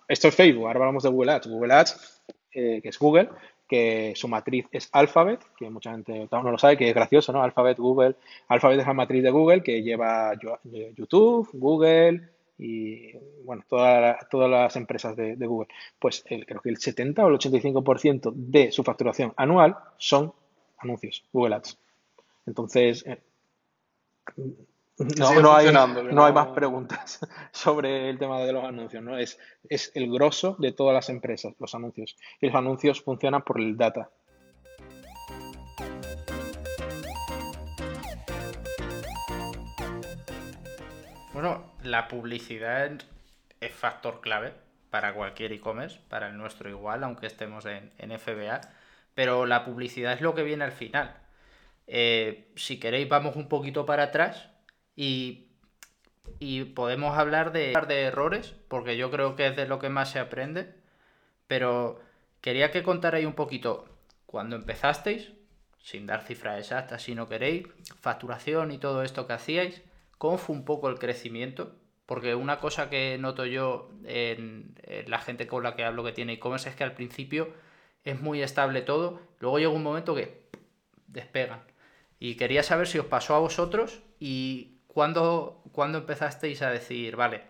esto 0.08 0.26
es 0.26 0.34
Facebook, 0.34 0.66
ahora 0.66 0.80
hablamos 0.80 1.04
de 1.04 1.10
Google 1.10 1.32
Ads. 1.32 1.46
Google 1.46 1.72
Ads, 1.72 2.22
eh, 2.52 2.80
que 2.82 2.88
es 2.88 2.98
Google, 2.98 3.28
que 3.72 4.12
su 4.14 4.28
matriz 4.28 4.66
es 4.70 4.90
Alphabet, 4.92 5.40
que 5.56 5.70
mucha 5.70 5.92
gente 5.92 6.28
no 6.30 6.50
lo 6.50 6.58
sabe, 6.58 6.76
que 6.76 6.90
es 6.90 6.94
gracioso, 6.94 7.32
¿no? 7.32 7.42
Alphabet, 7.42 7.78
Google. 7.78 8.16
Alphabet 8.48 8.80
es 8.80 8.86
la 8.86 8.92
matriz 8.92 9.22
de 9.22 9.30
Google 9.30 9.62
que 9.62 9.82
lleva 9.82 10.34
YouTube, 10.94 11.48
Google 11.54 12.28
y, 12.58 13.16
bueno, 13.46 13.64
todas 13.66 14.50
las 14.50 14.76
empresas 14.76 15.16
de, 15.16 15.36
Google. 15.36 15.68
Pues 15.98 16.22
creo 16.22 16.60
que 16.60 16.68
el 16.68 16.76
70 16.76 17.24
o 17.24 17.28
el 17.30 17.38
85% 17.38 18.30
de 18.34 18.70
su 18.72 18.84
facturación 18.84 19.32
anual 19.38 19.74
son 19.96 20.34
anuncios, 20.76 21.24
Google 21.32 21.54
Ads. 21.54 21.78
Entonces, 22.44 23.06
eh, 23.06 23.22
no, 24.98 25.40
no, 25.40 25.56
hay, 25.56 25.72
no, 25.72 26.24
hay, 26.24 26.32
más 26.32 26.48
preguntas 26.48 27.18
sobre 27.52 28.10
el 28.10 28.18
tema 28.18 28.40
de 28.40 28.52
los 28.52 28.64
anuncios, 28.64 29.02
¿no? 29.02 29.16
Es, 29.16 29.38
es 29.68 29.90
el 29.94 30.10
grosso 30.10 30.56
de 30.58 30.72
todas 30.72 30.94
las 30.94 31.08
empresas, 31.08 31.54
los 31.58 31.74
anuncios. 31.74 32.16
Y 32.40 32.46
los 32.46 32.54
anuncios 32.54 33.02
funcionan 33.02 33.42
por 33.42 33.58
el 33.58 33.76
data. 33.76 34.10
Bueno, 41.32 41.72
la 41.82 42.08
publicidad 42.08 42.92
es 43.60 43.72
factor 43.72 44.20
clave 44.20 44.52
para 44.90 45.14
cualquier 45.14 45.52
e-commerce, 45.52 45.98
para 46.08 46.28
el 46.28 46.36
nuestro 46.36 46.68
igual, 46.68 47.02
aunque 47.02 47.26
estemos 47.26 47.64
en, 47.64 47.90
en, 47.96 48.16
FBA, 48.18 48.60
pero 49.14 49.46
la 49.46 49.64
publicidad 49.64 50.12
es 50.12 50.20
lo 50.20 50.34
que 50.34 50.42
viene 50.42 50.64
al 50.64 50.72
final. 50.72 51.16
Eh, 51.86 52.52
si 52.56 52.78
queréis, 52.78 53.08
vamos 53.08 53.36
un 53.36 53.48
poquito 53.48 53.86
para 53.86 54.04
atrás 54.04 54.51
y 54.96 55.48
y 56.38 56.64
podemos 56.64 57.16
hablar 57.16 57.52
de, 57.52 57.72
de 57.86 58.02
errores, 58.02 58.54
porque 58.68 58.96
yo 58.96 59.10
creo 59.10 59.36
que 59.36 59.46
es 59.46 59.56
de 59.56 59.66
lo 59.66 59.78
que 59.78 59.88
más 59.88 60.10
se 60.10 60.18
aprende, 60.18 60.74
pero 61.46 62.00
quería 62.40 62.70
que 62.70 62.82
contarais 62.82 63.26
un 63.26 63.34
poquito 63.34 63.86
cuando 64.26 64.56
empezasteis, 64.56 65.32
sin 65.78 66.06
dar 66.06 66.22
cifras 66.22 66.58
exactas 66.58 67.02
si 67.02 67.14
no 67.14 67.28
queréis, 67.28 67.66
facturación 68.00 68.70
y 68.70 68.78
todo 68.78 69.02
esto 69.02 69.26
que 69.26 69.34
hacíais, 69.34 69.82
cómo 70.18 70.38
fue 70.38 70.56
un 70.56 70.64
poco 70.64 70.88
el 70.88 70.98
crecimiento, 70.98 71.76
porque 72.06 72.34
una 72.34 72.58
cosa 72.58 72.90
que 72.90 73.18
noto 73.18 73.46
yo 73.46 73.90
en, 74.04 74.74
la 75.06 75.18
gente 75.18 75.46
con 75.46 75.62
la 75.62 75.76
que 75.76 75.84
hablo 75.84 76.04
que 76.04 76.12
tiene 76.12 76.34
e-commerce 76.34 76.68
es 76.68 76.76
que 76.76 76.84
al 76.84 76.94
principio 76.94 77.52
es 78.04 78.20
muy 78.20 78.42
estable 78.42 78.82
todo, 78.82 79.20
luego 79.38 79.58
llega 79.58 79.70
un 79.70 79.82
momento 79.82 80.14
que 80.14 80.42
despegan. 81.06 81.62
Y 82.18 82.36
quería 82.36 82.62
saber 82.62 82.86
si 82.86 82.98
os 82.98 83.06
pasó 83.06 83.34
a 83.34 83.40
vosotros 83.40 84.00
y 84.20 84.71
cuándo, 84.92 85.62
cuándo 85.72 85.98
empezasteis 85.98 86.62
a 86.62 86.70
decir, 86.70 87.16
vale, 87.16 87.42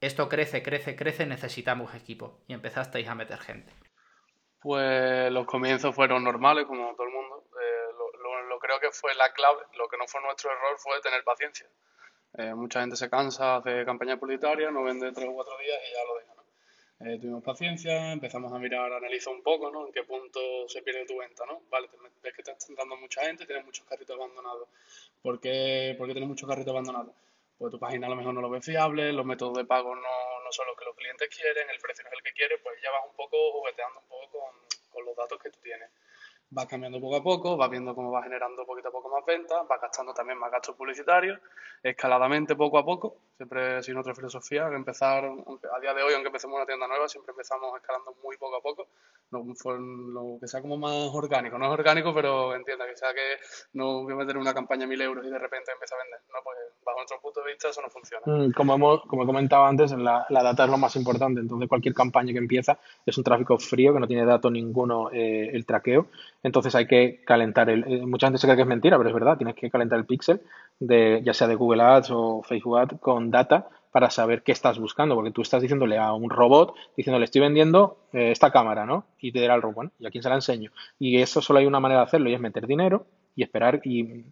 esto 0.00 0.28
crece, 0.28 0.62
crece, 0.62 0.96
crece, 0.96 1.26
necesitamos 1.26 1.94
equipo. 1.94 2.40
Y 2.48 2.54
empezasteis 2.54 3.06
a 3.08 3.14
meter 3.14 3.38
gente. 3.38 3.72
Pues 4.60 5.30
los 5.30 5.46
comienzos 5.46 5.94
fueron 5.94 6.24
normales, 6.24 6.66
como 6.66 6.94
todo 6.94 7.06
el 7.06 7.12
mundo. 7.12 7.44
Eh, 7.60 7.92
lo, 8.48 8.58
creo 8.58 8.80
que 8.80 8.90
fue 8.90 9.14
la 9.14 9.32
clave. 9.32 9.62
Lo 9.76 9.88
que 9.88 9.96
no 9.98 10.06
fue 10.06 10.22
nuestro 10.22 10.50
error 10.50 10.78
fue 10.78 11.00
tener 11.00 11.22
paciencia. 11.24 11.66
Eh, 12.34 12.54
mucha 12.54 12.80
gente 12.80 12.96
se 12.96 13.10
cansa, 13.10 13.56
hace 13.56 13.84
campaña 13.84 14.18
publicitaria, 14.18 14.70
no 14.70 14.84
vende 14.84 15.12
tres 15.12 15.28
o 15.28 15.34
cuatro 15.34 15.56
días 15.58 15.78
y 15.88 15.92
ya 15.92 16.04
lo 16.04 16.18
deja. 16.18 16.39
Eh, 17.02 17.18
tuvimos 17.18 17.42
paciencia, 17.42 18.12
empezamos 18.12 18.52
a 18.52 18.58
mirar, 18.58 18.92
analizar 18.92 19.32
un 19.32 19.42
poco, 19.42 19.70
¿no? 19.70 19.86
En 19.86 19.92
qué 19.92 20.02
punto 20.02 20.68
se 20.68 20.82
pierde 20.82 21.06
tu 21.06 21.16
venta, 21.16 21.46
¿no? 21.46 21.62
Vale, 21.70 21.88
ves 22.22 22.34
que 22.34 22.42
te 22.42 22.50
está 22.50 22.66
entrando 22.68 22.94
mucha 22.98 23.24
gente, 23.24 23.46
tienes 23.46 23.64
muchos 23.64 23.86
carritos 23.86 24.14
abandonados. 24.14 24.68
¿Por 25.22 25.40
qué, 25.40 25.94
¿Por 25.96 26.06
qué 26.06 26.12
tienes 26.12 26.28
muchos 26.28 26.46
carritos 26.46 26.72
abandonados? 26.72 27.14
Pues 27.56 27.70
tu 27.70 27.78
página 27.78 28.06
a 28.06 28.10
lo 28.10 28.16
mejor 28.16 28.34
no 28.34 28.42
lo 28.42 28.50
ves 28.50 28.66
fiable, 28.66 29.14
los 29.14 29.24
métodos 29.24 29.56
de 29.56 29.64
pago 29.64 29.94
no, 29.94 30.02
no 30.02 30.52
son 30.52 30.66
los 30.66 30.76
que 30.76 30.84
los 30.84 30.94
clientes 30.94 31.28
quieren, 31.34 31.70
el 31.70 31.80
precio 31.80 32.04
no 32.04 32.10
es 32.10 32.16
el 32.18 32.22
que 32.22 32.32
quiere, 32.32 32.58
pues 32.58 32.76
ya 32.82 32.90
vas 32.90 33.04
un 33.08 33.16
poco 33.16 33.52
jugueteando 33.52 34.00
un 34.00 34.06
poco 34.06 34.38
con, 34.38 34.54
con 34.90 35.04
los 35.06 35.16
datos 35.16 35.38
que 35.42 35.50
tú 35.50 35.58
tienes 35.62 35.88
vas 36.50 36.66
cambiando 36.66 37.00
poco 37.00 37.16
a 37.16 37.22
poco, 37.22 37.56
vas 37.56 37.70
viendo 37.70 37.94
cómo 37.94 38.10
va 38.10 38.22
generando 38.22 38.66
poquito 38.66 38.88
a 38.88 38.92
poco 38.92 39.08
más 39.08 39.24
ventas, 39.24 39.66
vas 39.68 39.80
gastando 39.80 40.12
también 40.12 40.38
más 40.38 40.50
gastos 40.50 40.74
publicitarios, 40.74 41.38
escaladamente 41.82 42.56
poco 42.56 42.78
a 42.78 42.84
poco, 42.84 43.16
siempre 43.36 43.82
sin 43.82 43.96
otra 43.96 44.14
filosofía, 44.14 44.66
empezar, 44.68 45.24
a 45.24 45.80
día 45.80 45.94
de 45.94 46.02
hoy, 46.02 46.14
aunque 46.14 46.28
empecemos 46.28 46.56
una 46.56 46.66
tienda 46.66 46.88
nueva, 46.88 47.08
siempre 47.08 47.30
empezamos 47.30 47.76
escalando 47.76 48.14
muy 48.22 48.36
poco 48.36 48.56
a 48.56 48.60
poco, 48.60 48.88
lo, 49.30 49.44
lo 49.44 50.38
que 50.40 50.48
sea 50.48 50.60
como 50.60 50.76
más 50.76 51.10
orgánico, 51.12 51.56
no 51.56 51.66
es 51.66 51.72
orgánico, 51.72 52.12
pero 52.12 52.54
entienda 52.54 52.86
que 52.86 52.96
sea 52.96 53.14
que 53.14 53.38
no 53.74 54.02
voy 54.02 54.12
a 54.12 54.16
meter 54.16 54.36
una 54.36 54.52
campaña 54.52 54.88
mil 54.88 55.00
euros 55.00 55.24
y 55.24 55.30
de 55.30 55.38
repente 55.38 55.70
empieza 55.70 55.94
a 55.94 55.98
vender, 55.98 56.20
no, 56.32 56.38
pues 56.42 56.56
bajo 56.84 56.98
nuestro 56.98 57.20
punto 57.20 57.42
de 57.42 57.52
vista 57.52 57.68
eso 57.68 57.80
no 57.80 57.90
funciona. 57.90 58.22
Mm, 58.26 58.52
como, 58.52 58.74
hemos, 58.74 59.02
como 59.06 59.22
he 59.22 59.26
comentado 59.26 59.64
antes, 59.64 59.92
la, 59.92 60.26
la, 60.28 60.42
data 60.42 60.64
es 60.64 60.70
lo 60.70 60.78
más 60.78 60.96
importante, 60.96 61.40
entonces 61.40 61.68
cualquier 61.68 61.94
campaña 61.94 62.32
que 62.32 62.38
empieza 62.38 62.78
es 63.06 63.16
un 63.16 63.22
tráfico 63.22 63.56
frío 63.58 63.92
que 63.94 64.00
no 64.00 64.08
tiene 64.08 64.24
dato 64.24 64.50
ninguno 64.50 65.10
eh, 65.12 65.50
el 65.52 65.64
traqueo 65.64 66.08
entonces 66.42 66.74
hay 66.74 66.86
que 66.86 67.22
calentar 67.24 67.68
el. 67.70 67.84
Eh, 67.86 68.06
mucha 68.06 68.26
gente 68.26 68.38
se 68.38 68.46
cree 68.46 68.56
que 68.56 68.62
es 68.62 68.68
mentira, 68.68 68.96
pero 68.96 69.08
es 69.08 69.14
verdad. 69.14 69.36
Tienes 69.36 69.54
que 69.54 69.70
calentar 69.70 69.98
el 69.98 70.06
pixel, 70.06 70.40
de, 70.78 71.20
ya 71.24 71.34
sea 71.34 71.48
de 71.48 71.54
Google 71.54 71.82
Ads 71.82 72.10
o 72.12 72.42
Facebook 72.42 72.78
Ads, 72.78 73.00
con 73.00 73.30
data 73.30 73.68
para 73.90 74.10
saber 74.10 74.42
qué 74.42 74.52
estás 74.52 74.78
buscando, 74.78 75.14
porque 75.14 75.32
tú 75.32 75.42
estás 75.42 75.62
diciéndole 75.62 75.98
a 75.98 76.12
un 76.12 76.30
robot, 76.30 76.74
diciéndole 76.96 77.24
estoy 77.24 77.40
vendiendo 77.40 77.98
eh, 78.12 78.30
esta 78.30 78.52
cámara, 78.52 78.86
¿no? 78.86 79.04
Y 79.20 79.32
te 79.32 79.40
dirá 79.40 79.54
el 79.54 79.62
robot, 79.62 79.74
bueno, 79.74 79.90
¿y 79.98 80.06
a 80.06 80.10
quién 80.10 80.22
se 80.22 80.28
la 80.28 80.36
enseño? 80.36 80.70
Y 80.98 81.18
eso 81.18 81.42
solo 81.42 81.58
hay 81.58 81.66
una 81.66 81.80
manera 81.80 82.00
de 82.00 82.06
hacerlo 82.06 82.30
y 82.30 82.34
es 82.34 82.40
meter 82.40 82.66
dinero 82.66 83.06
y 83.34 83.42
esperar 83.42 83.80
y, 83.84 84.24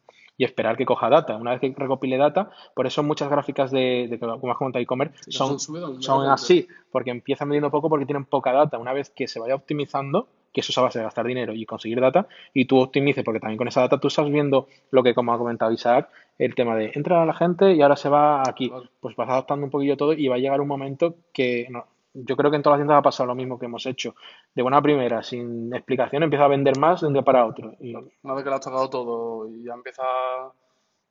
esperar 0.45 0.77
que 0.77 0.87
coja 0.87 1.09
data. 1.09 1.37
Una 1.37 1.53
vez 1.53 1.61
que 1.61 1.75
recopile 1.77 2.17
data, 2.17 2.51
por 2.75 2.87
eso 2.87 3.03
muchas 3.03 3.31
gráficas 3.31 3.71
de, 3.71 4.07
de 4.09 4.19
como 4.19 4.53
has 4.53 4.59
comentado 4.59 4.83
e-commerce 4.83 5.31
son, 5.31 5.59
son 5.59 6.31
así, 6.31 6.69
porque 6.91 7.11
empiezan 7.11 7.49
midiendo 7.49 7.71
poco 7.71 7.89
porque 7.89 8.07
tienen 8.07 8.25
poca 8.25 8.53
data. 8.53 8.79
Una 8.79 8.93
vez 8.93 9.11
que 9.11 9.27
se 9.29 9.41
vaya 9.41 9.55
optimizando, 9.55 10.29
que 10.53 10.61
eso 10.61 10.73
es 10.73 10.79
a 10.79 10.83
base 10.83 10.99
de 10.99 11.05
gastar 11.05 11.27
dinero 11.27 11.53
y 11.53 11.67
conseguir 11.67 12.01
data, 12.01 12.27
y 12.55 12.65
tú 12.67 12.79
optimices, 12.79 13.25
porque 13.25 13.41
también 13.41 13.59
con 13.59 13.69
esa 13.69 13.81
data 13.81 13.99
tú 13.99 14.09
estás 14.09 14.31
viendo 14.31 14.69
lo 14.91 15.03
que, 15.03 15.15
como 15.15 15.33
ha 15.33 15.39
comentado 15.39 15.73
Isaac, 15.73 16.09
el 16.39 16.55
tema 16.55 16.77
de 16.77 16.93
entra 16.95 17.27
la 17.27 17.35
gente 17.35 17.75
y 17.75 17.83
ahora 17.83 17.97
se 17.97 18.09
va 18.09 18.43
aquí. 18.47 18.71
Pues 19.01 19.17
vas 19.17 19.29
adaptando 19.29 19.65
un 19.65 19.71
poquillo 19.71 19.97
todo 19.97 20.13
y 20.13 20.29
va 20.29 20.37
a 20.37 20.39
llegar 20.39 20.61
un 20.61 20.69
momento 20.69 21.17
que 21.33 21.69
yo 22.15 22.37
creo 22.37 22.51
que 22.51 22.57
en 22.57 22.63
todas 22.63 22.79
las 22.79 22.85
tiendas 22.85 22.99
ha 22.99 23.03
pasado 23.03 23.27
lo 23.27 23.35
mismo 23.35 23.59
que 23.59 23.67
hemos 23.67 23.85
hecho. 23.87 24.15
De 24.55 24.63
buena 24.63 24.83
primera, 24.83 25.23
sin 25.23 25.73
explicación, 25.75 26.23
empieza 26.23 26.45
a 26.45 26.49
vender 26.49 26.79
más 26.79 27.01
de 27.01 27.07
un 27.07 27.13
día 27.13 27.23
para 27.23 27.47
otro. 27.47 27.73
Y... 27.81 27.95
Una 27.95 28.35
vez 28.35 28.45
que 28.45 28.51
lo 28.51 28.57
has 28.57 28.65
tocado 28.65 28.89
todo 28.91 29.49
y 29.49 29.65
ya 29.65 29.75
empieza, 29.75 30.03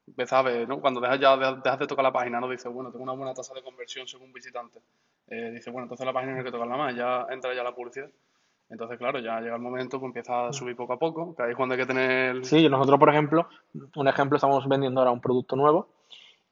empieza 0.08 0.40
a 0.40 0.42
ver, 0.42 0.68
¿no? 0.68 0.82
Cuando 0.82 1.00
dejas 1.00 1.20
ya 1.20 1.38
dejas 1.38 1.80
de 1.80 1.88
tocar 1.88 2.04
la 2.04 2.12
página, 2.12 2.40
¿no? 2.40 2.50
Dices, 2.50 2.72
bueno, 2.72 2.92
tengo 2.92 3.04
una 3.04 3.14
buena 3.14 3.34
tasa 3.34 3.54
de 3.54 3.64
conversión 3.64 4.08
según 4.08 4.34
visitante. 4.34 4.80
Eh, 5.28 5.52
dice, 5.52 5.72
bueno, 5.72 5.86
entonces 5.86 6.06
la 6.06 6.14
página 6.14 6.34
no 6.34 6.40
hay 6.40 6.46
que 6.46 6.52
tocarla 6.52 6.78
más, 6.78 6.96
ya 6.96 7.28
entra 7.30 7.54
ya 7.54 7.64
la 7.64 7.76
publicidad. 7.76 8.10
Entonces, 8.70 8.98
claro, 8.98 9.20
ya 9.20 9.40
llega 9.40 9.56
el 9.56 9.62
momento 9.62 10.00
que 10.00 10.06
empieza 10.06 10.48
a 10.48 10.54
subir 10.54 10.76
poco 10.76 10.92
a 10.94 11.00
poco, 11.00 11.34
que 11.36 11.44
ahí 11.44 11.52
es 11.52 11.56
cuando 11.56 11.76
hay 11.76 11.80
que 11.80 11.86
tener... 11.86 12.44
Sí, 12.44 12.68
nosotros, 12.68 13.00
por 13.00 13.10
ejemplo, 13.10 13.48
un 13.96 14.08
ejemplo, 14.10 14.36
estamos 14.36 14.68
vendiendo 14.68 15.00
ahora 15.00 15.12
un 15.12 15.22
producto 15.22 15.56
nuevo 15.56 15.88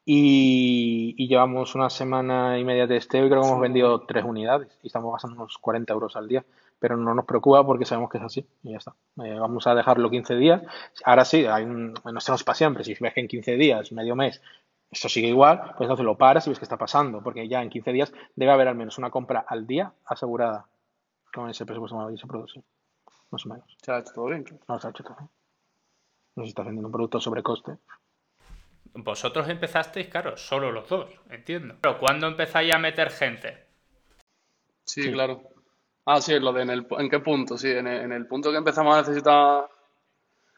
y, 0.05 1.27
llevamos 1.27 1.73
una 1.73 1.89
semana 1.89 2.59
y 2.59 2.63
media 2.63 2.85
de 2.85 2.95
testeo 2.95 3.25
y 3.25 3.29
creo 3.29 3.41
que 3.41 3.47
hemos 3.47 3.59
vendido 3.59 4.01
tres 4.01 4.23
unidades 4.23 4.77
y 4.83 4.87
estamos 4.87 5.11
gastando 5.11 5.37
unos 5.37 5.57
40 5.57 5.91
euros 5.91 6.15
al 6.15 6.27
día. 6.27 6.45
Pero 6.77 6.97
no 6.97 7.15
nos 7.15 7.25
preocupa 7.25 7.65
porque 7.65 7.85
sabemos 7.85 8.11
que 8.11 8.17
es 8.19 8.23
así 8.23 8.45
y 8.61 8.71
ya 8.71 8.77
está. 8.77 8.93
Eh, 9.23 9.39
vamos 9.39 9.65
a 9.65 9.73
dejarlo 9.73 10.09
15 10.09 10.35
días. 10.35 10.61
Ahora 11.05 11.25
sí, 11.25 11.45
hay 11.45 11.63
un, 11.63 11.93
no 11.93 12.17
estamos 12.17 12.43
para 12.43 12.55
siempre. 12.55 12.83
Si 12.83 12.93
ves 12.99 13.13
que 13.13 13.21
en 13.21 13.27
15 13.27 13.55
días, 13.55 13.91
medio 13.91 14.15
mes, 14.15 14.41
esto 14.91 15.09
sigue 15.09 15.29
igual, 15.29 15.59
pues 15.77 15.81
entonces 15.81 16.05
lo 16.05 16.17
paras 16.17 16.45
y 16.45 16.49
ves 16.51 16.59
qué 16.59 16.65
está 16.65 16.77
pasando. 16.77 17.23
Porque 17.23 17.47
ya 17.47 17.63
en 17.63 17.69
15 17.69 17.91
días 17.91 18.13
debe 18.35 18.51
haber 18.51 18.67
al 18.67 18.75
menos 18.75 18.97
una 18.97 19.09
compra 19.09 19.45
al 19.47 19.65
día 19.65 19.93
asegurada 20.05 20.67
con 21.33 21.49
ese 21.49 21.65
presupuesto 21.65 21.95
maravilloso 21.95 22.27
producción. 22.27 22.63
Más 23.31 23.45
o 23.45 23.49
menos. 23.49 23.77
¿Se 23.81 23.91
ha 23.91 23.99
hecho 23.99 24.13
todo 24.13 24.25
bien? 24.25 24.45
No, 24.67 24.79
se 24.79 24.87
ha 24.87 24.89
hecho 24.91 25.03
todo 25.03 25.15
bien. 25.17 25.29
No 26.35 26.43
se 26.43 26.49
está 26.49 26.61
vendiendo 26.61 26.89
un 26.89 26.93
producto 26.93 27.19
sobre 27.19 27.41
coste. 27.41 27.77
Vosotros 28.95 29.47
empezasteis, 29.49 30.07
claro, 30.07 30.37
solo 30.37 30.71
los 30.71 30.87
dos, 30.87 31.09
entiendo. 31.29 31.75
Pero 31.81 31.99
¿cuándo 31.99 32.27
empezáis 32.27 32.73
a 32.73 32.77
meter 32.77 33.11
gente? 33.11 33.65
Sí, 34.85 35.11
claro. 35.11 35.41
Ah, 36.05 36.21
sí, 36.21 36.39
lo 36.39 36.53
de 36.53 36.63
en, 36.63 36.69
el, 36.69 36.87
en 36.97 37.09
qué 37.09 37.19
punto, 37.19 37.57
sí, 37.57 37.69
en 37.69 37.87
el, 37.87 38.01
en 38.03 38.11
el 38.11 38.27
punto 38.27 38.51
que 38.51 38.57
empezamos 38.57 38.95
a 38.95 38.99
necesitar 38.99 39.65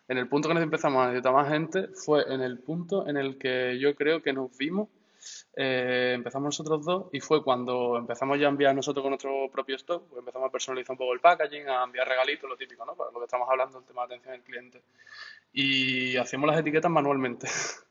en 0.10 0.18
el 0.18 0.30
punto 0.30 0.50
que 0.50 0.58
empezamos 0.58 1.04
a 1.04 1.08
necesitar 1.08 1.34
más 1.34 1.50
gente 1.50 1.90
fue 1.94 2.24
en 2.34 2.42
el 2.42 2.60
punto 2.60 3.08
en 3.08 3.18
el 3.18 3.38
que 3.38 3.78
yo 3.78 3.94
creo 3.94 4.22
que 4.22 4.32
nos 4.32 4.56
vimos 4.58 4.88
eh, 5.56 6.14
empezamos 6.16 6.46
nosotros 6.48 6.86
dos 6.86 7.06
y 7.12 7.20
fue 7.20 7.44
cuando 7.44 7.98
empezamos 7.98 8.40
ya 8.40 8.48
a 8.48 8.50
enviar 8.50 8.76
nosotros 8.76 9.02
con 9.02 9.12
nuestro 9.12 9.50
propio 9.52 9.76
stock, 9.76 10.08
pues 10.08 10.20
empezamos 10.20 10.48
a 10.48 10.52
personalizar 10.52 10.94
un 10.94 10.98
poco 10.98 11.14
el 11.14 11.20
packaging, 11.20 11.68
a 11.68 11.84
enviar 11.84 12.08
regalitos, 12.08 12.50
lo 12.50 12.56
típico, 12.56 12.86
¿no? 12.86 12.96
Para 12.96 13.12
lo 13.12 13.20
que 13.20 13.26
estamos 13.26 13.50
hablando, 13.50 13.80
el 13.80 13.86
tema 13.86 14.02
de 14.02 14.16
atención 14.16 14.36
al 14.36 14.44
cliente. 14.44 14.84
Y 15.54 16.16
hacíamos 16.18 16.50
las 16.50 16.60
etiquetas 16.60 16.92
manualmente. 16.92 17.48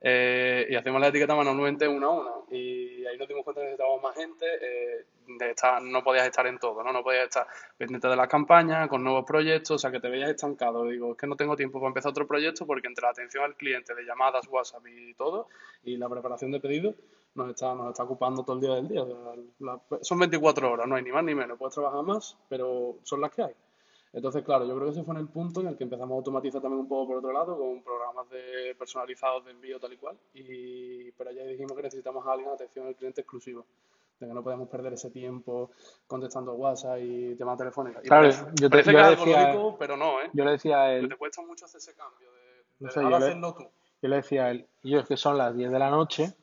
Eh, 0.00 0.66
y 0.70 0.76
hacemos 0.76 1.00
la 1.00 1.08
etiqueta 1.08 1.34
manualmente 1.34 1.88
una 1.88 2.06
a 2.06 2.10
una. 2.10 2.30
Y 2.50 3.04
ahí 3.06 3.18
nos 3.18 3.28
dimos 3.28 3.44
cuenta 3.44 3.60
que 3.60 3.66
necesitábamos 3.66 4.02
más 4.02 4.14
gente. 4.14 4.46
Eh, 4.46 5.04
de 5.36 5.50
estar, 5.50 5.82
no 5.82 6.02
podías 6.02 6.26
estar 6.26 6.46
en 6.46 6.58
todo, 6.58 6.82
¿no? 6.82 6.92
No 6.92 7.02
podías 7.02 7.24
estar 7.24 7.46
pendiente 7.76 8.08
de 8.08 8.16
las 8.16 8.28
campañas, 8.28 8.88
con 8.88 9.04
nuevos 9.04 9.24
proyectos, 9.26 9.72
o 9.72 9.78
sea, 9.78 9.90
que 9.90 10.00
te 10.00 10.08
veías 10.08 10.30
estancado. 10.30 10.84
Digo, 10.84 11.12
es 11.12 11.18
que 11.18 11.26
no 11.26 11.36
tengo 11.36 11.54
tiempo 11.56 11.78
para 11.78 11.88
empezar 11.88 12.10
otro 12.10 12.26
proyecto 12.26 12.66
porque 12.66 12.88
entre 12.88 13.02
la 13.02 13.10
atención 13.10 13.44
al 13.44 13.56
cliente 13.56 13.94
de 13.94 14.04
llamadas, 14.04 14.48
WhatsApp 14.48 14.86
y 14.86 15.14
todo, 15.14 15.48
y 15.84 15.96
la 15.96 16.08
preparación 16.08 16.50
de 16.50 16.60
pedidos, 16.60 16.94
nos 17.34 17.50
está, 17.50 17.74
nos 17.74 17.90
está 17.90 18.04
ocupando 18.04 18.42
todo 18.42 18.56
el 18.56 18.62
día 18.62 18.74
del 18.74 18.88
día. 18.88 19.04
son 20.00 20.18
24 20.18 20.72
horas, 20.72 20.86
no 20.88 20.96
hay 20.96 21.02
ni 21.02 21.12
más 21.12 21.24
ni 21.24 21.34
menos. 21.34 21.58
Puedes 21.58 21.74
trabajar 21.74 22.02
más, 22.02 22.36
pero 22.48 22.98
son 23.02 23.20
las 23.20 23.30
que 23.30 23.42
hay. 23.42 23.54
Entonces, 24.12 24.42
claro, 24.42 24.64
yo 24.64 24.74
creo 24.74 24.86
que 24.86 24.92
ese 24.92 25.04
fue 25.04 25.14
en 25.14 25.20
el 25.20 25.28
punto 25.28 25.60
en 25.60 25.68
el 25.68 25.76
que 25.76 25.84
empezamos 25.84 26.12
a 26.12 26.16
automatizar 26.16 26.62
también 26.62 26.80
un 26.80 26.88
poco 26.88 27.08
por 27.08 27.16
otro 27.18 27.32
lado, 27.32 27.58
con 27.58 27.82
programas 27.82 28.28
de 28.30 28.74
personalizados 28.78 29.44
de 29.44 29.50
envío 29.50 29.78
tal 29.78 29.92
y 29.92 29.96
cual. 29.96 30.16
Y, 30.34 31.12
pero 31.12 31.30
ya 31.30 31.44
dijimos 31.44 31.72
que 31.74 31.82
necesitamos 31.82 32.26
a 32.26 32.32
alguien 32.32 32.50
atención 32.50 32.86
al 32.86 32.94
cliente 32.94 33.20
exclusivo. 33.20 33.66
De 34.18 34.26
que 34.26 34.34
no 34.34 34.42
podemos 34.42 34.68
perder 34.68 34.94
ese 34.94 35.10
tiempo 35.10 35.70
contestando 36.06 36.54
WhatsApp 36.54 36.98
y 37.00 37.36
temas 37.36 37.58
telefónicos. 37.58 38.02
claro, 38.02 38.30
yo 38.54 38.70
te, 38.70 38.82
yo 38.82 39.10
decía, 39.10 39.56
pero 39.78 39.96
no, 39.96 40.20
¿eh? 40.22 40.30
Yo 40.32 40.44
le 40.44 40.52
decía 40.52 40.80
a 40.82 40.94
él. 40.94 41.08
te 41.08 41.16
cuesta 41.16 41.42
mucho 41.42 41.66
hacer 41.66 41.78
ese 41.78 41.94
cambio 41.94 42.32
de, 42.32 42.64
no 42.80 42.90
sé, 42.90 43.02
yo 43.02 43.16
hacerlo 43.16 43.54
tú. 43.54 43.64
Yo 44.00 44.08
le 44.08 44.16
decía 44.16 44.46
a 44.46 44.50
él, 44.50 44.66
yo 44.82 45.00
es 45.00 45.06
que 45.06 45.16
son 45.16 45.38
las 45.38 45.54
10 45.54 45.70
de 45.70 45.78
la 45.78 45.90
noche 45.90 46.34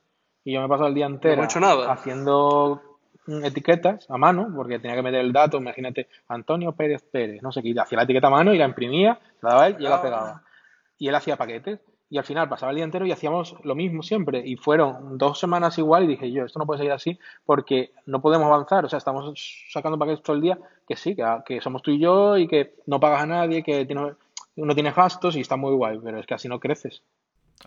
y 0.43 0.53
yo 0.53 0.61
me 0.61 0.67
paso 0.67 0.85
el 0.87 0.93
día 0.93 1.05
entero 1.05 1.43
haciendo 1.87 2.94
etiquetas 3.27 4.09
a 4.09 4.17
mano, 4.17 4.51
porque 4.55 4.79
tenía 4.79 4.95
que 4.95 5.01
meter 5.01 5.21
el 5.21 5.33
dato, 5.33 5.57
imagínate, 5.57 6.07
Antonio 6.27 6.73
Pérez 6.73 7.03
Pérez, 7.03 7.41
no 7.41 7.51
sé 7.51 7.61
qué, 7.61 7.73
hacía 7.79 7.97
la 7.97 8.03
etiqueta 8.03 8.27
a 8.27 8.31
mano 8.31 8.53
y 8.53 8.57
la 8.57 8.65
imprimía, 8.65 9.19
la 9.41 9.49
daba 9.49 9.67
él 9.67 9.77
y 9.79 9.85
él 9.85 9.89
la 9.89 10.01
pegaba. 10.01 10.43
Y 10.97 11.07
él 11.07 11.15
hacía 11.15 11.35
paquetes. 11.35 11.79
Y 12.07 12.19
al 12.19 12.23
final 12.23 12.47
pasaba 12.47 12.71
el 12.71 12.75
día 12.75 12.85
entero 12.85 13.05
y 13.05 13.11
hacíamos 13.11 13.55
lo 13.63 13.73
mismo 13.73 14.03
siempre. 14.03 14.41
Y 14.45 14.57
fueron 14.57 15.17
dos 15.17 15.39
semanas 15.39 15.77
igual 15.79 16.03
y 16.03 16.07
dije 16.07 16.31
yo, 16.31 16.45
esto 16.45 16.59
no 16.59 16.67
puede 16.67 16.77
seguir 16.77 16.93
así 16.93 17.19
porque 17.45 17.91
no 18.05 18.21
podemos 18.21 18.45
avanzar. 18.45 18.85
O 18.85 18.89
sea, 18.89 18.97
estamos 18.97 19.33
sacando 19.71 19.97
paquetes 19.97 20.21
todo 20.21 20.35
el 20.35 20.41
día 20.43 20.59
que 20.87 20.95
sí, 20.95 21.15
que, 21.15 21.25
que 21.45 21.61
somos 21.61 21.81
tú 21.81 21.91
y 21.91 21.99
yo 21.99 22.37
y 22.37 22.47
que 22.47 22.75
no 22.85 22.99
pagas 22.99 23.23
a 23.23 23.25
nadie, 23.25 23.63
que 23.63 23.85
tiene, 23.85 24.13
uno 24.55 24.73
tiene 24.75 24.91
gastos 24.91 25.35
y 25.35 25.41
está 25.41 25.55
muy 25.55 25.73
guay, 25.73 25.99
pero 26.01 26.19
es 26.19 26.27
que 26.27 26.35
así 26.35 26.47
no 26.47 26.59
creces. 26.59 27.01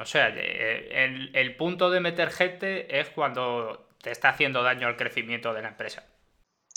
O 0.01 0.05
sea, 0.05 0.29
el, 0.29 1.35
el 1.35 1.57
punto 1.57 1.91
de 1.91 2.01
meter 2.01 2.31
gente 2.31 3.01
es 3.01 3.11
cuando 3.11 3.88
te 4.09 4.13
está 4.13 4.31
haciendo 4.31 4.63
daño 4.63 4.87
al 4.87 4.97
crecimiento 4.97 5.53
de 5.53 5.61
la 5.61 5.69
empresa. 5.69 6.03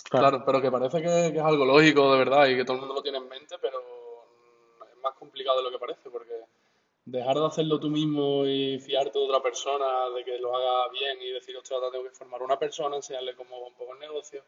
Claro, 0.10 0.44
pero 0.46 0.62
que 0.62 0.70
parece 0.70 1.02
que, 1.02 1.28
es 1.28 1.42
algo 1.42 1.64
lógico 1.64 2.12
de 2.12 2.20
verdad 2.20 2.46
y 2.48 2.58
que 2.58 2.66
todo 2.66 2.76
el 2.76 2.80
mundo 2.82 2.96
lo 2.96 3.02
tiene 3.02 3.20
en 3.20 3.30
mente, 3.30 3.56
pero 3.62 3.80
es 4.92 4.98
más 5.02 5.14
complicado 5.14 5.60
de 5.60 5.64
lo 5.64 5.72
que 5.72 5.80
parece, 5.80 6.10
porque 6.10 6.34
dejar 7.06 7.38
de 7.38 7.46
hacerlo 7.46 7.80
tú 7.80 7.90
mismo 7.90 8.46
y 8.46 8.80
fiarte 8.80 9.18
de 9.18 9.26
otra 9.26 9.42
persona, 9.42 10.10
de 10.14 10.26
que 10.26 10.38
lo 10.40 10.54
haga 10.54 10.90
bien 10.92 11.22
y 11.22 11.32
decir, 11.32 11.56
ostras, 11.56 11.80
tengo 11.90 12.04
que 12.04 12.12
formar 12.12 12.44
una 12.44 12.60
persona, 12.60 12.98
enseñarle 12.98 13.34
cómo 13.34 13.62
va 13.62 13.68
un 13.68 13.76
poco 13.76 13.94
el 13.94 14.00
negocio, 14.00 14.44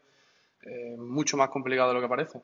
es 0.60 0.98
mucho 0.98 1.38
más 1.38 1.48
complicado 1.48 1.88
de 1.88 1.94
lo 1.94 2.00
que 2.02 2.08
parece. 2.08 2.42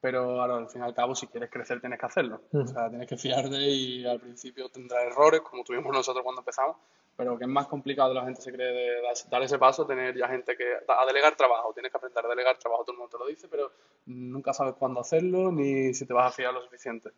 Pero 0.00 0.40
ahora, 0.40 0.56
al 0.56 0.68
fin 0.68 0.80
y 0.80 0.84
al 0.84 0.94
cabo, 0.94 1.14
si 1.14 1.26
quieres 1.26 1.50
crecer, 1.50 1.80
tienes 1.80 1.98
que 1.98 2.06
hacerlo. 2.06 2.40
O 2.52 2.66
sea, 2.66 2.88
tienes 2.88 3.06
que 3.06 3.16
fiarte 3.16 3.58
y 3.58 4.06
al 4.06 4.18
principio 4.18 4.68
tendrás 4.70 5.04
errores, 5.04 5.42
como 5.42 5.62
tuvimos 5.62 5.92
nosotros 5.92 6.24
cuando 6.24 6.40
empezamos, 6.40 6.76
pero 7.16 7.36
que 7.36 7.44
es 7.44 7.50
más 7.50 7.66
complicado, 7.66 8.14
la 8.14 8.24
gente 8.24 8.40
se 8.40 8.50
cree 8.50 8.72
de 8.72 9.02
dar 9.30 9.42
ese 9.42 9.58
paso, 9.58 9.86
tener 9.86 10.16
ya 10.16 10.26
gente 10.26 10.56
que 10.56 10.64
a 10.88 11.06
delegar 11.06 11.36
trabajo, 11.36 11.72
tienes 11.74 11.92
que 11.92 11.98
aprender 11.98 12.24
a 12.24 12.28
delegar 12.28 12.56
trabajo, 12.56 12.82
todo 12.84 12.92
el 12.92 12.98
mundo 12.98 13.18
te 13.18 13.22
lo 13.22 13.28
dice, 13.28 13.46
pero 13.48 13.70
nunca 14.06 14.54
sabes 14.54 14.74
cuándo 14.78 15.00
hacerlo 15.00 15.52
ni 15.52 15.92
si 15.92 16.06
te 16.06 16.14
vas 16.14 16.32
a 16.32 16.34
fiar 16.34 16.54
lo 16.54 16.62
suficiente. 16.62 17.10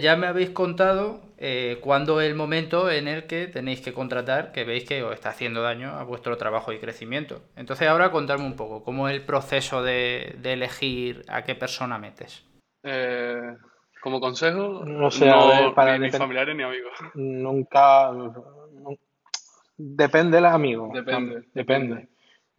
Ya 0.00 0.16
me 0.16 0.26
habéis 0.26 0.50
contado 0.50 1.20
eh, 1.38 1.78
cuándo 1.80 2.20
es 2.20 2.28
el 2.28 2.34
momento 2.34 2.90
en 2.90 3.08
el 3.08 3.26
que 3.26 3.46
tenéis 3.48 3.80
que 3.80 3.92
contratar, 3.92 4.52
que 4.52 4.64
veis 4.64 4.84
que 4.84 5.02
os 5.02 5.12
está 5.12 5.30
haciendo 5.30 5.62
daño 5.62 5.90
a 5.90 6.04
vuestro 6.04 6.36
trabajo 6.36 6.72
y 6.72 6.78
crecimiento. 6.78 7.42
Entonces 7.56 7.88
ahora 7.88 8.10
contadme 8.10 8.44
un 8.44 8.56
poco, 8.56 8.84
¿cómo 8.84 9.08
es 9.08 9.14
el 9.14 9.24
proceso 9.24 9.82
de, 9.82 10.38
elegir 10.44 11.24
a 11.28 11.42
qué 11.42 11.54
persona 11.54 11.98
metes? 11.98 12.44
Eh, 12.84 13.56
como 14.00 14.20
consejo, 14.20 14.84
no 14.84 15.10
sé, 15.10 15.32
para 15.74 15.98
ni, 15.98 16.10
familiares 16.10 16.56
ni 16.56 16.62
amigos. 16.62 16.92
Nunca... 17.14 18.10
Depende 19.76 20.38
el 20.38 20.46
amigo. 20.46 20.90
Depende. 20.94 21.42
Depende. 21.54 22.08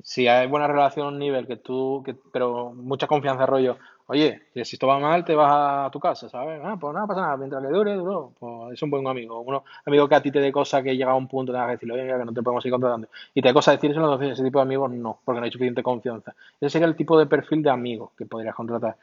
Si 0.02 0.28
hay 0.28 0.48
buena 0.48 0.68
relación 0.68 1.06
a 1.06 1.10
un 1.10 1.20
nivel 1.20 1.48
que 1.48 1.56
tú, 1.56 2.04
que, 2.06 2.16
pero 2.34 2.74
mucha 2.74 3.08
confianza 3.08 3.46
rollo, 3.46 3.78
Oye, 4.08 4.42
si 4.54 4.76
esto 4.76 4.86
va 4.86 5.00
mal, 5.00 5.24
te 5.24 5.34
vas 5.34 5.88
a 5.88 5.90
tu 5.90 6.00
casa, 6.00 6.28
¿sabes? 6.28 6.60
Ah, 6.62 6.76
pues 6.80 6.94
nada, 6.94 7.08
pasa 7.08 7.22
nada, 7.22 7.38
mientras 7.38 7.64
le 7.64 7.70
dure, 7.70 7.94
duro, 7.94 8.34
pues 8.38 8.74
es 8.74 8.82
un 8.84 8.90
buen 8.90 9.08
amigo. 9.08 9.40
Uno, 9.40 9.64
amigo 9.86 10.10
que 10.10 10.16
a 10.16 10.22
ti 10.22 10.30
te 10.30 10.40
dé 10.40 10.52
cosas 10.52 10.84
que 10.84 10.98
llega 10.98 11.12
a 11.12 11.16
un 11.16 11.28
punto, 11.28 11.54
tengas 11.54 11.68
que 11.68 11.72
decirle, 11.74 11.94
oye, 11.94 12.04
mira, 12.04 12.20
que 12.20 12.26
no 12.26 12.34
te 12.34 12.44
podemos 12.44 12.66
ir 12.66 12.72
contratando. 12.72 13.08
Y 13.34 13.42
te 13.42 13.48
dé 13.48 13.54
cosas 13.54 13.76
decírselo, 13.76 14.06
entonces 14.06 14.34
ese 14.34 14.44
tipo 14.44 14.60
de 14.60 14.64
amigos 14.64 14.92
no, 14.92 15.20
porque 15.24 15.40
no 15.40 15.46
hay 15.46 15.52
suficiente 15.52 15.82
confianza. 15.82 16.36
Ese 16.60 16.70
sería 16.70 16.88
el 16.88 16.98
tipo 16.98 17.18
de 17.18 17.28
perfil 17.28 17.64
de 17.64 17.70
amigo 17.70 18.12
que 18.18 18.26
podrías 18.26 18.54
contratar. 18.56 18.98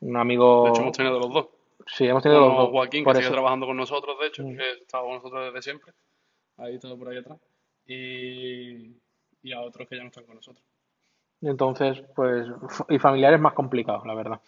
Un 0.00 0.16
amigo... 0.16 0.64
De 0.64 0.70
hecho, 0.70 0.82
hemos 0.82 0.96
tenido 0.96 1.18
los 1.18 1.32
dos. 1.32 1.48
Sí, 1.86 2.06
hemos 2.06 2.22
tenido 2.22 2.40
los 2.40 2.56
dos. 2.56 2.70
Joaquín, 2.70 3.04
que 3.04 3.14
sigue 3.14 3.30
trabajando 3.30 3.66
con 3.66 3.76
nosotros, 3.76 4.18
de 4.18 4.26
hecho, 4.26 4.42
mm. 4.42 4.56
que 4.56 4.70
estaba 4.80 5.04
con 5.04 5.14
nosotros 5.16 5.44
desde 5.44 5.62
siempre. 5.62 5.92
Ahí 6.56 6.78
todo 6.78 6.98
por 6.98 7.08
ahí 7.08 7.18
atrás. 7.18 7.38
Y, 7.86 8.96
y 9.42 9.52
a 9.52 9.60
otros 9.60 9.86
que 9.86 9.96
ya 9.96 10.02
no 10.02 10.08
están 10.08 10.24
con 10.24 10.36
nosotros. 10.36 10.64
Entonces, 11.42 12.02
pues, 12.14 12.46
y 12.88 12.98
familiar 12.98 13.34
es 13.34 13.40
más 13.40 13.54
complicado, 13.54 14.02
la 14.04 14.14
verdad. 14.14 14.40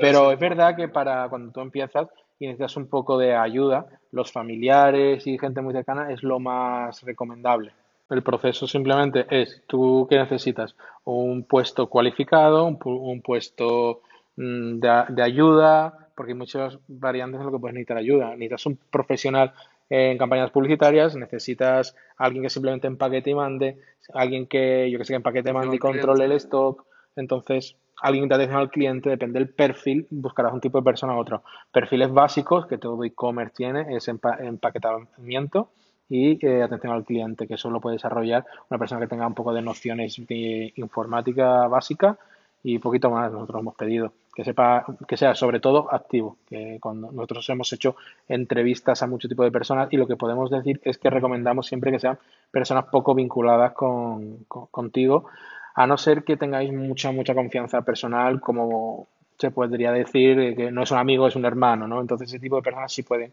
Pero 0.00 0.32
es 0.32 0.38
verdad 0.38 0.76
que 0.76 0.88
para 0.88 1.28
cuando 1.28 1.52
tú 1.52 1.60
empiezas 1.60 2.08
y 2.38 2.46
necesitas 2.46 2.76
un 2.76 2.88
poco 2.88 3.18
de 3.18 3.34
ayuda, 3.34 3.86
los 4.12 4.32
familiares 4.32 5.26
y 5.26 5.38
gente 5.38 5.60
muy 5.60 5.72
cercana 5.72 6.12
es 6.12 6.22
lo 6.22 6.38
más 6.38 7.02
recomendable. 7.02 7.72
El 8.10 8.22
proceso 8.22 8.66
simplemente 8.66 9.26
es, 9.30 9.62
¿tú 9.66 10.06
qué 10.10 10.18
necesitas? 10.18 10.76
Un 11.04 11.44
puesto 11.44 11.88
cualificado, 11.88 12.66
un, 12.66 13.22
puesto 13.22 14.02
mm, 14.36 14.78
de, 14.78 15.04
de, 15.08 15.22
ayuda, 15.22 16.10
porque 16.14 16.32
hay 16.32 16.38
muchas 16.38 16.78
variantes 16.86 17.40
en 17.40 17.46
lo 17.46 17.52
que 17.52 17.58
puedes 17.58 17.74
necesitar 17.74 17.96
ayuda. 17.96 18.30
Necesitas 18.30 18.66
un 18.66 18.78
profesional 18.90 19.54
en 19.94 20.18
campañas 20.18 20.50
publicitarias, 20.50 21.14
necesitas 21.14 21.94
alguien 22.16 22.42
que 22.42 22.50
simplemente 22.50 22.88
empaquete 22.88 23.30
y 23.30 23.34
mande, 23.34 23.78
alguien 24.12 24.46
que, 24.46 24.90
yo 24.90 24.98
que 24.98 25.04
sé, 25.04 25.12
que 25.12 25.16
empaquete, 25.16 25.52
mande 25.52 25.76
y 25.76 25.78
controle 25.78 26.24
el 26.24 26.32
stock. 26.32 26.84
Entonces, 27.14 27.76
alguien 28.02 28.28
de 28.28 28.34
atención 28.34 28.58
al 28.58 28.70
cliente, 28.70 29.10
depende 29.10 29.38
del 29.38 29.48
perfil, 29.50 30.08
buscarás 30.10 30.52
un 30.52 30.60
tipo 30.60 30.78
de 30.78 30.84
persona 30.84 31.14
u 31.14 31.20
otro. 31.20 31.44
Perfiles 31.70 32.12
básicos 32.12 32.66
que 32.66 32.76
todo 32.76 33.04
e-commerce 33.04 33.54
tiene 33.56 33.96
es 33.96 34.08
empaquetamiento 34.08 35.70
y 36.08 36.44
eh, 36.44 36.62
atención 36.62 36.92
al 36.92 37.04
cliente, 37.04 37.46
que 37.46 37.54
eso 37.54 37.70
lo 37.70 37.80
puede 37.80 37.96
desarrollar 37.96 38.44
una 38.68 38.78
persona 38.78 39.00
que 39.00 39.06
tenga 39.06 39.28
un 39.28 39.34
poco 39.34 39.54
de 39.54 39.62
nociones 39.62 40.16
de 40.26 40.72
informática 40.74 41.68
básica 41.68 42.18
y 42.64 42.80
poquito 42.80 43.10
más 43.10 43.30
nosotros 43.30 43.60
hemos 43.60 43.76
pedido 43.76 44.12
que 44.34 44.44
sepa, 44.44 44.84
que 45.06 45.16
sea 45.16 45.34
sobre 45.34 45.60
todo 45.60 45.92
activo, 45.92 46.36
que 46.48 46.78
cuando 46.80 47.12
nosotros 47.12 47.48
hemos 47.50 47.72
hecho 47.72 47.96
entrevistas 48.28 49.02
a 49.02 49.06
mucho 49.06 49.28
tipo 49.28 49.44
de 49.44 49.52
personas 49.52 49.92
y 49.92 49.96
lo 49.96 50.06
que 50.06 50.16
podemos 50.16 50.50
decir 50.50 50.80
es 50.84 50.98
que 50.98 51.10
recomendamos 51.10 51.66
siempre 51.66 51.92
que 51.92 52.00
sean 52.00 52.18
personas 52.50 52.86
poco 52.86 53.14
vinculadas 53.14 53.72
con, 53.72 54.44
contigo, 54.48 55.26
a 55.74 55.86
no 55.86 55.96
ser 55.96 56.24
que 56.24 56.36
tengáis 56.36 56.72
mucha, 56.72 57.12
mucha 57.12 57.34
confianza 57.34 57.82
personal, 57.82 58.40
como 58.40 59.06
se 59.38 59.50
podría 59.50 59.92
decir 59.92 60.56
que 60.56 60.70
no 60.70 60.82
es 60.82 60.90
un 60.90 60.98
amigo, 60.98 61.26
es 61.26 61.36
un 61.36 61.44
hermano, 61.44 61.86
¿no? 61.86 62.00
Entonces 62.00 62.28
ese 62.28 62.38
tipo 62.38 62.56
de 62.56 62.62
personas 62.62 62.92
sí 62.92 63.02
pueden 63.02 63.32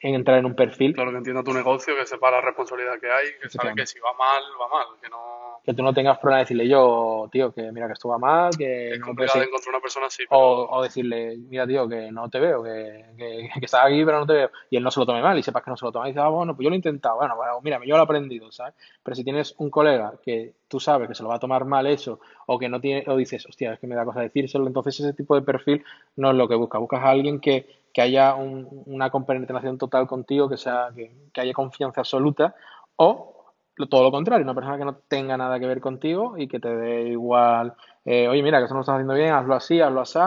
entrar 0.00 0.38
en 0.38 0.46
un 0.46 0.54
perfil. 0.54 0.94
Claro, 0.94 1.10
que 1.10 1.18
entienda 1.18 1.42
tu 1.42 1.52
negocio, 1.52 1.94
que 1.96 2.06
sepa 2.06 2.30
la 2.30 2.40
responsabilidad 2.40 2.98
que 2.98 3.10
hay, 3.10 3.26
que 3.40 3.48
sabe 3.48 3.74
que 3.74 3.86
si 3.86 3.98
va 4.00 4.12
mal, 4.14 4.42
va 4.60 4.68
mal, 4.68 4.86
que 5.00 5.08
no 5.08 5.41
que 5.64 5.74
tú 5.74 5.82
no 5.82 5.94
tengas 5.94 6.18
problema 6.18 6.38
de 6.38 6.44
decirle 6.44 6.68
yo, 6.68 7.28
tío, 7.30 7.52
que 7.52 7.70
mira 7.70 7.86
que 7.86 7.92
esto 7.92 8.08
va 8.08 8.18
mal, 8.18 8.50
que 8.56 8.92
es 8.92 8.98
no 8.98 9.06
complicado 9.06 9.42
encontrar 9.42 9.74
una 9.74 9.80
persona 9.80 10.06
así. 10.06 10.24
O, 10.30 10.82
decirle, 10.82 11.36
mira, 11.36 11.66
tío, 11.66 11.88
que 11.88 12.10
no 12.10 12.28
te 12.28 12.40
veo, 12.40 12.64
que, 12.64 13.04
que, 13.16 13.48
estás 13.62 13.86
aquí 13.86 14.04
pero 14.04 14.18
no 14.18 14.26
te 14.26 14.32
veo. 14.32 14.50
Y 14.70 14.76
él 14.76 14.82
no 14.82 14.90
se 14.90 14.98
lo 14.98 15.06
tome 15.06 15.22
mal 15.22 15.38
y 15.38 15.42
sepas 15.42 15.62
que 15.62 15.70
no 15.70 15.76
se 15.76 15.84
lo 15.84 15.92
toma. 15.92 16.06
Y 16.06 16.10
dices, 16.10 16.22
ah, 16.24 16.28
bueno, 16.28 16.56
pues 16.56 16.64
yo 16.64 16.70
lo 16.70 16.74
he 16.74 16.76
intentado. 16.76 17.16
Bueno, 17.16 17.36
bueno, 17.36 17.60
mira, 17.62 17.78
yo 17.84 17.94
lo 17.94 18.00
he 18.00 18.04
aprendido, 18.04 18.50
¿sabes? 18.50 18.74
Pero 19.04 19.14
si 19.14 19.22
tienes 19.22 19.54
un 19.58 19.70
colega 19.70 20.14
que 20.24 20.54
tú 20.66 20.80
sabes 20.80 21.06
que 21.06 21.14
se 21.14 21.22
lo 21.22 21.28
va 21.28 21.36
a 21.36 21.40
tomar 21.40 21.64
mal 21.64 21.86
eso, 21.86 22.18
o 22.46 22.58
que 22.58 22.68
no 22.68 22.80
tiene, 22.80 23.04
o 23.06 23.16
dices, 23.16 23.46
hostia, 23.46 23.74
es 23.74 23.78
que 23.78 23.86
me 23.86 23.94
da 23.94 24.04
cosa 24.04 24.20
decírselo, 24.20 24.66
entonces 24.66 24.98
ese 24.98 25.12
tipo 25.12 25.36
de 25.36 25.42
perfil 25.42 25.84
no 26.16 26.30
es 26.30 26.36
lo 26.36 26.48
que 26.48 26.56
buscas. 26.56 26.80
Buscas 26.80 27.04
a 27.04 27.10
alguien 27.10 27.38
que, 27.38 27.68
que 27.92 28.02
haya 28.02 28.34
una 28.34 29.10
compenetración 29.10 29.78
total 29.78 30.08
contigo, 30.08 30.48
que 30.48 30.56
sea, 30.56 30.88
que, 30.92 31.12
que 31.32 31.40
haya 31.40 31.52
confianza 31.52 32.00
absoluta, 32.00 32.56
o 32.96 33.41
todo 33.88 34.02
lo 34.02 34.10
contrario, 34.10 34.44
una 34.44 34.54
persona 34.54 34.78
que 34.78 34.84
no 34.84 34.96
tenga 35.08 35.36
nada 35.36 35.58
que 35.58 35.66
ver 35.66 35.80
contigo 35.80 36.36
y 36.36 36.46
que 36.46 36.60
te 36.60 36.74
dé 36.74 37.08
igual, 37.08 37.74
eh, 38.04 38.28
oye, 38.28 38.42
mira, 38.42 38.58
que 38.58 38.64
eso 38.64 38.74
no 38.74 38.78
lo 38.78 38.82
estás 38.82 38.94
haciendo 38.94 39.14
bien, 39.14 39.32
hazlo 39.32 39.54
así, 39.54 39.80
hazlo 39.80 40.00
así, 40.00 40.18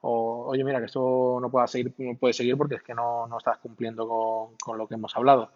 o 0.00 0.46
oye, 0.46 0.64
mira, 0.64 0.80
que 0.80 0.86
eso 0.86 1.38
no 1.40 1.50
puede 1.50 1.66
seguir, 1.68 1.94
no 1.98 2.16
puede 2.18 2.34
seguir 2.34 2.56
porque 2.56 2.76
es 2.76 2.82
que 2.82 2.94
no, 2.94 3.26
no 3.26 3.38
estás 3.38 3.58
cumpliendo 3.58 4.06
con, 4.06 4.56
con, 4.56 4.78
lo 4.78 4.86
que 4.86 4.94
hemos 4.94 5.16
hablado. 5.16 5.50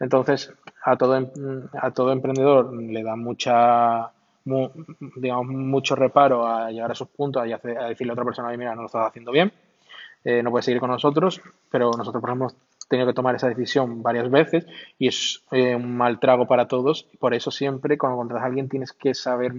Entonces, 0.00 0.52
a 0.84 0.96
todo, 0.96 1.16
em, 1.16 1.28
a 1.80 1.90
todo 1.92 2.12
emprendedor 2.12 2.74
le 2.74 3.02
da 3.02 3.16
mucha, 3.16 4.10
digamos, 4.44 5.46
mucho 5.46 5.94
reparo 5.94 6.46
a 6.46 6.70
llegar 6.70 6.90
a 6.90 6.94
esos 6.94 7.08
puntos, 7.08 7.42
a, 7.42 7.46
decirle 7.46 8.10
a 8.10 8.14
otra 8.14 8.24
persona, 8.24 8.48
oye, 8.48 8.58
mira, 8.58 8.74
no 8.74 8.82
lo 8.82 8.86
estás 8.86 9.08
haciendo 9.08 9.30
bien, 9.32 9.52
eh, 10.24 10.42
no 10.42 10.50
puedes 10.50 10.64
seguir 10.64 10.80
con 10.80 10.90
nosotros, 10.90 11.40
pero 11.70 11.92
nosotros, 11.96 12.20
por 12.20 12.30
ejemplo, 12.30 12.48
tenido 12.88 13.06
que 13.06 13.14
tomar 13.14 13.34
esa 13.34 13.48
decisión 13.48 14.02
varias 14.02 14.30
veces 14.30 14.66
y 14.98 15.08
es 15.08 15.42
eh, 15.50 15.74
un 15.74 15.96
mal 15.96 16.18
trago 16.20 16.46
para 16.46 16.68
todos. 16.68 17.06
Por 17.18 17.34
eso 17.34 17.50
siempre 17.50 17.98
cuando 17.98 18.18
contratas 18.18 18.44
a 18.44 18.46
alguien 18.46 18.68
tienes 18.68 18.92
que 18.92 19.14
saber 19.14 19.52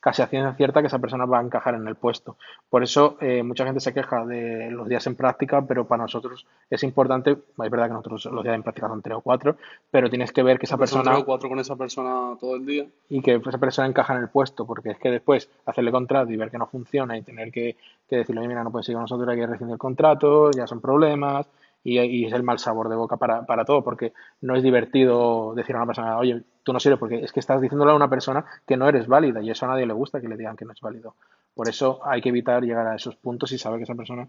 casi 0.00 0.22
a 0.22 0.26
ciencia 0.26 0.54
cierta 0.54 0.80
que 0.80 0.86
esa 0.88 0.98
persona 0.98 1.24
va 1.26 1.38
a 1.38 1.42
encajar 1.42 1.74
en 1.74 1.86
el 1.86 1.94
puesto. 1.94 2.36
Por 2.68 2.82
eso 2.82 3.16
eh, 3.20 3.42
mucha 3.42 3.64
gente 3.64 3.80
se 3.80 3.92
queja 3.92 4.24
de 4.24 4.70
los 4.70 4.88
días 4.88 5.06
en 5.06 5.16
práctica, 5.16 5.62
pero 5.66 5.86
para 5.86 6.02
nosotros 6.02 6.46
es 6.70 6.82
importante, 6.82 7.32
es 7.32 7.70
verdad 7.70 7.86
que 7.86 7.92
nosotros 7.92 8.26
los 8.26 8.42
días 8.42 8.54
en 8.54 8.62
práctica 8.62 8.88
son 8.88 9.02
tres 9.02 9.16
o 9.16 9.20
cuatro, 9.20 9.56
pero 9.90 10.10
tienes 10.10 10.32
que 10.32 10.42
ver 10.42 10.58
que 10.58 10.66
esa 10.66 10.76
persona... 10.76 11.12
Tres 11.12 11.22
o 11.22 11.26
cuatro 11.26 11.48
con 11.48 11.58
esa 11.58 11.76
persona 11.76 12.36
todo 12.38 12.56
el 12.56 12.66
día. 12.66 12.86
Y 13.08 13.22
que 13.22 13.34
esa 13.34 13.58
persona 13.58 13.88
encaja 13.88 14.14
en 14.14 14.22
el 14.22 14.28
puesto, 14.28 14.66
porque 14.66 14.90
es 14.90 14.98
que 14.98 15.10
después 15.10 15.48
hacerle 15.64 15.90
contrato 15.90 16.32
y 16.32 16.36
ver 16.36 16.50
que 16.50 16.58
no 16.58 16.66
funciona 16.66 17.16
y 17.16 17.22
tener 17.22 17.50
que, 17.50 17.76
que 18.08 18.16
decirle, 18.16 18.46
mira, 18.46 18.62
no 18.62 18.70
puedes 18.70 18.86
seguir 18.86 18.96
con 18.96 19.02
nosotros, 19.02 19.28
hay 19.28 19.38
que 19.38 19.46
rescindir 19.46 19.74
el 19.74 19.78
contrato, 19.78 20.50
ya 20.50 20.66
son 20.66 20.80
problemas 20.80 21.46
y, 21.86 22.24
es 22.24 22.32
el 22.32 22.42
mal 22.42 22.58
sabor 22.58 22.88
de 22.88 22.96
boca 22.96 23.16
para, 23.16 23.46
para, 23.46 23.64
todo, 23.64 23.84
porque 23.84 24.12
no 24.40 24.56
es 24.56 24.62
divertido 24.62 25.54
decir 25.54 25.76
a 25.76 25.78
una 25.78 25.86
persona, 25.86 26.18
oye, 26.18 26.42
tú 26.64 26.72
no 26.72 26.80
sirves, 26.80 26.98
porque 26.98 27.20
es 27.20 27.32
que 27.32 27.38
estás 27.38 27.60
diciéndole 27.60 27.92
a 27.92 27.94
una 27.94 28.10
persona 28.10 28.44
que 28.66 28.76
no 28.76 28.88
eres 28.88 29.06
válida 29.06 29.40
y 29.40 29.50
eso 29.50 29.66
a 29.66 29.68
nadie 29.68 29.86
le 29.86 29.92
gusta 29.92 30.20
que 30.20 30.28
le 30.28 30.36
digan 30.36 30.56
que 30.56 30.64
no 30.64 30.72
es 30.72 30.80
válido. 30.80 31.14
Por 31.54 31.68
eso 31.68 32.00
hay 32.04 32.20
que 32.20 32.30
evitar 32.30 32.62
llegar 32.64 32.88
a 32.88 32.96
esos 32.96 33.14
puntos 33.16 33.52
y 33.52 33.58
saber 33.58 33.78
que 33.78 33.84
esa 33.84 33.94
persona 33.94 34.28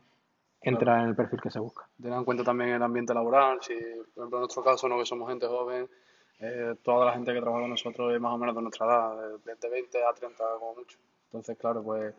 entra 0.61 1.01
en 1.01 1.09
el 1.09 1.15
perfil 1.15 1.41
que 1.41 1.49
se 1.49 1.59
busca. 1.59 1.87
Tener 1.99 2.17
en 2.17 2.25
cuenta 2.25 2.43
también 2.43 2.69
el 2.69 2.83
ambiente 2.83 3.13
laboral, 3.13 3.57
si 3.61 3.73
por 3.73 4.23
ejemplo 4.23 4.37
en 4.37 4.41
nuestro 4.41 4.63
caso, 4.63 4.87
no 4.87 4.99
que 4.99 5.05
somos 5.05 5.27
gente 5.27 5.47
joven, 5.47 5.89
eh, 6.39 6.75
toda 6.83 7.05
la 7.05 7.13
gente 7.13 7.33
que 7.33 7.41
trabaja 7.41 7.61
con 7.61 7.71
nosotros 7.71 8.13
es 8.13 8.21
más 8.21 8.33
o 8.33 8.37
menos 8.37 8.55
de 8.55 8.61
nuestra 8.61 8.85
edad, 8.85 9.39
de 9.43 9.69
20 9.69 10.03
a 10.05 10.13
30 10.13 10.43
como 10.59 10.75
mucho. 10.75 10.99
Entonces, 11.25 11.57
claro, 11.57 11.81
pues 11.83 12.13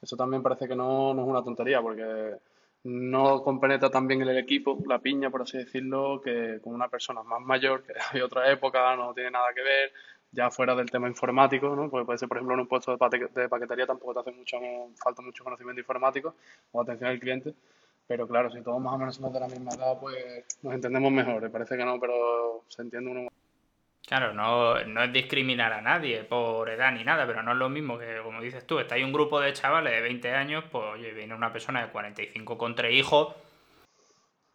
eso 0.00 0.16
también 0.16 0.42
parece 0.42 0.68
que 0.68 0.76
no, 0.76 1.12
no 1.12 1.22
es 1.22 1.28
una 1.28 1.42
tontería, 1.42 1.82
porque 1.82 2.36
no 2.86 3.42
compenetra 3.42 3.90
tan 3.90 4.06
bien 4.06 4.22
en 4.22 4.28
el 4.28 4.38
equipo, 4.38 4.78
la 4.86 5.00
piña, 5.00 5.28
por 5.28 5.42
así 5.42 5.58
decirlo, 5.58 6.20
que 6.22 6.60
con 6.62 6.72
una 6.72 6.88
persona 6.88 7.22
más 7.24 7.40
mayor, 7.40 7.82
que 7.82 7.92
de 8.18 8.22
otra 8.22 8.50
época, 8.50 8.94
no 8.96 9.12
tiene 9.12 9.32
nada 9.32 9.52
que 9.54 9.62
ver, 9.62 9.92
ya 10.30 10.50
fuera 10.50 10.74
del 10.74 10.90
tema 10.90 11.08
informático, 11.08 11.74
¿no? 11.74 11.90
Porque 11.90 12.06
puede 12.06 12.18
ser, 12.18 12.28
por 12.28 12.36
ejemplo, 12.36 12.54
en 12.54 12.60
un 12.60 12.68
puesto 12.68 12.92
de, 12.92 13.48
paquetería 13.48 13.86
tampoco 13.86 14.14
te 14.14 14.20
hace 14.20 14.32
mucho, 14.32 14.58
falta 15.02 15.22
mucho 15.22 15.42
conocimiento 15.42 15.80
informático 15.80 16.34
o 16.72 16.80
atención 16.80 17.10
al 17.10 17.18
cliente. 17.18 17.54
Pero 18.06 18.28
claro, 18.28 18.50
si 18.52 18.62
todos 18.62 18.80
más 18.80 18.94
o 18.94 18.98
menos 18.98 19.16
somos 19.16 19.32
de 19.32 19.40
la 19.40 19.48
misma 19.48 19.72
edad, 19.72 19.98
pues 20.00 20.44
nos 20.62 20.74
entendemos 20.74 21.10
mejor. 21.10 21.42
Me 21.42 21.50
parece 21.50 21.76
que 21.76 21.84
no, 21.84 21.98
pero 21.98 22.62
se 22.68 22.82
entiende 22.82 23.10
uno. 23.10 23.28
Claro, 24.06 24.32
no, 24.32 24.84
no 24.84 25.02
es 25.02 25.12
discriminar 25.12 25.72
a 25.72 25.80
nadie 25.82 26.22
por 26.22 26.70
edad 26.70 26.92
ni 26.92 27.02
nada, 27.02 27.26
pero 27.26 27.42
no 27.42 27.52
es 27.52 27.58
lo 27.58 27.68
mismo 27.68 27.98
que, 27.98 28.20
como 28.22 28.40
dices 28.40 28.64
tú, 28.64 28.78
está 28.78 28.94
ahí 28.94 29.02
un 29.02 29.12
grupo 29.12 29.40
de 29.40 29.52
chavales 29.52 29.92
de 29.92 30.00
20 30.00 30.32
años, 30.32 30.64
pues 30.70 30.84
oye, 30.94 31.12
viene 31.12 31.34
una 31.34 31.52
persona 31.52 31.84
de 31.84 31.90
45 31.90 32.56
con 32.56 32.76
tres 32.76 32.94
hijos. 32.94 33.34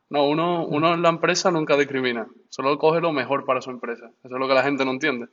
No, 0.09 0.25
uno, 0.25 0.65
uno 0.65 0.93
en 0.93 1.01
la 1.01 1.09
empresa 1.09 1.51
nunca 1.51 1.75
discrimina, 1.75 2.27
solo 2.49 2.77
coge 2.77 3.01
lo 3.01 3.11
mejor 3.11 3.43
para 3.43 3.61
su 3.61 3.71
empresa. 3.71 4.11
Eso 4.23 4.35
es 4.35 4.39
lo 4.39 4.47
que 4.47 4.53
la 4.53 4.63
gente 4.63 4.85
no 4.85 4.91
entiende. 4.91 5.27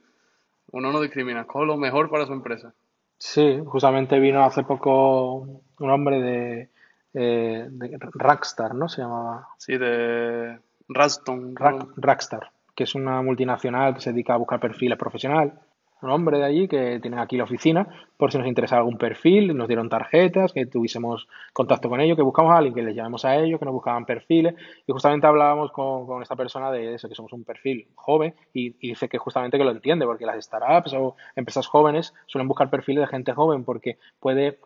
Uno 0.73 0.91
no 0.91 1.01
discrimina, 1.01 1.45
coge 1.47 1.67
lo 1.67 1.77
mejor 1.77 2.11
para 2.11 2.27
su 2.27 2.33
empresa. 2.33 2.75
Sí, 3.19 3.61
justamente 3.67 4.19
vino 4.19 4.45
hace 4.45 4.65
poco 4.65 5.63
un 5.79 5.91
hombre 5.91 6.21
de, 6.21 6.71
eh, 7.15 7.67
de 7.71 7.99
Rackstar, 8.15 8.75
¿no? 8.75 8.89
Se 8.89 9.03
llamaba. 9.03 9.49
Sí, 9.59 9.77
de 9.79 10.59
Raston. 10.89 11.55
Rackstar, 11.97 12.51
que 12.79 12.85
es 12.85 12.95
una 12.95 13.21
multinacional 13.23 13.93
que 13.93 14.01
se 14.01 14.13
dedica 14.13 14.35
a 14.35 14.37
buscar 14.37 14.61
perfiles 14.61 14.97
profesionales 14.97 15.53
un 16.01 16.11
hombre 16.11 16.39
de 16.39 16.45
allí 16.45 16.69
que 16.69 17.01
tienen 17.01 17.19
aquí 17.19 17.37
la 17.37 17.45
oficina, 17.45 17.89
por 18.17 18.31
si 18.31 18.39
nos 18.39 18.47
interesa 18.47 18.77
algún 18.77 18.99
perfil, 18.99 19.57
nos 19.57 19.67
dieron 19.67 19.89
tarjetas, 19.89 20.53
que 20.53 20.67
tuviésemos 20.67 21.29
contacto 21.53 21.89
con 21.89 22.01
ellos, 22.01 22.17
que 22.17 22.23
buscamos 22.23 22.53
a 22.53 22.59
alguien, 22.59 22.75
que 22.75 22.83
les 22.83 22.95
llamemos 22.95 23.25
a 23.25 23.37
ellos, 23.37 23.59
que 23.59 23.65
nos 23.65 23.75
buscaban 23.75 24.05
perfiles, 24.05 24.55
y 24.87 24.93
justamente 24.93 25.27
hablábamos 25.27 25.73
con, 25.73 26.07
con 26.07 26.23
esta 26.23 26.37
persona 26.37 26.71
de 26.71 26.95
eso, 26.95 27.09
que 27.09 27.15
somos 27.15 27.33
un 27.33 27.45
perfil 27.45 27.89
joven, 27.97 28.35
y, 28.53 28.77
y, 28.81 28.91
dice 28.91 29.09
que 29.09 29.19
justamente 29.19 29.59
que 29.59 29.65
lo 29.65 29.73
entiende, 29.73 30.07
porque 30.07 30.27
las 30.27 30.45
startups 30.45 30.95
o 30.95 31.17
empresas 31.35 31.67
jóvenes 31.67 32.15
suelen 32.27 32.47
buscar 32.47 32.71
perfiles 32.71 33.03
de 33.03 33.09
gente 33.09 33.33
joven, 33.33 33.65
porque 33.65 33.99
puede 34.21 34.61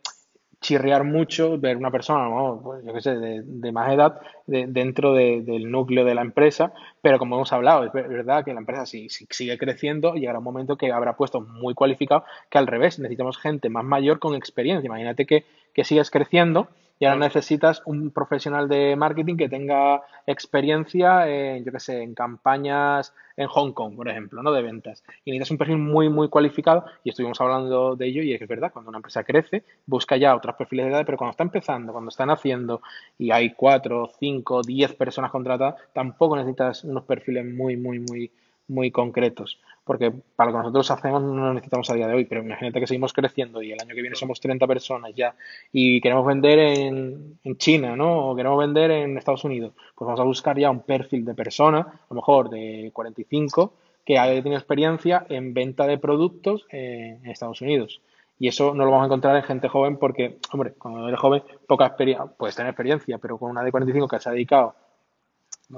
chirriar 0.63 1.05
mucho 1.05 1.59
ver 1.59 1.77
una 1.77 1.91
persona, 1.91 2.29
¿no? 2.29 2.61
pues 2.63 2.83
yo 2.87 2.95
qué 2.95 3.01
sé, 3.03 3.17
de, 3.17 3.43
de 3.45 3.73
más 3.73 3.93
edad 3.93 4.21
de, 4.47 4.67
dentro 4.67 5.13
de, 5.13 5.43
del 5.43 5.71
núcleo 5.71 6.07
de 6.07 6.15
la 6.15 6.23
empresa, 6.23 6.73
pero 7.03 7.19
como 7.19 7.37
hemos 7.37 7.53
hablado, 7.53 7.85
es 7.85 7.93
verdad 7.93 8.45
que 8.45 8.55
la 8.55 8.61
empresa 8.61 8.87
si, 8.87 9.11
si 9.11 9.27
sigue 9.29 9.59
creciendo, 9.59 10.15
llegará 10.15 10.39
un 10.39 10.45
momento 10.45 10.77
que 10.77 10.91
habrá 10.91 11.17
puestos 11.17 11.47
muy 11.47 11.75
cualificados, 11.75 12.25
que 12.49 12.59
al 12.59 12.67
revés, 12.67 12.99
necesitamos 12.99 13.37
gente 13.37 13.69
más 13.69 13.85
mayor 13.85 14.19
con 14.19 14.35
experiencia. 14.35 14.87
Imagínate 14.87 15.27
que, 15.27 15.45
que 15.75 15.85
sigues 15.85 16.11
creciendo 16.11 16.69
y 17.03 17.05
ahora 17.05 17.19
necesitas 17.19 17.83
un 17.85 18.13
profesional 18.13 18.69
de 18.69 18.95
marketing 18.95 19.37
que 19.37 19.49
tenga 19.49 20.03
experiencia 20.25 21.29
en, 21.29 21.65
yo 21.65 21.73
qué 21.73 21.81
sé, 21.81 22.01
en 22.01 22.15
campañas 22.15 23.13
en 23.37 23.49
Hong 23.49 23.73
Kong, 23.73 23.97
por 23.97 24.09
ejemplo, 24.09 24.41
¿no? 24.41 24.53
De 24.53 24.63
ventas. 24.63 25.03
Y 25.25 25.33
necesitas 25.33 25.51
un 25.51 25.59
perfil 25.59 25.79
muy, 25.79 26.09
muy 26.09 26.29
cualificado 26.29 26.85
y 27.03 27.11
estuvimos 27.11 27.41
hablando 27.41 27.97
de 27.97 28.07
ello 28.07 28.23
y 28.23 28.35
es 28.35 28.47
verdad, 28.47 28.71
cuando 28.73 28.91
una 28.91 28.99
empresa 28.99 29.25
crece, 29.25 29.65
busca 29.85 30.17
ya 30.17 30.37
otros 30.37 30.55
perfiles 30.55 30.87
de 30.87 30.93
edad, 30.93 31.03
pero 31.05 31.19
cuando 31.19 31.33
está 31.33 31.43
empezando, 31.43 31.91
cuando 31.91 32.11
están 32.11 32.31
haciendo 32.31 32.83
y 33.19 33.33
hay 33.33 33.53
cuatro, 33.55 34.09
cinco, 34.21 34.63
diez 34.63 34.95
personas 34.95 35.33
contratadas, 35.33 35.75
tampoco 35.93 36.37
necesitas 36.37 36.85
unos 36.85 37.03
perfiles 37.03 37.45
muy, 37.45 37.77
muy, 37.77 37.99
muy, 37.99 38.31
muy 38.69 38.91
concretos 38.91 39.59
porque 39.85 40.13
para 40.37 40.51
lo 40.51 40.57
que 40.57 40.63
nosotros 40.63 40.91
hacemos 40.91 41.23
no 41.23 41.47
lo 41.47 41.55
necesitamos 41.55 41.91
a 41.91 41.95
día 41.95 42.07
de 42.07 42.15
hoy, 42.15 42.25
pero 42.25 42.43
imagínate 42.43 42.81
que 42.81 42.87
seguimos 42.87 43.13
creciendo 43.13 43.63
y 43.63 43.73
el 43.73 43.81
año 43.81 43.95
que 43.95 44.01
viene 44.01 44.17
somos 44.17 44.41
30 44.41 44.67
personas 44.67 45.13
ya 45.15 45.35
y 45.73 46.01
queremos 46.01 46.27
vender 46.27 46.59
en, 46.59 47.39
en 47.43 47.57
China, 47.57 47.97
¿no? 47.97 48.31
O 48.31 48.37
queremos 48.37 48.59
vender 48.59 48.91
en 48.91 49.19
Estados 49.19 49.45
Unidos, 49.45 49.73
pues 49.97 50.07
vamos 50.07 50.21
a 50.21 50.25
buscar 50.25 50.59
ya 50.59 50.71
un 50.71 50.81
perfil 50.81 51.25
de 51.25 51.35
persona, 51.35 51.81
a 51.81 52.07
lo 52.11 52.17
mejor 52.17 52.49
de 52.51 52.91
45, 52.93 53.75
que 54.05 54.19
haya 54.19 54.43
tenido 54.43 54.59
experiencia 54.59 55.27
en 55.29 55.53
venta 55.53 55.87
de 55.87 55.99
productos 55.99 56.67
en 56.71 57.25
Estados 57.27 57.61
Unidos. 57.61 58.01
Y 58.39 58.49
eso 58.49 58.75
no 58.75 58.85
lo 58.85 58.91
vamos 58.91 59.05
a 59.05 59.07
encontrar 59.07 59.37
en 59.37 59.45
gente 59.45 59.69
joven 59.69 59.99
porque, 59.99 60.39
hombre, 60.53 60.73
cuando 60.73 61.07
eres 61.07 61.21
joven, 61.21 61.45
poca 61.69 61.87
experiencia, 61.87 62.27
puedes 62.27 62.57
tener 62.57 62.71
experiencia, 62.71 63.19
pero 63.19 63.39
con 63.39 63.51
una 63.51 63.63
de 63.63 63.71
45 63.71 64.09
que 64.09 64.19
se 64.19 64.29
ha 64.29 64.33
dedicado 64.33 64.75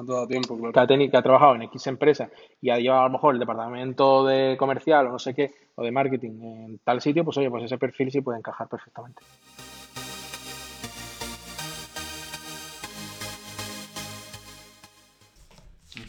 no 0.03 0.27
tiempo, 0.27 0.59
Que 0.73 0.81
ha, 0.81 0.87
tenido, 0.87 1.11
que 1.11 1.17
ha 1.17 1.23
trabajado 1.23 1.55
en 1.55 1.63
X 1.63 1.87
empresa 1.87 2.29
y 2.61 2.71
ha 2.71 2.79
llevado 2.79 3.03
a 3.03 3.07
lo 3.07 3.13
mejor 3.13 3.35
el 3.35 3.41
departamento 3.41 4.27
de 4.27 4.57
comercial 4.59 5.07
o 5.07 5.13
no 5.13 5.19
sé 5.19 5.35
qué, 5.35 5.55
o 5.77 5.83
de 5.85 5.93
marketing 5.93 6.43
en 6.43 6.79
tal 6.79 7.01
sitio, 7.01 7.25
pues 7.25 7.37
oye, 7.39 7.51
pues 7.51 7.65
ese 7.65 7.79
perfil 7.79 8.11
sí 8.11 8.21
puede 8.21 8.39
encajar 8.39 8.69
perfectamente. 8.69 9.23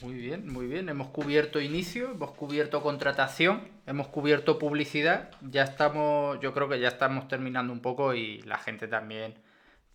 Muy 0.01 0.15
bien, 0.15 0.51
muy 0.51 0.67
bien. 0.67 0.89
Hemos 0.89 1.07
cubierto 1.07 1.61
inicio, 1.61 2.11
hemos 2.11 2.31
cubierto 2.31 2.81
contratación, 2.81 3.67
hemos 3.85 4.07
cubierto 4.07 4.59
publicidad. 4.59 5.31
Ya 5.41 5.63
estamos, 5.63 6.39
yo 6.41 6.53
creo 6.53 6.69
que 6.69 6.79
ya 6.79 6.89
estamos 6.89 7.27
terminando 7.27 7.73
un 7.73 7.81
poco 7.81 8.13
y 8.13 8.41
la 8.43 8.57
gente 8.57 8.87
también 8.87 9.35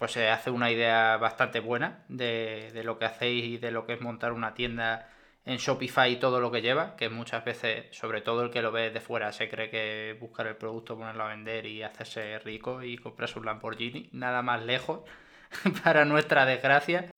pues 0.01 0.13
se 0.13 0.31
hace 0.31 0.51
una 0.51 0.71
idea 0.71 1.19
bastante 1.19 1.61
buena 1.61 2.05
de, 2.09 2.73
lo 2.85 2.99
que 2.99 3.05
hacéis 3.05 3.45
y 3.45 3.59
de 3.59 3.71
lo 3.71 3.85
que 3.85 3.93
es 3.93 4.01
montar 4.01 4.33
una 4.33 4.55
tienda 4.55 5.11
en 5.45 5.59
Shopify 5.59 6.11
y 6.11 6.17
todo 6.17 6.41
lo 6.41 6.51
que 6.51 6.63
lleva, 6.63 6.97
que 6.97 7.11
muchas 7.11 7.45
veces, 7.45 7.95
sobre 7.95 8.23
todo 8.23 8.43
el 8.43 8.51
que 8.51 8.63
lo 8.63 8.73
ve 8.73 8.91
de 8.91 9.01
fuera, 9.03 9.31
se 9.31 9.51
cree 9.51 9.69
que 9.69 10.17
buscar 10.19 10.47
el 10.47 10.57
producto, 10.57 10.97
ponerlo 10.97 11.25
a 11.25 11.29
vender 11.29 11.67
y 11.67 11.83
hacerse 11.83 12.39
rico 12.39 12.83
y 12.83 12.97
comprarse 12.97 13.39
un 13.39 13.45
Lamborghini, 13.45 14.09
nada 14.13 14.41
más 14.41 14.63
lejos, 14.63 15.03
para 15.85 16.07
nuestra 16.07 16.47
desgracia. 16.47 17.11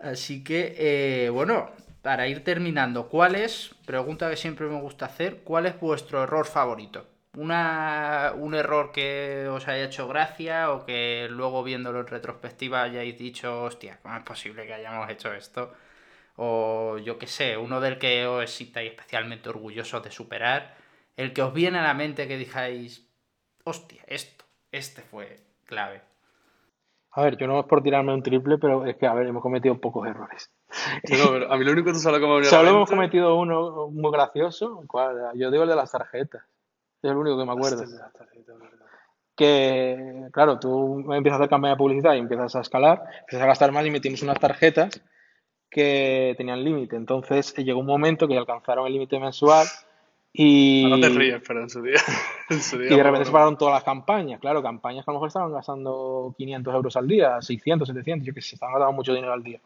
Así 0.00 0.44
que, 0.44 0.76
eh, 0.78 1.30
bueno, 1.30 1.72
para 2.02 2.28
ir 2.28 2.44
terminando, 2.44 3.08
¿cuál 3.08 3.34
es, 3.34 3.74
pregunta 3.86 4.30
que 4.30 4.36
siempre 4.36 4.68
me 4.68 4.80
gusta 4.80 5.06
hacer, 5.06 5.38
cuál 5.42 5.66
es 5.66 5.80
vuestro 5.80 6.22
error 6.22 6.46
favorito? 6.46 7.08
Una, 7.36 8.32
un 8.36 8.54
error 8.54 8.92
que 8.92 9.48
os 9.48 9.66
haya 9.68 9.84
hecho 9.84 10.08
gracia 10.08 10.70
o 10.72 10.84
que 10.84 11.28
luego 11.30 11.62
viéndolo 11.62 12.00
en 12.00 12.06
retrospectiva 12.06 12.82
hayáis 12.82 13.18
dicho, 13.18 13.62
hostia, 13.62 13.98
¿cómo 14.02 14.16
es 14.16 14.22
posible 14.22 14.66
que 14.66 14.74
hayamos 14.74 15.08
hecho 15.10 15.32
esto? 15.32 15.72
O 16.36 16.98
yo 16.98 17.18
qué 17.18 17.26
sé, 17.26 17.56
uno 17.56 17.80
del 17.80 17.98
que 17.98 18.26
os 18.26 18.50
sintáis 18.50 18.90
especialmente 18.90 19.48
orgullosos 19.48 20.02
de 20.02 20.10
superar, 20.10 20.74
el 21.16 21.32
que 21.32 21.42
os 21.42 21.52
viene 21.52 21.78
a 21.78 21.82
la 21.82 21.94
mente 21.94 22.28
que 22.28 22.36
dijáis, 22.36 23.08
hostia, 23.64 24.02
esto, 24.06 24.44
este 24.72 25.02
fue 25.02 25.38
clave. 25.64 26.02
A 27.16 27.22
ver, 27.22 27.36
yo 27.36 27.46
no 27.46 27.60
es 27.60 27.66
por 27.66 27.82
tirarme 27.82 28.12
un 28.12 28.24
triple, 28.24 28.58
pero 28.58 28.84
es 28.86 28.96
que, 28.96 29.06
a 29.06 29.14
ver, 29.14 29.28
hemos 29.28 29.42
cometido 29.42 29.78
pocos 29.80 30.06
errores. 30.08 30.50
a 31.48 31.56
mí 31.56 31.64
lo 31.64 31.72
único 31.72 31.92
que 31.92 31.98
solo 31.98 32.40
que 32.40 32.44
Solo 32.46 32.70
hemos 32.70 32.90
cometido 32.90 33.36
uno 33.36 33.88
muy 33.90 34.10
gracioso, 34.10 34.82
yo 35.34 35.50
digo 35.50 35.62
el 35.62 35.68
de 35.68 35.76
las 35.76 35.92
tarjetas. 35.92 36.42
Es 37.04 37.10
el 37.10 37.18
único 37.18 37.36
que 37.36 37.44
me 37.44 37.52
acuerdo. 37.52 37.84
Que, 39.36 40.28
claro, 40.32 40.58
tú 40.58 41.12
empiezas 41.12 41.38
a 41.38 41.42
hacer 41.42 41.50
campaña 41.50 41.74
de 41.74 41.76
publicidad 41.76 42.14
y 42.14 42.18
empiezas 42.18 42.56
a 42.56 42.60
escalar, 42.62 43.02
empiezas 43.20 43.42
a 43.42 43.46
gastar 43.46 43.72
más 43.72 43.84
y 43.84 43.90
metimos 43.90 44.22
unas 44.22 44.40
tarjetas 44.40 45.02
que 45.68 46.34
tenían 46.38 46.64
límite. 46.64 46.96
Entonces 46.96 47.54
llegó 47.56 47.80
un 47.80 47.86
momento 47.86 48.26
que 48.26 48.38
alcanzaron 48.38 48.86
el 48.86 48.94
límite 48.94 49.20
mensual 49.20 49.66
y. 50.32 50.86
No 50.88 50.98
te 50.98 51.10
ríes, 51.10 51.42
pero 51.46 51.60
en 51.62 51.68
su 51.68 51.82
día. 51.82 52.00
y 52.48 52.96
de 52.96 53.02
repente 53.02 53.26
se 53.26 53.32
pararon 53.32 53.58
todas 53.58 53.74
las 53.74 53.84
campañas. 53.84 54.40
Claro, 54.40 54.62
campañas 54.62 55.04
que 55.04 55.10
a 55.10 55.12
lo 55.12 55.18
mejor 55.18 55.28
estaban 55.28 55.52
gastando 55.52 56.34
500 56.38 56.74
euros 56.74 56.96
al 56.96 57.06
día, 57.06 57.42
600, 57.42 57.86
700, 57.86 58.26
yo 58.26 58.32
que 58.32 58.40
sé, 58.40 58.54
estaban 58.54 58.72
gastando 58.76 58.94
mucho 58.94 59.12
dinero 59.12 59.34
al 59.34 59.42
día. 59.42 59.60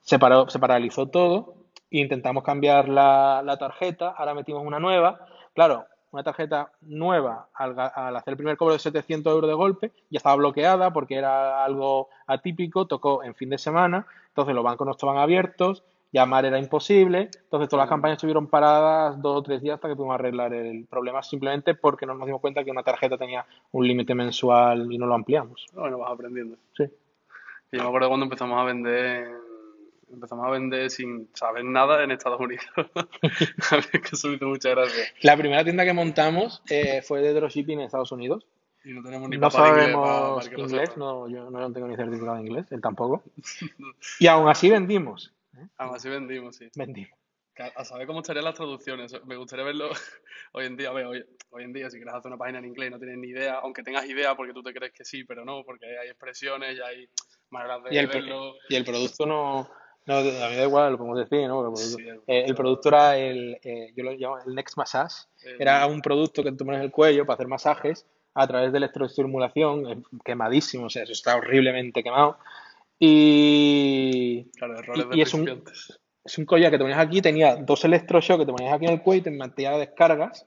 Se, 0.00 0.20
paró, 0.20 0.48
se 0.48 0.60
paralizó 0.60 1.06
todo 1.06 1.56
e 1.90 1.98
intentamos 1.98 2.44
cambiar 2.44 2.88
la, 2.88 3.42
la 3.44 3.56
tarjeta. 3.56 4.10
Ahora 4.10 4.34
metimos 4.34 4.64
una 4.64 4.78
nueva. 4.78 5.26
Claro, 5.54 5.86
una 6.14 6.22
tarjeta 6.22 6.70
nueva 6.82 7.48
al, 7.54 7.76
hacer 8.16 8.32
el 8.32 8.36
primer 8.36 8.56
cobro 8.56 8.74
de 8.74 8.78
700 8.78 9.32
euros 9.32 9.48
de 9.48 9.54
golpe, 9.54 9.92
ya 10.10 10.18
estaba 10.18 10.36
bloqueada 10.36 10.92
porque 10.92 11.16
era 11.16 11.64
algo 11.64 12.08
atípico, 12.28 12.86
tocó 12.86 13.24
en 13.24 13.34
fin 13.34 13.50
de 13.50 13.58
semana, 13.58 14.06
entonces 14.28 14.54
los 14.54 14.62
bancos 14.62 14.86
no 14.86 14.92
estaban 14.92 15.18
abiertos, 15.18 15.82
llamar 16.12 16.44
era 16.44 16.60
imposible, 16.60 17.30
entonces 17.32 17.68
todas 17.68 17.82
las 17.82 17.88
campañas 17.88 18.16
estuvieron 18.16 18.46
paradas 18.46 19.20
dos 19.20 19.38
o 19.38 19.42
tres 19.42 19.60
días 19.60 19.74
hasta 19.74 19.88
que 19.88 19.96
pudimos 19.96 20.14
arreglar 20.14 20.54
el 20.54 20.86
problema 20.86 21.20
simplemente 21.20 21.74
porque 21.74 22.06
no 22.06 22.14
nos 22.14 22.26
dimos 22.26 22.40
cuenta 22.40 22.62
que 22.62 22.70
una 22.70 22.84
tarjeta 22.84 23.18
tenía 23.18 23.44
un 23.72 23.86
límite 23.86 24.14
mensual 24.14 24.92
y 24.92 24.98
no 24.98 25.06
lo 25.06 25.14
ampliamos. 25.14 25.66
Bueno, 25.72 25.98
vas 25.98 26.12
aprendiendo. 26.12 26.56
Sí. 26.76 26.84
Y 27.72 27.76
yo 27.76 27.82
me 27.82 27.88
acuerdo 27.88 28.06
cuando 28.06 28.24
empezamos 28.24 28.60
a 28.60 28.62
vender 28.62 29.43
empezamos 30.14 30.46
a 30.46 30.50
vender 30.50 30.90
sin 30.90 31.28
saber 31.34 31.64
nada 31.64 32.02
en 32.02 32.10
Estados 32.10 32.40
Unidos. 32.40 32.64
a 32.76 33.76
ver, 33.76 33.90
que 33.90 34.08
eso 34.12 34.32
hizo 34.32 34.46
mucha 34.46 34.70
gracia. 34.70 35.04
La 35.22 35.36
primera 35.36 35.64
tienda 35.64 35.84
que 35.84 35.92
montamos 35.92 36.62
eh, 36.70 37.02
fue 37.02 37.20
de 37.20 37.32
dropshipping 37.32 37.80
en 37.80 37.86
Estados 37.86 38.12
Unidos. 38.12 38.46
Y 38.84 38.92
no 38.92 39.02
tenemos 39.02 39.30
ni 39.30 39.38
no 39.38 39.50
sabemos 39.50 40.46
inglés, 40.46 40.70
inglés 40.70 40.96
no, 40.98 41.26
yo 41.26 41.50
no 41.50 41.72
tengo 41.72 41.88
ni 41.88 41.96
certificado 41.96 42.36
de 42.36 42.42
inglés, 42.42 42.66
él 42.70 42.82
tampoco. 42.82 43.22
y 44.20 44.26
aún 44.26 44.46
así 44.48 44.68
vendimos. 44.68 45.32
¿eh? 45.56 45.66
Aún 45.78 45.96
así 45.96 46.10
vendimos, 46.10 46.56
sí. 46.56 46.68
Vendimos. 46.76 47.18
A 47.76 47.84
saber 47.84 48.06
cómo 48.06 48.20
estarían 48.20 48.44
las 48.44 48.54
traducciones. 48.54 49.14
Me 49.24 49.36
gustaría 49.36 49.64
verlo 49.64 49.88
hoy 50.52 50.66
en 50.66 50.76
día. 50.76 50.92
hoy, 50.92 51.24
hoy, 51.50 51.64
en 51.64 51.72
día, 51.72 51.88
si 51.88 51.96
quieres 51.96 52.14
hacer 52.14 52.28
una 52.28 52.36
página 52.36 52.58
en 52.58 52.66
inglés 52.66 52.88
y 52.88 52.90
no 52.90 52.98
tienes 52.98 53.16
ni 53.16 53.28
idea, 53.28 53.60
aunque 53.60 53.82
tengas 53.82 54.06
idea 54.06 54.34
porque 54.34 54.52
tú 54.52 54.62
te 54.62 54.74
crees 54.74 54.92
que 54.92 55.04
sí, 55.04 55.24
pero 55.24 55.44
no, 55.44 55.62
porque 55.64 55.86
hay 55.86 56.08
expresiones 56.08 56.76
y 56.76 56.82
hay 56.82 57.08
maneras 57.50 57.84
de 57.84 57.94
y 57.94 57.98
el, 57.98 58.06
verlo. 58.08 58.54
Y 58.68 58.74
el 58.74 58.84
producto 58.84 59.24
no, 59.24 59.70
No, 60.06 60.16
a 60.18 60.22
mí 60.22 60.56
da 60.56 60.64
igual, 60.64 60.92
lo 60.92 60.98
podemos 60.98 61.18
decir, 61.18 61.48
¿no? 61.48 61.66
El, 61.66 61.76
Sí, 61.76 61.94
producto, 61.96 62.22
el 62.26 62.36
eh, 62.36 62.44
el 62.46 62.54
producto 62.54 62.88
era 62.90 63.16
el, 63.16 63.58
eh, 63.62 63.92
yo 63.96 64.04
lo 64.04 64.12
llamo 64.12 64.38
el 64.38 64.54
Next 64.54 64.76
Massage. 64.76 65.26
El- 65.42 65.62
Era 65.62 65.86
un 65.86 66.00
producto 66.02 66.42
que 66.42 66.52
tú 66.52 66.64
pones 66.64 66.78
en 66.80 66.84
el 66.86 66.90
cuello 66.90 67.24
para 67.24 67.34
hacer 67.34 67.48
masajes 67.48 68.06
a 68.34 68.46
través 68.46 68.72
de 68.72 68.78
electroestimulación, 68.78 70.04
quemadísimo, 70.24 70.86
o 70.86 70.90
sea, 70.90 71.04
eso 71.04 71.12
está 71.12 71.36
horriblemente 71.36 72.02
quemado. 72.02 72.36
Y, 72.98 74.44
Claro, 74.56 74.78
errores 74.78 75.06
y- 75.12 75.22
es 75.22 75.34
un- 75.34 75.64
es 76.24 76.38
un 76.38 76.44
collar 76.46 76.70
que 76.70 76.78
te 76.78 76.84
ponías 76.84 76.98
aquí, 77.00 77.20
tenía 77.22 77.56
dos 77.56 77.84
electroshocks 77.84 78.40
que 78.40 78.46
te 78.46 78.52
ponías 78.52 78.74
aquí 78.74 78.86
en 78.86 78.92
el 78.92 79.02
cuello 79.02 79.20
y 79.20 79.24
te 79.24 79.30
mantenía 79.30 79.72
descargas. 79.78 80.46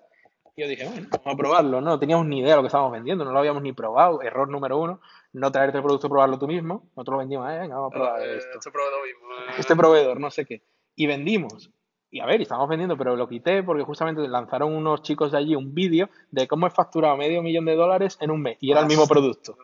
Yo 0.58 0.68
dije, 0.68 0.88
bueno, 0.88 1.08
vamos 1.12 1.34
a 1.34 1.38
probarlo. 1.38 1.82
No, 1.82 2.00
teníamos 2.00 2.26
ni 2.26 2.40
idea 2.40 2.50
de 2.52 2.56
lo 2.56 2.62
que 2.64 2.68
estábamos 2.68 2.92
vendiendo, 2.92 3.24
no 3.24 3.32
lo 3.32 3.38
habíamos 3.38 3.62
ni 3.62 3.74
probado. 3.74 4.24
Error 4.24 4.50
número 4.50 4.80
uno, 4.80 5.00
no 5.34 5.52
traerte 5.52 5.78
el 5.78 5.84
producto 5.84 6.10
probarlo 6.10 6.40
tú 6.40 6.48
mismo. 6.48 6.88
Nosotros 6.96 7.14
lo 7.14 7.18
vendimos, 7.20 7.48
eh, 7.52 7.60
venga, 7.60 7.76
vamos 7.76 7.92
a 7.92 7.96
probar 7.96 8.22
Eh, 8.24 8.38
esto. 8.38 8.58
Este 8.58 8.72
proveedor 8.72 9.06
mismo. 9.06 9.28
eh, 9.30 9.54
Este 9.60 9.76
proveedor, 9.76 10.20
no 10.20 10.32
sé 10.32 10.46
qué. 10.46 10.64
Y 10.96 11.06
vendimos. 11.06 11.70
Y 12.10 12.22
a 12.22 12.26
ver, 12.26 12.40
y 12.40 12.44
estábamos 12.44 12.70
vendiendo, 12.70 12.98
pero 12.98 13.16
lo 13.16 13.28
quité 13.30 13.62
porque 13.62 13.84
justamente 13.84 14.28
lanzaron 14.28 14.74
unos 14.74 15.04
chicos 15.04 15.32
de 15.32 15.38
allí 15.38 15.56
un 15.56 15.76
vídeo 15.76 16.10
de 16.32 16.48
cómo 16.48 16.66
he 16.66 16.72
facturado 16.72 17.16
medio 17.18 17.44
millón 17.44 17.66
de 17.66 17.76
dólares 17.76 18.18
en 18.20 18.32
un 18.32 18.42
mes. 18.42 18.58
Y 18.60 18.72
era 18.72 18.80
el 18.82 18.88
mismo 18.88 19.06
producto. 19.08 19.56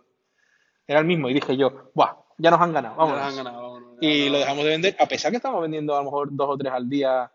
Era 0.85 0.99
el 0.99 1.05
mismo. 1.05 1.27
Y 1.27 1.33
dije 1.33 1.57
yo, 1.57 1.89
¡buah! 1.95 2.17
Ya 2.37 2.51
nos 2.51 2.61
han 2.61 2.71
ganado, 2.73 2.95
vamos. 2.97 3.17
han 3.17 3.35
ganado, 3.35 3.61
vámonos, 3.63 3.97
Y 4.01 4.25
no- 4.27 4.33
lo 4.33 4.37
dejamos 4.39 4.63
de 4.63 4.69
vender, 4.69 4.95
a 4.99 5.05
pesar 5.07 5.31
que 5.31 5.37
estábamos 5.37 5.63
vendiendo 5.63 5.95
a 5.95 5.99
lo 5.99 6.03
mejor 6.05 6.27
dos 6.31 6.49
o 6.49 6.57
tres 6.57 6.71
al 6.71 6.87
día 6.87 7.31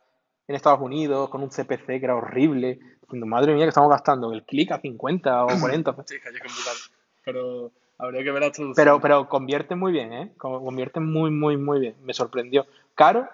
en 0.47 0.55
Estados 0.55 0.81
Unidos, 0.81 1.29
con 1.29 1.43
un 1.43 1.51
CPC 1.51 1.99
que 1.99 2.05
era 2.05 2.15
horrible. 2.15 2.79
Diciendo, 3.09 3.25
madre 3.27 3.55
mía, 3.55 3.65
que 3.65 3.71
estamos 3.71 3.89
gastando 3.89 4.33
el 4.35 4.45
clic 4.45 4.71
a 4.71 4.81
50 4.81 5.45
o 5.45 5.49
40. 5.61 5.93
Sí, 6.07 6.17
computar. 6.21 6.75
Pero 7.25 7.73
habría 7.97 8.23
que 8.23 8.31
ver 8.31 8.43
la 8.43 8.53
traducción. 8.53 8.75
Pero, 8.77 9.01
pero 9.01 9.29
convierte 9.31 9.75
muy 9.75 9.93
bien, 9.93 10.13
¿eh? 10.13 10.33
Co- 10.37 10.63
Convierte 10.63 11.01
muy, 11.01 11.31
muy, 11.31 11.57
muy 11.57 11.81
bien. 11.81 11.97
Me 12.03 12.13
sorprendió. 12.13 12.67
Caro, 12.95 13.27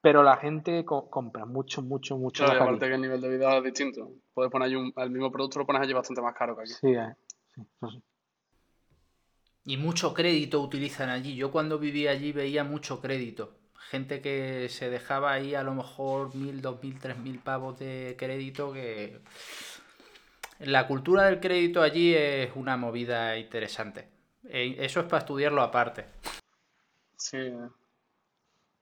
pero 0.00 0.22
la 0.22 0.36
gente 0.36 0.84
co- 0.84 1.10
compra 1.10 1.46
mucho, 1.46 1.82
mucho, 1.82 2.16
mucho 2.16 2.44
Claro, 2.44 2.62
aparte 2.62 2.86
que 2.86 2.94
el 2.94 3.00
nivel 3.00 3.20
de 3.20 3.28
vida 3.28 3.56
es 3.58 3.64
distinto. 3.64 4.08
Puedes 4.34 4.52
poner 4.52 4.66
allí 4.66 4.76
un, 4.76 4.92
el 4.96 5.10
mismo 5.10 5.32
producto 5.32 5.58
lo 5.58 5.66
pones 5.66 5.82
allí 5.82 5.92
bastante 5.92 6.22
más 6.22 6.34
caro 6.36 6.54
que 6.54 6.62
aquí. 6.62 6.72
Sí, 6.74 6.92
eh, 6.94 7.14
sí, 7.54 7.62
eso 7.76 7.90
sí. 7.90 8.02
Y 9.64 9.76
mucho 9.78 10.14
crédito 10.14 10.62
utilizan 10.62 11.10
allí. 11.10 11.34
Yo 11.34 11.50
cuando 11.50 11.80
vivía 11.80 12.12
allí 12.12 12.30
veía 12.30 12.62
mucho 12.62 13.00
crédito. 13.00 13.57
Gente 13.90 14.20
que 14.20 14.68
se 14.68 14.90
dejaba 14.90 15.32
ahí 15.32 15.54
a 15.54 15.62
lo 15.62 15.74
mejor 15.74 16.34
mil, 16.34 16.60
dos 16.60 16.82
mil, 16.82 16.98
tres 16.98 17.16
mil 17.18 17.38
pavos 17.38 17.78
de 17.78 18.16
crédito 18.18 18.72
que... 18.72 19.20
La 20.60 20.86
cultura 20.86 21.24
del 21.24 21.40
crédito 21.40 21.82
allí 21.82 22.14
es 22.14 22.50
una 22.54 22.76
movida 22.76 23.36
interesante. 23.38 24.08
Eh, 24.44 24.76
Eso 24.78 25.00
es 25.00 25.06
para 25.06 25.20
estudiarlo 25.20 25.62
aparte. 25.62 26.04
Sí. 27.16 27.38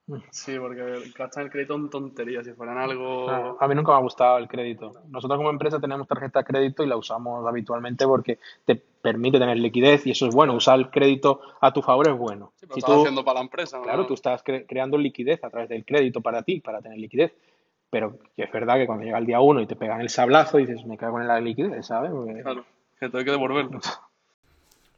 Sí, 0.31 0.57
porque 0.57 1.11
gastan 1.17 1.43
el 1.45 1.49
crédito 1.51 1.75
en 1.75 1.89
tonterías. 1.89 2.45
Si 2.45 2.53
fueran 2.53 2.77
algo. 2.77 3.25
Claro, 3.25 3.57
a 3.59 3.67
mí 3.67 3.75
nunca 3.75 3.91
me 3.91 3.97
ha 3.97 4.01
gustado 4.01 4.37
el 4.37 4.47
crédito. 4.47 4.93
Nosotros 5.09 5.37
como 5.37 5.49
empresa 5.49 5.79
tenemos 5.79 6.07
tarjeta 6.07 6.39
de 6.39 6.45
crédito 6.45 6.83
y 6.83 6.87
la 6.87 6.95
usamos 6.97 7.45
habitualmente 7.45 8.05
porque 8.05 8.39
te 8.65 8.75
permite 8.75 9.37
tener 9.39 9.57
liquidez 9.57 10.05
y 10.07 10.11
eso 10.11 10.27
es 10.27 10.33
bueno. 10.35 10.53
Usar 10.55 10.79
el 10.79 10.89
crédito 10.89 11.41
a 11.61 11.71
tu 11.73 11.81
favor 11.81 12.07
es 12.09 12.17
bueno. 12.17 12.53
Sí, 12.55 12.65
pero 12.67 12.73
Si 12.75 12.79
estás 12.79 12.95
tú, 12.95 13.01
haciendo 13.01 13.23
para 13.25 13.39
la 13.39 13.41
empresa, 13.45 13.77
¿no? 13.77 13.83
claro, 13.83 14.05
tú 14.05 14.13
estás 14.13 14.43
cre- 14.43 14.65
creando 14.67 14.97
liquidez 14.97 15.43
a 15.43 15.49
través 15.49 15.69
del 15.69 15.83
crédito 15.85 16.21
para 16.21 16.41
ti, 16.43 16.61
para 16.61 16.81
tener 16.81 16.97
liquidez. 16.97 17.33
Pero 17.89 18.17
que 18.35 18.43
es 18.43 18.51
verdad 18.51 18.75
que 18.75 18.85
cuando 18.85 19.05
llega 19.05 19.17
el 19.17 19.25
día 19.25 19.39
uno 19.39 19.61
y 19.61 19.65
te 19.67 19.75
pegan 19.77 20.01
el 20.01 20.09
sablazo, 20.09 20.57
dices, 20.57 20.85
me 20.85 20.97
cago 20.97 21.19
en 21.21 21.27
la 21.27 21.39
liquidez, 21.39 21.85
¿sabes? 21.87 22.11
Porque- 22.11 22.41
Claro, 22.43 22.65
que 22.99 23.09
te 23.09 23.17
hay 23.17 23.25
que 23.25 23.31
devolverlo. 23.31 23.79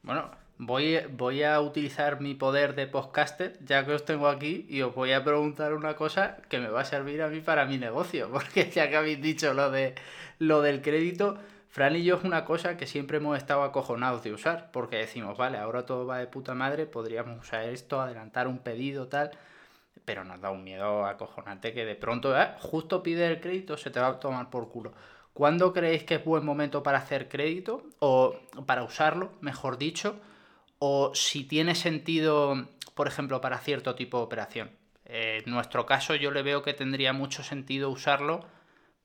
Bueno, 0.01 0.30
voy, 0.60 0.99
voy 1.10 1.43
a 1.43 1.60
utilizar 1.62 2.22
mi 2.22 2.36
poder 2.36 2.76
de 2.76 2.86
podcaster, 2.86 3.57
ya 3.66 3.86
que 3.86 3.93
os 3.93 4.05
tengo 4.05 4.28
aquí, 4.28 4.68
y 4.70 4.82
os 4.84 4.93
voy 4.93 5.14
a 5.14 5.24
preguntar 5.24 5.74
una 5.74 5.95
cosa 5.95 6.38
que 6.49 6.60
me 6.60 6.68
va 6.68 6.82
a 6.82 6.86
servir 6.86 7.24
a 7.24 7.30
mí 7.30 7.39
para 7.39 7.66
mi 7.66 7.78
negocio, 7.78 8.30
porque 8.32 8.70
ya 8.70 8.89
que 8.89 8.97
habéis 8.97 9.22
dicho 9.22 9.53
lo, 9.53 9.72
de, 9.72 9.95
lo 10.38 10.62
del 10.62 10.82
crédito, 10.82 11.38
Fran 11.70 11.95
y 11.95 12.03
yo 12.03 12.18
es 12.18 12.24
una 12.24 12.45
cosa 12.45 12.78
que 12.78 12.88
siempre 12.88 13.18
hemos 13.18 13.38
estado 13.38 13.64
acojonados 13.64 14.24
de 14.24 14.34
usar, 14.34 14.70
porque 14.72 14.97
decimos, 14.97 15.38
vale, 15.38 15.57
ahora 15.57 15.86
todo 15.86 16.05
va 16.05 16.18
de 16.18 16.28
puta 16.28 16.53
madre, 16.55 16.86
podríamos 16.86 17.39
usar 17.39 17.64
esto, 17.64 18.01
adelantar 18.01 18.47
un 18.47 18.60
pedido, 18.60 19.07
tal, 19.07 19.32
pero 20.03 20.24
nos 20.24 20.41
da 20.41 20.49
un 20.49 20.64
miedo 20.64 21.05
acojonante 21.05 21.74
que 21.74 21.86
de 21.86 21.95
pronto, 21.95 22.39
eh, 22.39 22.49
justo 22.60 23.03
pide 23.03 23.28
el 23.28 23.39
crédito, 23.39 23.78
se 23.78 23.91
te 23.91 23.99
va 23.99 24.07
a 24.07 24.20
tomar 24.20 24.49
por 24.49 24.70
culo. 24.70 24.93
¿Cuándo 25.34 25.72
creéis 25.72 26.03
que 26.03 26.16
es 26.16 26.26
buen 26.26 26.43
momento 26.43 26.84
para 26.84 26.97
hacer 26.97 27.30
crédito? 27.30 27.84
O 27.99 28.36
para 28.66 28.84
usarlo, 28.84 29.32
mejor 29.39 29.78
dicho. 29.78 30.20
O 30.80 31.11
si 31.13 31.43
tiene 31.43 31.75
sentido, 31.75 32.67
por 32.95 33.07
ejemplo, 33.07 33.41
para 33.41 33.59
cierto 33.59 33.95
tipo 33.95 34.17
de 34.17 34.23
operación. 34.23 34.71
En 35.05 35.49
nuestro 35.51 35.86
caso 35.86 36.15
yo 36.15 36.32
le 36.32 36.43
veo 36.43 36.61
que 36.63 36.73
tendría 36.73 37.13
mucho 37.13 37.43
sentido 37.43 37.89
usarlo 37.89 38.45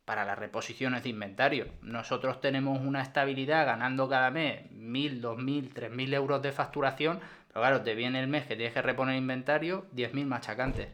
para 0.05 0.25
las 0.25 0.39
reposiciones 0.39 1.03
de 1.03 1.09
inventario. 1.09 1.67
Nosotros 1.83 2.41
tenemos 2.41 2.81
una 2.81 3.03
estabilidad 3.03 3.67
ganando 3.67 4.09
cada 4.09 4.31
mes 4.31 4.71
1.000, 4.71 5.21
2.000, 5.21 5.73
3.000 5.73 6.15
euros 6.15 6.43
de 6.43 6.53
facturación, 6.53 7.21
pero 7.49 7.61
claro, 7.61 7.83
te 7.83 7.95
viene 7.95 8.21
el 8.21 8.29
mes 8.29 8.47
que 8.47 8.57
tienes 8.57 8.75
que 8.75 8.83
reponer 8.83 9.17
inventario, 9.17 9.87
10.000 9.95 10.27
machacantes. 10.27 10.89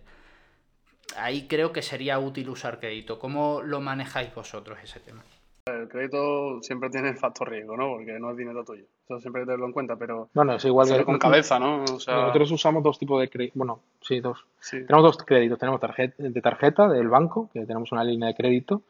Ahí 1.16 1.49
creo 1.49 1.72
que 1.72 1.83
sería 1.83 2.20
útil 2.20 2.49
usar 2.49 2.78
crédito. 2.78 3.18
¿Cómo 3.18 3.62
lo 3.62 3.81
manejáis 3.81 4.33
vosotros 4.33 4.78
ese 4.83 5.01
tema? 5.01 5.24
El 5.71 5.89
crédito 5.89 6.62
siempre 6.62 6.91
tiene 6.91 7.11
el 7.11 7.16
factor 7.16 7.51
riesgo, 7.51 7.77
¿no? 7.77 7.89
Porque 7.91 8.18
no 8.18 8.31
es 8.31 8.37
dinero 8.37 8.64
tuyo. 8.64 8.85
Eso 9.05 9.21
siempre 9.21 9.41
hay 9.41 9.45
que 9.45 9.51
tenerlo 9.51 9.66
en 9.66 9.73
cuenta, 9.73 9.97
pero 9.97 10.29
Bueno, 10.35 10.55
es 10.55 10.64
igual 10.64 10.89
que 10.89 11.05
con 11.05 11.18
cabeza, 11.18 11.59
¿no? 11.59 11.85
O 11.85 12.01
sea, 12.01 12.16
nosotros 12.16 12.51
usamos 12.53 12.83
dos 12.83 12.99
tipos 12.99 13.21
de 13.21 13.29
crédito. 13.29 13.55
Bueno, 13.57 13.81
sí, 14.01 14.21
dos. 14.21 14.45
sí. 14.61 14.85
Tenemos 14.87 15.03
dos 15.03 15.25
créditos. 15.25 15.59
Tenemos 15.59 15.81
tarjeta, 15.81 16.14
de 16.18 16.41
tarjeta 16.41 16.89
del 16.89 17.09
banco, 17.09 17.51
que 17.53 17.66
tenemos 17.66 17.93
una 17.93 18.05
línea 18.05 18.29
de 18.29 18.35
crédito, 18.35 18.83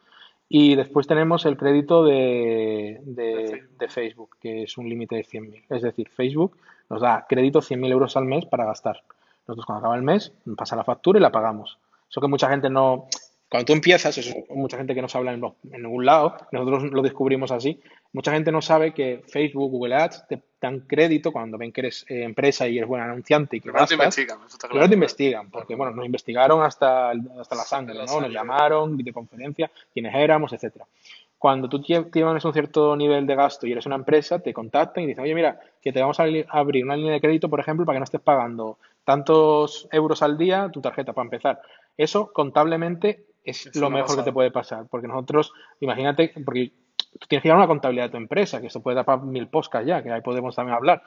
y 0.49 0.74
después 0.74 1.07
tenemos 1.07 1.47
el 1.47 1.57
crédito 1.57 2.05
de, 2.05 3.01
de, 3.05 3.47
Facebook. 3.47 3.78
de 3.78 3.89
Facebook, 3.89 4.37
que 4.41 4.62
es 4.64 4.76
un 4.78 4.89
límite 4.89 5.14
de 5.14 5.24
100.000. 5.24 5.64
Es 5.70 5.83
decir, 5.83 6.09
Facebook 6.09 6.57
nos 6.89 7.01
da 7.01 7.24
crédito 7.28 7.61
100.000 7.61 7.93
euros 7.93 8.16
al 8.16 8.24
mes 8.24 8.47
para 8.47 8.64
gastar. 8.64 9.03
Nosotros 9.47 9.64
cuando 9.64 9.81
acaba 9.81 9.97
el 9.97 10.03
mes, 10.03 10.33
pasa 10.57 10.74
la 10.74 10.85
factura 10.85 11.18
y 11.18 11.22
la 11.22 11.31
pagamos. 11.31 11.78
Eso 12.11 12.20
que 12.20 12.26
mucha 12.26 12.49
gente 12.51 12.68
no... 12.68 13.07
Cuando 13.51 13.66
tú 13.66 13.72
empiezas, 13.72 14.16
eso, 14.16 14.32
mucha 14.51 14.76
gente 14.78 14.94
que 14.94 15.03
no 15.03 15.09
se 15.09 15.18
habla 15.18 15.32
en, 15.32 15.44
en 15.44 15.82
ningún 15.82 16.07
lado, 16.07 16.36
nosotros 16.53 16.84
lo 16.92 17.03
descubrimos 17.03 17.51
así, 17.51 17.80
mucha 18.12 18.32
gente 18.32 18.53
no 18.53 18.62
sabe 18.62 18.94
que 18.94 19.22
Facebook, 19.26 19.70
Google 19.72 19.96
Ads 19.96 20.28
te 20.28 20.40
dan 20.61 20.80
crédito 20.80 21.32
cuando 21.32 21.59
ven 21.59 21.72
que 21.72 21.80
eres 21.80 22.07
eh, 22.09 22.22
empresa 22.22 22.68
y 22.68 22.76
eres 22.78 22.88
buen 22.88 23.03
anunciante 23.03 23.57
y 23.57 23.61
que 23.61 23.64
Primero 23.70 23.86
te 23.86 23.96
gastas. 23.96 24.18
investigan, 24.18 24.38
eso 24.46 24.57
está 24.57 24.68
Primero 24.68 24.82
claro. 24.82 24.88
te 24.88 24.94
investigan, 24.94 25.51
porque 25.51 25.74
bueno, 25.74 25.92
nos 25.96 26.07
investigaron 26.07 26.62
hasta, 26.62 27.11
hasta 27.11 27.55
la 27.57 27.62
sangre, 27.64 27.94
¿no? 28.07 28.20
Nos 28.20 28.30
llamaron, 28.30 28.96
videoconferencia, 28.96 29.68
quiénes 29.92 30.14
éramos, 30.14 30.53
etcétera. 30.53 30.86
Cuando 31.36 31.68
tú 31.68 31.80
tie- 31.80 32.09
tienes 32.12 32.44
un 32.44 32.53
cierto 32.53 32.94
nivel 32.94 33.26
de 33.26 33.34
gasto 33.34 33.66
y 33.66 33.72
eres 33.72 33.86
una 33.86 33.96
empresa, 33.96 34.38
te 34.38 34.53
contactan 34.53 35.03
y 35.03 35.07
dicen, 35.09 35.24
oye, 35.24 35.34
mira, 35.34 35.59
que 35.82 35.90
te 35.92 36.01
vamos 36.01 36.20
a 36.20 36.24
abrir 36.51 36.84
una 36.84 36.94
línea 36.96 37.14
de 37.14 37.20
crédito, 37.20 37.48
por 37.48 37.59
ejemplo, 37.59 37.84
para 37.86 37.96
que 37.96 38.01
no 38.01 38.05
estés 38.05 38.20
pagando 38.20 38.78
tantos 39.05 39.88
euros 39.90 40.22
al 40.22 40.38
día 40.38 40.68
tu 40.72 40.80
tarjeta 40.80 41.12
para 41.14 41.24
empezar. 41.24 41.61
Eso, 41.96 42.30
contablemente, 42.32 43.24
es 43.45 43.66
Es 43.66 43.76
lo 43.76 43.91
mejor 43.91 44.16
que 44.16 44.22
te 44.22 44.32
puede 44.32 44.51
pasar, 44.51 44.86
porque 44.91 45.09
nosotros, 45.09 45.53
imagínate, 45.80 46.32
porque 46.45 46.72
tú 47.18 47.26
tienes 47.28 47.43
que 47.43 47.49
llevar 47.49 47.59
una 47.59 47.68
contabilidad 47.68 48.07
de 48.07 48.11
tu 48.11 48.16
empresa, 48.16 48.61
que 48.61 48.68
esto 48.68 48.82
puede 48.82 48.97
dar 48.97 49.05
para 49.05 49.22
mil 49.22 49.49
podcasts 49.49 49.86
ya, 49.86 50.03
que 50.03 50.12
ahí 50.12 50.20
podemos 50.20 50.55
también 50.55 50.76
hablar. 50.76 51.03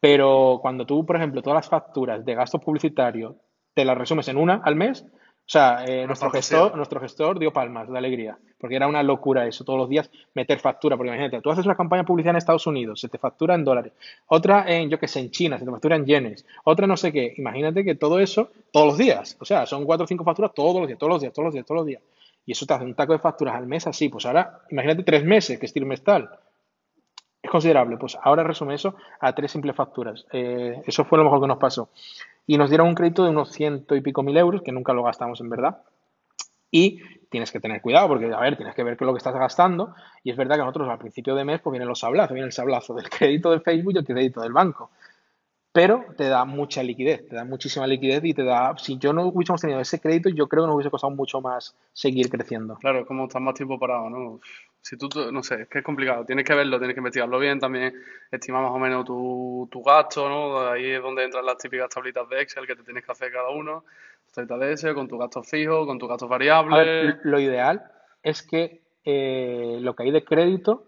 Pero 0.00 0.58
cuando 0.60 0.84
tú, 0.84 1.06
por 1.06 1.16
ejemplo, 1.16 1.42
todas 1.42 1.56
las 1.56 1.68
facturas 1.68 2.24
de 2.24 2.34
gasto 2.34 2.58
publicitario 2.58 3.36
te 3.74 3.84
las 3.84 3.96
resumes 3.96 4.28
en 4.28 4.36
una 4.36 4.60
al 4.64 4.76
mes, 4.76 5.06
o 5.46 5.50
sea, 5.54 5.84
eh, 5.86 6.06
nuestro, 6.06 6.30
gestor, 6.30 6.74
nuestro 6.74 7.00
gestor 7.00 7.38
dio 7.38 7.52
palmas 7.52 7.90
de 7.90 7.98
alegría, 7.98 8.38
porque 8.58 8.76
era 8.76 8.86
una 8.88 9.02
locura 9.02 9.46
eso, 9.46 9.62
todos 9.62 9.78
los 9.78 9.90
días 9.90 10.10
meter 10.32 10.58
factura, 10.58 10.96
porque 10.96 11.08
imagínate, 11.08 11.42
tú 11.42 11.50
haces 11.50 11.66
una 11.66 11.76
campaña 11.76 12.02
de 12.02 12.06
publicidad 12.06 12.30
en 12.30 12.38
Estados 12.38 12.66
Unidos, 12.66 13.00
se 13.00 13.10
te 13.10 13.18
factura 13.18 13.54
en 13.54 13.62
dólares, 13.62 13.92
otra 14.26 14.64
en, 14.66 14.88
yo 14.88 14.98
qué 14.98 15.06
sé, 15.06 15.20
en 15.20 15.30
China, 15.30 15.58
se 15.58 15.66
te 15.66 15.70
factura 15.70 15.96
en 15.96 16.06
yenes, 16.06 16.46
otra 16.64 16.86
no 16.86 16.96
sé 16.96 17.12
qué, 17.12 17.34
imagínate 17.36 17.84
que 17.84 17.94
todo 17.94 18.20
eso 18.20 18.50
todos 18.72 18.86
los 18.86 18.98
días, 18.98 19.36
o 19.38 19.44
sea, 19.44 19.66
son 19.66 19.84
cuatro 19.84 20.04
o 20.04 20.06
cinco 20.06 20.24
facturas 20.24 20.52
todos 20.54 20.80
los 20.80 20.86
días, 20.86 20.98
todos 20.98 21.12
los 21.12 21.20
días, 21.20 21.32
todos 21.34 21.44
los 21.44 21.54
días, 21.54 21.66
todos 21.66 21.78
los 21.78 21.86
días, 21.86 22.02
y 22.46 22.52
eso 22.52 22.64
te 22.64 22.72
hace 22.72 22.84
un 22.84 22.94
taco 22.94 23.12
de 23.12 23.18
facturas 23.18 23.54
al 23.54 23.66
mes 23.66 23.86
así, 23.86 24.08
pues 24.08 24.24
ahora, 24.24 24.60
imagínate 24.70 25.02
tres 25.02 25.24
meses, 25.24 25.58
que 25.58 25.66
es 25.66 25.72
trimestral, 25.74 26.30
es 27.44 27.50
considerable. 27.50 27.98
Pues 27.98 28.16
ahora 28.22 28.42
resume 28.42 28.74
eso 28.74 28.96
a 29.20 29.34
tres 29.34 29.52
simples 29.52 29.76
facturas. 29.76 30.26
Eh, 30.32 30.82
eso 30.86 31.04
fue 31.04 31.18
lo 31.18 31.24
mejor 31.24 31.42
que 31.42 31.46
nos 31.46 31.58
pasó. 31.58 31.90
Y 32.46 32.58
nos 32.58 32.68
dieron 32.68 32.88
un 32.88 32.94
crédito 32.94 33.24
de 33.24 33.30
unos 33.30 33.50
ciento 33.50 33.96
y 33.96 34.00
pico 34.00 34.22
mil 34.22 34.36
euros, 34.36 34.62
que 34.62 34.72
nunca 34.72 34.92
lo 34.92 35.02
gastamos 35.02 35.40
en 35.40 35.50
verdad. 35.50 35.82
Y 36.70 37.00
tienes 37.30 37.50
que 37.50 37.60
tener 37.60 37.80
cuidado, 37.80 38.08
porque, 38.08 38.32
a 38.32 38.40
ver, 38.40 38.56
tienes 38.56 38.74
que 38.74 38.82
ver 38.82 38.96
qué 38.96 39.04
es 39.04 39.06
lo 39.06 39.12
que 39.12 39.18
estás 39.18 39.34
gastando. 39.34 39.94
Y 40.22 40.30
es 40.30 40.36
verdad 40.36 40.56
que 40.56 40.62
nosotros 40.62 40.88
al 40.88 40.98
principio 40.98 41.34
de 41.34 41.44
mes, 41.44 41.60
pues 41.60 41.72
vienen 41.72 41.88
los 41.88 42.00
sablazos, 42.00 42.34
viene 42.34 42.46
el 42.46 42.52
sablazo 42.52 42.94
del 42.94 43.08
crédito 43.08 43.50
de 43.50 43.60
Facebook 43.60 43.92
y 43.94 43.98
el 43.98 44.04
crédito 44.04 44.40
del 44.40 44.52
banco. 44.52 44.90
Pero 45.72 46.04
te 46.16 46.28
da 46.28 46.44
mucha 46.44 46.84
liquidez, 46.84 47.28
te 47.28 47.34
da 47.34 47.44
muchísima 47.44 47.86
liquidez 47.86 48.24
y 48.24 48.32
te 48.32 48.44
da, 48.44 48.76
si 48.78 48.96
yo 48.98 49.12
no 49.12 49.26
hubiésemos 49.26 49.60
tenido 49.60 49.80
ese 49.80 50.00
crédito, 50.00 50.28
yo 50.28 50.46
creo 50.46 50.62
que 50.62 50.66
nos 50.68 50.76
hubiese 50.76 50.90
costado 50.90 51.12
mucho 51.12 51.40
más 51.40 51.74
seguir 51.92 52.30
creciendo. 52.30 52.76
Claro, 52.76 53.00
es 53.00 53.06
como 53.06 53.24
estar 53.24 53.42
más 53.42 53.54
tiempo 53.54 53.76
parado, 53.76 54.08
¿no? 54.08 54.38
Si 54.84 54.98
tú, 54.98 55.08
no 55.32 55.42
sé, 55.42 55.62
es 55.62 55.68
que 55.68 55.78
es 55.78 55.84
complicado, 55.84 56.26
tienes 56.26 56.44
que 56.44 56.54
verlo, 56.54 56.76
tienes 56.76 56.94
que 56.94 57.00
investigarlo 57.00 57.38
bien, 57.38 57.58
también 57.58 57.94
estimar 58.30 58.62
más 58.62 58.72
o 58.72 58.78
menos 58.78 59.06
tu, 59.06 59.66
tu 59.72 59.82
gasto, 59.82 60.28
¿no? 60.28 60.68
Ahí 60.68 60.90
es 60.90 61.02
donde 61.02 61.24
entran 61.24 61.46
las 61.46 61.56
típicas 61.56 61.88
tablitas 61.88 62.28
de 62.28 62.42
Excel 62.42 62.66
que 62.66 62.76
te 62.76 62.82
tienes 62.82 63.02
que 63.02 63.10
hacer 63.10 63.32
cada 63.32 63.48
uno, 63.48 63.84
tablita 64.34 64.58
de 64.58 64.72
Excel, 64.72 64.94
con 64.94 65.08
tu 65.08 65.16
gasto 65.16 65.42
fijo, 65.42 65.86
con 65.86 65.98
tus 65.98 66.06
gastos 66.06 66.28
variables. 66.28 67.16
lo 67.22 67.40
ideal 67.40 67.82
es 68.22 68.42
que 68.42 68.82
eh, 69.06 69.78
lo 69.80 69.96
que 69.96 70.02
hay 70.02 70.10
de 70.10 70.22
crédito, 70.22 70.84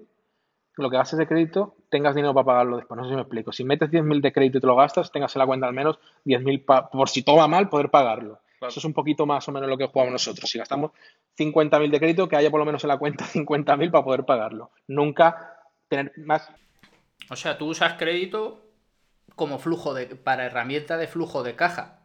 lo 0.77 0.91
que 0.91 0.99
gastes 0.99 1.19
de 1.19 1.27
crédito, 1.27 1.75
tengas 1.89 2.15
dinero 2.15 2.35
para 2.35 2.45
pagarlo 2.45 2.77
después. 2.77 2.99
No 2.99 3.05
sé 3.05 3.11
si 3.11 3.17
me 3.17 3.23
explico. 3.23 3.51
Si 3.51 3.65
metes 3.65 3.91
10.000 3.91 4.21
de 4.21 4.33
crédito 4.35 4.59
y 4.59 4.61
te 4.61 4.67
lo 4.67 4.77
gastas, 4.77 5.11
tengas 5.11 5.35
en 5.35 5.41
la 5.41 5.47
cuenta 5.47 5.67
al 5.67 5.73
menos 5.73 5.99
10.000 6.27 6.91
por 6.91 7.09
si 7.09 7.23
todo 7.23 7.37
va 7.37 7.49
mal, 7.49 7.71
poder 7.71 7.89
pagarlo. 7.89 8.41
Eso 8.61 8.81
es 8.81 8.85
un 8.85 8.95
poquito 8.95 9.27
más 9.27 9.47
o 9.49 9.53
menos 9.53 9.69
lo 9.69 9.77
que 9.77 9.87
jugamos 9.87 10.13
nosotros. 10.13 10.49
Si 10.49 10.59
gastamos 10.59 10.93
50.000 11.39 11.91
de 11.91 11.99
crédito, 11.99 12.29
que 12.29 12.37
haya 12.37 12.51
por 12.51 12.61
lo 12.61 12.67
menos 12.67 12.83
en 12.85 12.89
la 12.89 12.99
cuenta 12.99 13.25
50.000 13.33 13.91
para 13.91 14.05
poder 14.05 14.25
pagarlo. 14.25 14.71
Nunca 14.87 15.59
tener 15.89 16.13
más. 16.19 16.51
O 17.31 17.37
sea, 17.37 17.59
tú 17.59 17.67
usas 17.67 17.95
crédito 17.95 18.63
como 19.35 19.59
flujo 19.59 19.95
de 19.95 20.07
para 20.17 20.47
herramienta 20.47 20.97
de 20.97 21.09
flujo 21.09 21.43
de 21.43 21.57
caja, 21.57 22.01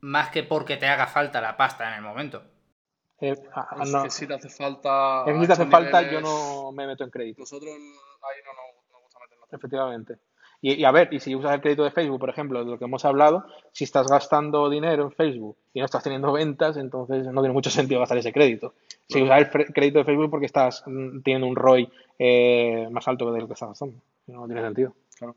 más 0.00 0.30
que 0.30 0.42
porque 0.42 0.76
te 0.76 0.86
haga 0.86 1.06
falta 1.06 1.40
la 1.40 1.56
pasta 1.56 1.88
en 1.88 1.94
el 1.94 2.02
momento. 2.02 2.42
Eh, 3.20 3.36
ah, 3.54 3.76
es 3.80 3.94
que 4.02 4.10
si 4.10 4.26
te 4.26 4.34
hace 4.34 4.48
falta. 4.48 5.24
si 5.26 5.46
te 5.46 5.52
hace 5.52 5.66
falta, 5.66 6.02
yo 6.10 6.20
no 6.20 6.72
me 6.72 6.86
meto 6.86 7.04
en 7.04 7.10
crédito. 7.10 7.40
Nosotros 7.40 7.70
ahí 7.70 8.40
no 8.44 8.52
nos, 8.52 9.02
gusta 9.02 9.18
meternos. 9.20 9.52
Efectivamente. 9.52 10.18
Y, 10.64 10.84
a 10.84 10.92
ver, 10.92 11.12
y 11.12 11.18
si 11.18 11.34
usas 11.34 11.52
el 11.54 11.60
crédito 11.60 11.82
de 11.82 11.90
Facebook, 11.90 12.20
por 12.20 12.30
ejemplo, 12.30 12.64
de 12.64 12.70
lo 12.70 12.78
que 12.78 12.84
hemos 12.84 13.04
hablado, 13.04 13.44
si 13.72 13.82
estás 13.82 14.06
gastando 14.06 14.70
dinero 14.70 15.02
en 15.02 15.10
Facebook 15.10 15.56
y 15.74 15.80
no 15.80 15.84
estás 15.86 16.04
teniendo 16.04 16.30
ventas, 16.30 16.76
entonces 16.76 17.26
no 17.26 17.40
tiene 17.40 17.52
mucho 17.52 17.68
sentido 17.70 17.98
gastar 17.98 18.18
ese 18.18 18.32
crédito. 18.32 18.72
Si 19.08 19.20
usas 19.20 19.40
el 19.40 19.72
crédito 19.72 19.98
de 19.98 20.04
Facebook 20.04 20.30
porque 20.30 20.46
estás 20.46 20.84
mm, 20.86 21.22
teniendo 21.22 21.48
un 21.48 21.56
ROI 21.56 21.90
eh, 22.16 22.86
más 22.92 23.08
alto 23.08 23.32
que 23.32 23.40
el 23.40 23.46
que 23.48 23.54
estás 23.54 23.70
gastando. 23.70 24.00
No 24.28 24.46
tiene 24.46 24.62
sentido. 24.62 24.94
Claro. 25.18 25.34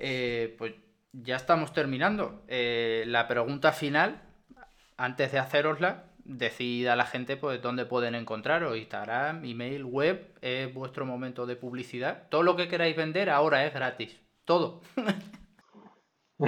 Eh, 0.00 0.56
pues 0.58 0.74
ya 1.12 1.36
estamos 1.36 1.72
terminando. 1.72 2.42
Eh, 2.48 3.04
la 3.06 3.28
pregunta 3.28 3.70
final, 3.70 4.22
antes 4.96 5.30
de 5.30 5.38
hacerosla, 5.38 6.07
decid 6.28 6.86
a 6.86 6.94
la 6.94 7.06
gente 7.06 7.36
pues 7.36 7.60
dónde 7.60 7.86
pueden 7.86 8.14
encontraros. 8.14 8.76
Instagram, 8.76 9.44
email, 9.44 9.84
web, 9.84 10.34
es 10.40 10.72
vuestro 10.72 11.04
momento 11.04 11.46
de 11.46 11.56
publicidad. 11.56 12.28
Todo 12.28 12.44
lo 12.44 12.54
que 12.54 12.68
queráis 12.68 12.94
vender 12.96 13.30
ahora 13.30 13.66
es 13.66 13.74
gratis. 13.74 14.20
Todo. 14.44 14.82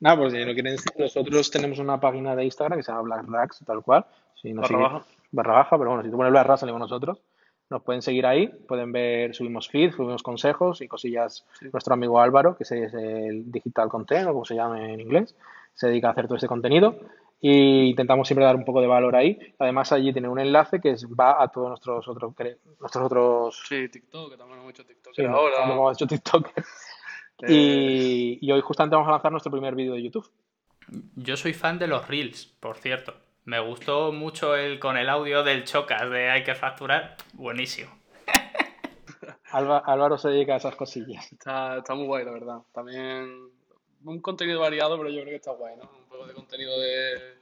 no, 0.00 0.16
pues 0.16 0.32
si 0.32 0.44
no 0.44 0.52
quieren 0.52 0.76
nosotros 0.98 1.50
tenemos 1.50 1.78
una 1.78 1.98
página 1.98 2.36
de 2.36 2.44
Instagram 2.44 2.78
que 2.78 2.82
se 2.82 2.92
llama 2.92 3.22
Black 3.22 3.54
tal 3.64 3.82
cual. 3.82 4.04
Si 4.34 4.52
no 4.52 4.62
barra 4.62 4.78
baja. 4.78 5.04
Barra 5.30 5.52
baja, 5.54 5.78
pero 5.78 5.90
bueno, 5.90 6.02
si 6.02 6.10
tú 6.10 6.16
pones 6.16 6.32
Black 6.32 6.56
salimos 6.58 6.80
nosotros. 6.80 7.22
Nos 7.70 7.82
pueden 7.82 8.02
seguir 8.02 8.26
ahí, 8.26 8.48
pueden 8.68 8.92
ver, 8.92 9.34
subimos 9.34 9.68
feeds, 9.70 9.96
subimos 9.96 10.22
consejos 10.22 10.82
y 10.82 10.88
cosillas. 10.88 11.46
Nuestro 11.72 11.94
amigo 11.94 12.20
Álvaro, 12.20 12.56
que 12.56 12.64
es 12.64 12.70
el 12.72 13.50
digital 13.50 13.88
content, 13.88 14.28
o 14.28 14.32
como 14.32 14.44
se 14.44 14.54
llama 14.54 14.84
en 14.84 15.00
inglés, 15.00 15.34
se 15.72 15.88
dedica 15.88 16.08
a 16.08 16.10
hacer 16.10 16.26
todo 16.26 16.36
ese 16.36 16.46
contenido 16.46 16.98
y 17.40 17.90
intentamos 17.90 18.26
siempre 18.26 18.44
dar 18.44 18.56
un 18.56 18.64
poco 18.64 18.80
de 18.80 18.86
valor 18.86 19.16
ahí. 19.16 19.38
Además, 19.58 19.92
allí 19.92 20.12
tiene 20.12 20.28
un 20.28 20.40
enlace 20.40 20.80
que 20.80 20.94
va 21.18 21.42
a 21.42 21.48
todos 21.48 21.68
nuestros 21.68 22.08
otros. 22.08 22.34
Nuestros 22.80 23.04
otros... 23.04 23.62
Sí, 23.68 23.88
TikTok, 23.88 24.30
que 24.30 24.36
también 24.38 24.60
hemos 24.60 24.70
hecho 24.70 24.84
TikTok 24.84 25.18
ahora. 25.28 25.64
hemos 25.64 25.96
hecho 25.96 26.06
TikTok. 26.06 26.50
y, 27.48 28.38
y 28.40 28.52
hoy 28.52 28.60
justamente 28.60 28.96
vamos 28.96 29.08
a 29.08 29.12
lanzar 29.12 29.30
nuestro 29.30 29.52
primer 29.52 29.74
vídeo 29.74 29.94
de 29.94 30.02
YouTube. 30.02 30.30
Yo 31.16 31.36
soy 31.36 31.54
fan 31.54 31.78
de 31.78 31.86
los 31.86 32.08
Reels, 32.08 32.46
por 32.60 32.76
cierto. 32.76 33.14
Me 33.44 33.60
gustó 33.60 34.10
mucho 34.12 34.56
el 34.56 34.78
con 34.78 34.96
el 34.96 35.08
audio 35.08 35.42
del 35.42 35.64
Chocas 35.64 36.08
de 36.10 36.30
hay 36.30 36.44
que 36.44 36.54
facturar. 36.54 37.16
Buenísimo. 37.34 37.90
Álvaro 39.52 40.16
se 40.16 40.30
dedica 40.30 40.54
a 40.54 40.56
esas 40.56 40.76
cosillas. 40.76 41.30
Está, 41.30 41.78
está 41.78 41.94
muy 41.94 42.06
guay, 42.06 42.24
la 42.24 42.32
verdad. 42.32 42.58
También 42.72 43.50
un 44.04 44.20
contenido 44.20 44.60
variado, 44.60 44.96
pero 44.96 45.10
yo 45.10 45.20
creo 45.20 45.30
que 45.30 45.36
está 45.36 45.52
guay, 45.52 45.76
¿no? 45.76 45.90
Un 46.14 46.20
poco 46.20 46.26
de 46.28 46.34
contenido 46.34 46.80
de. 46.80 47.34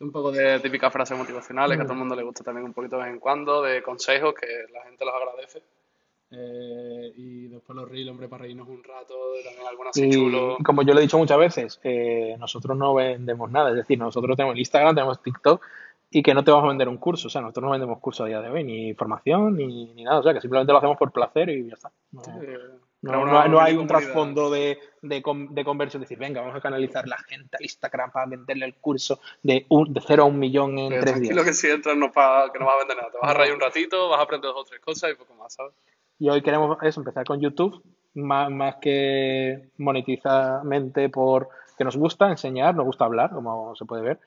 Un 0.00 0.12
poco 0.12 0.32
de 0.32 0.60
típicas 0.60 0.92
frases 0.92 1.16
motivacionales 1.16 1.76
que 1.76 1.82
a 1.82 1.84
todo 1.84 1.92
el 1.92 2.00
mundo 2.00 2.16
le 2.16 2.22
gusta 2.22 2.42
también 2.42 2.64
un 2.64 2.72
poquito 2.72 2.96
de 2.96 3.04
vez 3.04 3.12
en 3.12 3.20
cuando, 3.20 3.62
de 3.62 3.82
consejos 3.82 4.34
que 4.34 4.46
la 4.72 4.82
gente 4.84 5.04
los 5.04 5.14
agradece. 5.14 5.62
Eh, 6.32 7.12
y 7.16 7.48
después 7.48 7.76
los 7.76 7.88
reels, 7.88 8.10
hombre, 8.10 8.28
para 8.28 8.42
reírnos 8.42 8.68
un 8.68 8.82
rato, 8.82 9.14
también 9.44 9.66
algunas 9.66 9.90
así 9.90 10.10
chulo. 10.10 10.56
Como 10.64 10.82
yo 10.82 10.94
lo 10.94 11.00
he 11.00 11.02
dicho 11.02 11.18
muchas 11.18 11.38
veces, 11.38 11.80
eh, 11.82 12.36
nosotros 12.38 12.78
no 12.78 12.94
vendemos 12.94 13.50
nada, 13.50 13.70
es 13.70 13.76
decir, 13.76 13.98
nosotros 13.98 14.36
tenemos 14.36 14.56
Instagram, 14.56 14.94
tenemos 14.94 15.20
TikTok 15.22 15.60
y 16.08 16.22
que 16.22 16.32
no 16.32 16.44
te 16.44 16.52
vamos 16.52 16.66
a 16.66 16.68
vender 16.68 16.88
un 16.88 16.98
curso, 16.98 17.26
o 17.26 17.30
sea, 17.30 17.40
nosotros 17.40 17.64
no 17.64 17.70
vendemos 17.72 17.98
curso 17.98 18.24
a 18.24 18.28
día 18.28 18.40
de 18.40 18.48
hoy, 18.48 18.62
ni 18.62 18.94
formación, 18.94 19.56
ni, 19.56 19.92
ni 19.92 20.04
nada, 20.04 20.20
o 20.20 20.22
sea, 20.22 20.32
que 20.32 20.40
simplemente 20.40 20.72
lo 20.72 20.78
hacemos 20.78 20.96
por 20.96 21.10
placer 21.10 21.50
y 21.50 21.66
ya 21.66 21.74
está. 21.74 21.90
No, 22.12 22.22
no, 23.02 23.60
hay 23.60 23.76
un 23.76 23.86
trasfondo 23.86 24.50
de, 24.50 24.78
de, 25.02 25.22
de, 25.50 25.64
conversión, 25.64 26.02
decir, 26.02 26.18
venga, 26.18 26.40
vamos 26.40 26.56
a 26.56 26.60
canalizar 26.60 27.06
la 27.08 27.16
gente 27.18 27.56
a 27.58 27.62
Instagram 27.62 28.10
para 28.10 28.26
venderle 28.26 28.66
el 28.66 28.74
curso 28.74 29.20
de, 29.42 29.64
un, 29.70 29.92
de 29.92 30.00
cero 30.06 30.24
a 30.24 30.26
un 30.26 30.38
millón 30.38 30.78
en 30.78 31.00
tres 31.00 31.20
días. 31.20 31.34
lo 31.34 31.44
que 31.44 31.54
si 31.54 31.68
entras 31.68 31.96
no, 31.96 32.10
que 32.10 32.58
no 32.58 32.66
vas 32.66 32.74
a 32.74 32.78
vender 32.78 32.96
nada, 32.96 33.10
te 33.10 33.18
vas 33.20 33.30
a 33.30 33.34
reír 33.34 33.54
un 33.54 33.60
ratito, 33.60 34.08
vas 34.08 34.20
a 34.20 34.24
aprender 34.24 34.50
dos 34.50 34.62
o 34.62 34.64
tres 34.64 34.80
cosas 34.80 35.12
y 35.12 35.14
poco 35.14 35.34
más, 35.34 35.54
¿sabes? 35.54 35.72
Y 36.18 36.28
hoy 36.28 36.42
queremos 36.42 36.76
eso, 36.82 37.00
empezar 37.00 37.24
con 37.24 37.40
YouTube, 37.40 37.82
más, 38.14 38.50
más 38.50 38.76
que 38.76 39.70
monetizamente 39.78 41.08
por 41.08 41.48
que 41.78 41.84
nos 41.84 41.96
gusta 41.96 42.28
enseñar, 42.28 42.74
nos 42.74 42.84
gusta 42.84 43.06
hablar, 43.06 43.30
como 43.30 43.74
se 43.74 43.86
puede 43.86 44.02
ver. 44.02 44.20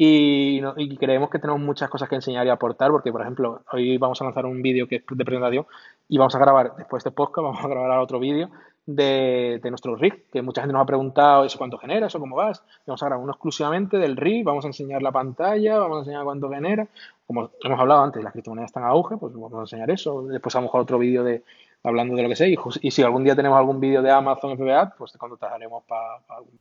Y, 0.00 0.62
y, 0.76 0.96
creemos 0.96 1.28
que 1.28 1.40
tenemos 1.40 1.60
muchas 1.60 1.90
cosas 1.90 2.08
que 2.08 2.14
enseñar 2.14 2.46
y 2.46 2.50
aportar, 2.50 2.92
porque, 2.92 3.10
por 3.10 3.20
ejemplo, 3.20 3.62
hoy 3.72 3.98
vamos 3.98 4.20
a 4.20 4.24
lanzar 4.24 4.46
un 4.46 4.62
vídeo 4.62 4.86
que 4.86 4.96
es 4.96 5.02
de 5.10 5.24
presentación 5.24 5.66
y 6.08 6.18
vamos 6.18 6.36
a 6.36 6.38
grabar, 6.38 6.76
después 6.76 7.02
de 7.02 7.10
podcast, 7.10 7.42
vamos 7.44 7.64
a 7.64 7.66
grabar 7.66 7.98
otro 7.98 8.20
vídeo 8.20 8.48
de, 8.86 9.58
de, 9.60 9.70
nuestro 9.70 9.96
rig, 9.96 10.30
que 10.32 10.40
mucha 10.40 10.60
gente 10.60 10.72
nos 10.72 10.82
ha 10.82 10.86
preguntado 10.86 11.44
eso 11.44 11.58
cuánto 11.58 11.78
genera, 11.78 12.06
eso 12.06 12.20
cómo 12.20 12.36
vas. 12.36 12.62
vamos 12.86 13.02
a 13.02 13.06
grabar 13.06 13.24
uno 13.24 13.32
exclusivamente 13.32 13.98
del 13.98 14.16
rig, 14.16 14.44
vamos 14.44 14.64
a 14.64 14.68
enseñar 14.68 15.02
la 15.02 15.10
pantalla, 15.10 15.78
vamos 15.78 15.96
a 15.96 16.00
enseñar 16.02 16.22
cuánto 16.22 16.48
genera. 16.48 16.86
Como 17.26 17.50
hemos 17.60 17.80
hablado 17.80 18.04
antes, 18.04 18.22
las 18.22 18.32
criptomonedas 18.32 18.70
están 18.70 18.84
a 18.84 18.90
auge, 18.90 19.16
pues 19.16 19.34
vamos 19.34 19.52
a 19.52 19.60
enseñar 19.62 19.90
eso. 19.90 20.22
Después 20.28 20.54
a 20.54 20.60
otro 20.60 20.98
vídeo 20.98 21.24
de 21.24 21.42
hablando 21.82 22.14
de 22.14 22.22
lo 22.22 22.28
que 22.28 22.36
sé. 22.36 22.54
Y, 22.82 22.90
si 22.92 23.02
algún 23.02 23.24
día 23.24 23.34
tenemos 23.34 23.58
algún 23.58 23.80
vídeo 23.80 24.00
de 24.00 24.10
Amazon 24.12 24.56
FBA, 24.56 24.94
pues 24.96 25.12
te 25.12 25.18
contactaremos 25.18 25.82
para 25.84 26.18
algún 26.28 26.58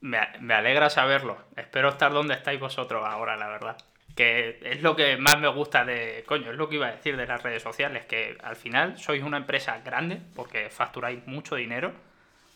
me, 0.00 0.18
alegra 0.54 0.90
saberlo. 0.90 1.38
Espero 1.56 1.88
estar 1.88 2.12
donde 2.12 2.34
estáis 2.34 2.60
vosotros 2.60 3.02
ahora, 3.04 3.36
la 3.36 3.48
verdad. 3.48 3.76
Que 4.14 4.58
es 4.62 4.82
lo 4.82 4.96
que 4.96 5.16
más 5.16 5.38
me 5.38 5.48
gusta 5.48 5.84
de. 5.84 6.24
Coño, 6.26 6.50
es 6.50 6.56
lo 6.56 6.68
que 6.68 6.76
iba 6.76 6.86
a 6.86 6.92
decir 6.92 7.16
de 7.16 7.26
las 7.26 7.42
redes 7.42 7.62
sociales. 7.62 8.06
Que 8.06 8.38
al 8.42 8.56
final 8.56 8.98
sois 8.98 9.22
una 9.22 9.36
empresa 9.36 9.80
grande 9.84 10.20
porque 10.34 10.70
facturáis 10.70 11.26
mucho 11.26 11.56
dinero. 11.56 11.92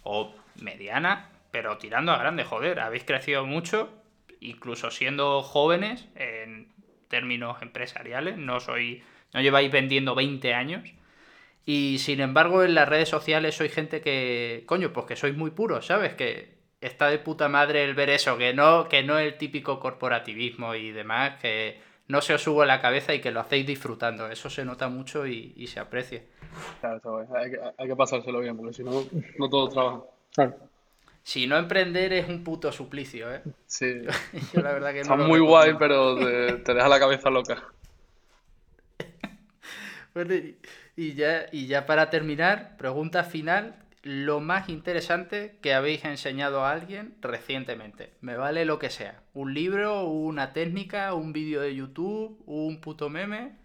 O 0.03 0.34
mediana, 0.62 1.28
pero 1.51 1.76
tirando 1.76 2.12
a 2.12 2.18
grande, 2.18 2.45
joder. 2.45 2.80
Habéis 2.80 3.05
crecido 3.05 3.45
mucho, 3.45 3.93
incluso 4.41 4.91
siendo 4.91 5.43
jóvenes 5.43 6.09
en 6.14 6.68
términos 7.09 7.61
empresariales. 7.61 8.38
No 8.38 8.61
soy. 8.61 9.03
No 9.34 9.43
lleváis 9.43 9.70
vendiendo 9.70 10.14
20 10.14 10.55
años. 10.55 10.91
Y 11.66 11.99
sin 11.99 12.20
embargo, 12.20 12.64
en 12.64 12.74
las 12.74 12.88
redes 12.88 13.11
sociales 13.11 13.55
sois 13.55 13.72
gente 13.72 14.01
que. 14.01 14.62
Coño, 14.64 14.95
pues 14.95 15.07
que 15.07 15.16
sois 15.16 15.36
muy 15.36 15.51
puros, 15.51 15.86
¿sabes? 15.86 16.14
Que 16.14 16.59
está 16.80 17.08
de 17.08 17.18
puta 17.18 17.48
madre 17.48 17.84
el 17.84 17.94
ver 17.94 18.10
eso, 18.10 18.36
que 18.38 18.54
no, 18.54 18.88
que 18.88 19.02
no 19.02 19.18
el 19.18 19.36
típico 19.36 19.80
corporativismo 19.80 20.74
y 20.74 20.92
demás, 20.92 21.38
que 21.40 21.80
no 22.08 22.20
se 22.20 22.34
os 22.34 22.42
subo 22.42 22.62
a 22.62 22.66
la 22.66 22.80
cabeza 22.80 23.14
y 23.14 23.20
que 23.20 23.30
lo 23.30 23.40
hacéis 23.40 23.66
disfrutando. 23.66 24.28
Eso 24.28 24.50
se 24.50 24.64
nota 24.64 24.88
mucho 24.88 25.26
y, 25.26 25.66
se 25.66 25.80
aprecia. 25.80 26.22
Claro, 26.80 27.22
está 27.22 27.38
hay, 27.38 27.50
que, 27.50 27.60
hay 27.78 27.88
que 27.88 27.96
pasárselo 27.96 28.40
bien, 28.40 28.56
porque 28.56 28.72
si 28.72 28.82
no, 28.82 29.04
no 29.38 29.48
todo 29.48 29.68
trabaja. 29.68 30.56
Si 31.22 31.46
no 31.46 31.58
emprender 31.58 32.12
es 32.14 32.28
un 32.28 32.42
puto 32.42 32.72
suplicio, 32.72 33.32
¿eh? 33.32 33.42
Sí. 33.66 34.02
la 34.54 34.72
verdad 34.72 34.92
que 34.92 35.00
Está 35.00 35.16
muy 35.16 35.38
guay, 35.38 35.74
pero 35.78 36.16
te, 36.16 36.74
deja 36.74 36.88
la 36.88 36.98
cabeza 36.98 37.30
loca. 37.30 37.62
y, 40.96 41.14
ya, 41.14 41.46
y 41.52 41.66
ya 41.66 41.86
para 41.86 42.10
terminar, 42.10 42.76
pregunta 42.78 43.22
final 43.22 43.76
lo 44.03 44.40
más 44.40 44.68
interesante 44.68 45.59
que 45.61 45.74
habéis 45.74 46.05
enseñado 46.05 46.64
a 46.64 46.70
alguien 46.70 47.16
recientemente. 47.20 48.14
Me 48.20 48.36
vale 48.36 48.64
lo 48.64 48.78
que 48.78 48.90
sea. 48.90 49.22
Un 49.34 49.53
libro, 49.53 50.05
una 50.05 50.53
técnica, 50.53 51.14
un 51.14 51.32
vídeo 51.32 51.61
de 51.61 51.74
YouTube, 51.74 52.42
un 52.46 52.80
puto 52.80 53.11
meme. 53.11 53.57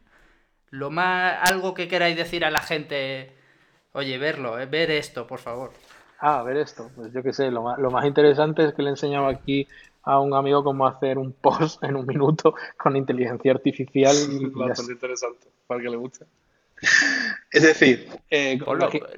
Lo 0.69 0.91
más. 0.91 1.49
algo 1.49 1.73
que 1.73 1.87
queráis 1.87 2.17
decir 2.17 2.43
a 2.43 2.51
la 2.51 2.61
gente. 2.61 3.33
Oye, 3.93 4.17
verlo, 4.17 4.59
eh, 4.59 4.65
ver 4.65 4.91
esto, 4.91 5.25
por 5.25 5.39
favor. 5.39 5.71
Ah, 6.19 6.43
ver 6.43 6.57
esto. 6.57 6.91
Pues 6.95 7.13
yo 7.13 7.23
qué 7.23 7.31
sé, 7.31 7.49
lo 7.49 7.63
más, 7.63 7.79
lo 7.79 7.91
más 7.91 8.05
interesante 8.05 8.65
es 8.65 8.73
que 8.73 8.81
le 8.81 8.89
he 8.89 8.91
enseñado 8.91 9.27
aquí 9.27 9.67
a 10.03 10.19
un 10.19 10.33
amigo 10.33 10.63
cómo 10.63 10.85
hacer 10.85 11.17
un 11.17 11.31
post 11.31 11.83
en 11.83 11.95
un 11.95 12.05
minuto 12.05 12.55
con 12.77 12.97
inteligencia 12.97 13.53
artificial. 13.53 14.15
Y, 14.29 14.45
Bastante 14.53 14.93
interesante, 14.93 15.47
para 15.65 15.81
que 15.81 15.89
le 15.89 15.97
guste. 15.97 16.25
Es 17.51 17.63
decir, 17.63 18.09
eh, 18.29 18.59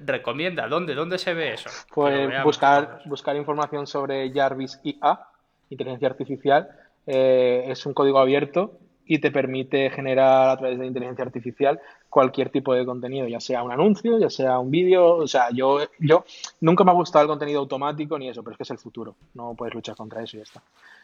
recomienda, 0.05 0.68
¿dónde, 0.68 0.93
¿dónde 0.93 1.18
se 1.18 1.34
ve 1.34 1.53
eso? 1.53 1.70
Pues 1.93 2.43
buscar, 2.43 3.01
buscar 3.05 3.36
información 3.36 3.88
sobre 3.88 4.32
Jarvis 4.32 4.80
IA 4.84 5.28
inteligencia 5.70 6.07
artificial, 6.07 6.70
eh, 7.05 7.65
es 7.68 7.86
un 7.86 7.93
código 7.93 8.20
abierto 8.20 8.80
y 9.05 9.20
te 9.20 9.32
permite 9.32 9.89
generar 9.89 10.49
a 10.49 10.57
través 10.57 10.78
de 10.80 10.86
inteligencia 10.86 11.24
artificial 11.24 11.80
cualquier 12.09 12.49
tipo 12.49 12.74
de 12.74 12.86
contenido, 12.86 13.28
ya 13.28 13.39
sea 13.39 13.63
un 13.63 13.72
anuncio, 13.72 14.20
ya 14.20 14.30
sea 14.30 14.59
un 14.59 14.70
vídeo, 14.70 15.15
o 15.15 15.28
sea, 15.28 15.49
yo, 15.53 15.80
yo 15.99 16.26
nunca 16.59 16.84
me 16.84 16.91
ha 16.91 16.93
gustado 16.93 17.24
el 17.24 17.30
contenido 17.30 17.59
automático 17.59 18.20
ni 18.20 18.28
eso, 18.28 18.43
pero 18.43 18.53
es 18.53 18.57
que 18.57 18.63
es 18.63 18.72
el 18.72 18.78
futuro, 18.78 19.15
no 19.34 19.55
puedes 19.55 19.74
luchar 19.74 19.95
contra 19.95 20.22
eso 20.22 20.36
y 20.36 20.39
ya 20.39 20.43
está. 20.43 20.61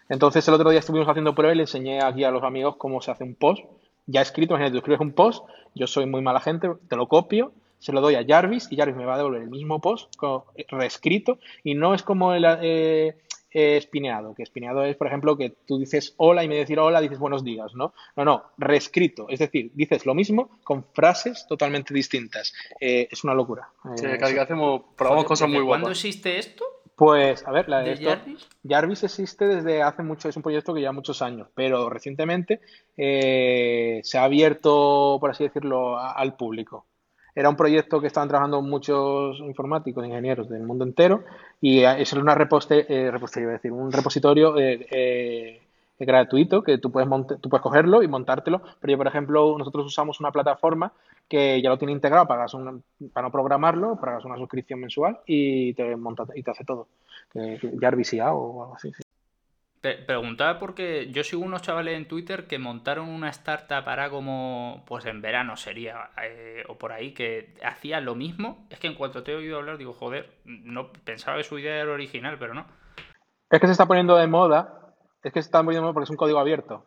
Entonces 0.10 0.46
el 0.48 0.54
otro 0.54 0.70
día 0.70 0.80
estuvimos 0.80 1.08
haciendo 1.08 1.34
prueba 1.34 1.54
y 1.54 1.58
le 1.58 1.64
enseñé 1.64 2.02
aquí 2.02 2.26
a 2.26 2.32
los 2.32 2.44
amigos 2.44 2.76
cómo 2.78 3.02
se 3.02 3.12
hace 3.12 3.24
un 3.24 3.36
post, 3.36 3.64
ya 4.06 4.22
escrito, 4.22 4.54
imagínate, 4.54 4.74
tú 4.74 4.78
escribes 4.80 5.02
un 5.02 5.14
post, 5.14 5.46
yo 5.76 5.88
soy 5.88 6.06
muy 6.06 6.22
mala 6.22 6.40
gente, 6.40 6.70
te 6.88 6.96
lo 6.96 7.08
copio, 7.08 7.54
se 7.80 7.92
lo 7.92 8.02
doy 8.02 8.16
a 8.16 8.26
Jarvis 8.26 8.72
y 8.72 8.78
Jarvis 8.78 8.96
me 8.96 9.06
va 9.06 9.16
a 9.16 9.18
devolver 9.18 9.42
el 9.42 9.50
mismo 9.50 9.82
post 9.82 10.14
reescrito 10.70 11.38
y 11.64 11.76
no 11.76 11.94
es 11.94 12.02
como 12.02 12.34
el, 12.34 12.46
eh, 12.62 13.16
espineado, 13.52 14.34
que 14.34 14.44
espineado 14.44 14.84
es, 14.84 14.96
por 14.96 15.08
ejemplo, 15.08 15.38
que 15.38 15.50
tú 15.68 15.78
dices 15.78 16.14
hola 16.18 16.44
y 16.44 16.48
me 16.48 16.56
decir 16.56 16.80
hola 16.80 17.02
dices 17.02 17.20
buenos 17.20 17.44
días, 17.44 17.76
¿no? 17.76 17.94
No, 18.16 18.26
no, 18.26 18.44
reescrito, 18.58 19.28
es 19.30 19.40
decir, 19.40 19.72
dices 19.74 20.06
lo 20.06 20.16
mismo 20.16 20.60
con 20.64 20.86
frases 20.94 21.46
totalmente 21.48 21.94
distintas. 21.94 22.54
Eh, 22.80 23.08
es 23.12 23.24
una 23.24 23.34
locura. 23.34 23.70
Sí, 23.96 24.06
eh, 24.06 24.18
cada 24.18 24.42
hacemos, 24.42 24.82
probamos 24.96 25.26
cosas 25.26 25.50
muy 25.50 25.62
buenas. 25.62 25.84
¿Cuándo 25.84 25.92
existe 25.92 26.40
esto? 26.40 26.66
Pues, 26.96 27.46
a 27.48 27.52
ver, 27.52 27.68
la 27.70 27.82
¿De 27.82 27.98
Jarvis? 27.98 28.48
Jarvis 28.68 29.04
existe 29.04 29.48
desde 29.48 29.82
hace 29.82 30.04
mucho, 30.04 30.30
es 30.30 30.36
un 30.36 30.44
proyecto 30.44 30.74
que 30.74 30.80
lleva 30.80 30.92
muchos 30.92 31.22
años, 31.22 31.48
pero 31.56 31.90
recientemente 31.90 32.62
eh, 32.96 34.00
se 34.04 34.18
ha 34.18 34.26
abierto, 34.26 35.18
por 35.20 35.32
así 35.32 35.44
decirlo, 35.44 35.98
al 35.98 36.36
público. 36.36 36.86
Era 37.36 37.50
un 37.50 37.56
proyecto 37.56 38.00
que 38.00 38.06
estaban 38.08 38.30
trabajando 38.30 38.62
muchos 38.62 39.40
informáticos, 39.40 40.06
ingenieros 40.06 40.48
del 40.50 40.64
mundo 40.64 40.86
entero, 40.86 41.24
y 41.60 41.82
es 41.82 42.14
una 42.14 42.36
reposte, 42.36 42.86
eh, 42.88 43.12
decir, 43.12 43.72
un 43.72 43.92
repositorio 43.92 44.56
eh, 44.60 45.63
eh, 46.00 46.06
gratuito 46.06 46.64
que 46.64 46.78
tú 46.78 46.92
puedes, 46.92 47.10
tú 47.42 47.50
puedes 47.50 47.62
cogerlo 47.62 48.04
y 48.04 48.08
montártelo. 48.08 48.62
Pero 48.80 48.92
yo, 48.92 48.98
por 48.98 49.08
ejemplo, 49.08 49.56
nosotros 49.58 49.86
usamos 49.86 50.20
una 50.20 50.32
plataforma 50.32 50.94
que 51.28 51.62
ya 51.62 51.70
lo 51.70 51.78
tiene 51.78 51.94
integrado, 51.94 52.28
pagas 52.28 52.56
para 53.14 53.28
no 53.28 53.32
programarlo, 53.32 54.00
pagas 54.00 54.26
una 54.26 54.38
suscripción 54.38 54.80
mensual 54.80 55.20
y 55.26 55.74
te 55.74 55.96
monta 55.96 56.26
y 56.36 56.44
te 56.44 56.52
hace 56.52 56.64
todo. 56.64 56.88
Que, 57.32 57.60
IA 58.14 58.34
o 58.34 58.64
algo 58.64 58.76
así. 58.76 58.92
preguntaba 59.82 60.60
porque 60.60 61.10
yo 61.12 61.24
sigo 61.24 61.42
unos 61.42 61.62
chavales 61.62 61.98
en 61.98 62.08
Twitter 62.08 62.46
que 62.48 62.60
montaron 62.60 63.10
una 63.10 63.30
startup 63.30 63.84
para 63.84 64.10
como, 64.10 64.84
pues 64.86 65.06
en 65.06 65.22
verano 65.22 65.58
sería, 65.58 66.12
eh, 66.22 66.64
o 66.68 66.78
por 66.78 66.92
ahí, 66.92 67.14
que 67.14 67.56
hacía 67.64 68.00
lo 68.00 68.16
mismo. 68.16 68.68
Es 68.70 68.80
que 68.80 68.88
en 68.88 68.96
cuanto 68.96 69.24
te 69.24 69.32
he 69.32 69.36
oído 69.36 69.58
hablar, 69.58 69.78
digo, 69.78 69.94
joder, 69.94 70.30
no 70.46 70.92
pensaba 70.92 71.38
que 71.38 71.44
su 71.44 71.58
idea 71.58 71.82
era 71.82 71.92
original, 71.92 72.38
pero 72.38 72.54
no. 72.54 72.66
Es 73.50 73.60
que 73.60 73.68
se 73.68 73.74
está 73.74 73.86
poniendo 73.86 74.18
de 74.18 74.28
moda, 74.28 74.83
es 75.24 75.34
que 75.34 75.42
se 75.42 75.48
está 75.48 75.60
poniendo 75.60 75.82
de 75.82 75.82
moda 75.82 75.94
porque 75.94 76.06
es 76.06 76.10
un 76.10 76.18
código 76.18 76.40
abierto. 76.40 76.86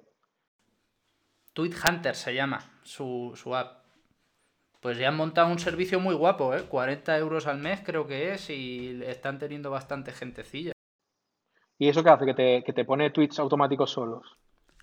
Tweet 1.55 1.73
Hunter 1.89 2.15
se 2.15 2.35
llama 2.35 2.59
su, 2.83 3.33
su 3.35 3.57
app. 3.57 3.85
Pues 4.81 4.99
ya 4.99 5.09
han 5.09 5.17
montado 5.17 5.49
un 5.49 5.59
servicio 5.59 5.99
muy 5.99 6.15
guapo, 6.15 6.55
¿eh? 6.55 6.65
40 6.65 7.17
euros 7.19 7.47
al 7.47 7.59
mes 7.59 7.81
creo 7.85 8.07
que 8.07 8.33
es 8.33 8.51
y 8.51 9.03
están 9.05 9.39
teniendo 9.39 9.71
bastante 9.71 10.13
gentecilla. 10.13 10.73
¿Y 11.79 11.89
eso 11.89 12.05
qué 12.05 12.11
hace? 12.11 12.27
¿Que 12.63 12.73
te, 12.73 12.85
pone 12.85 13.11
tweets 13.11 13.39
automáticos 13.39 13.91
solos? 13.91 14.37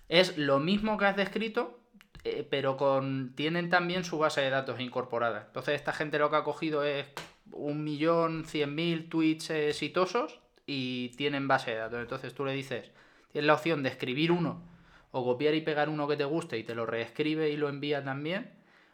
Es 0.08 0.36
lo 0.36 0.58
mismo 0.58 0.98
que 0.98 1.06
has 1.06 1.16
descrito, 1.16 1.80
eh, 2.24 2.46
pero 2.48 2.76
con 2.76 3.34
tienen 3.34 3.70
también 3.70 4.04
su 4.04 4.18
base 4.18 4.40
de 4.42 4.50
datos 4.50 4.80
incorporada. 4.80 5.44
Entonces 5.46 5.76
esta 5.76 5.92
gente 5.92 6.18
lo 6.18 6.28
que 6.30 6.36
ha 6.36 6.44
cogido 6.44 6.84
es 6.84 7.06
un 7.52 7.84
millón 7.84 8.44
cien 8.44 8.74
mil 8.74 9.08
tweets 9.08 9.50
exitosos 9.50 10.40
y 10.66 11.10
tienen 11.16 11.48
base 11.48 11.72
de 11.72 11.78
datos. 11.78 12.00
Entonces 12.00 12.34
tú 12.34 12.44
le 12.44 12.52
dices, 12.52 12.92
tienes 13.34 13.48
la 13.48 13.54
opción 13.54 13.82
de 13.82 13.88
escribir 13.88 14.30
uno 14.30 14.62
o 15.10 15.24
copiar 15.24 15.54
y 15.54 15.60
pegar 15.60 15.88
uno 15.88 16.06
que 16.06 16.16
te 16.16 16.24
guste 16.24 16.56
y 16.56 16.62
te 16.62 16.76
lo 16.76 16.86
reescribe 16.86 17.50
y 17.50 17.56
lo 17.56 17.68
envía 17.68 18.04
también 18.04 18.52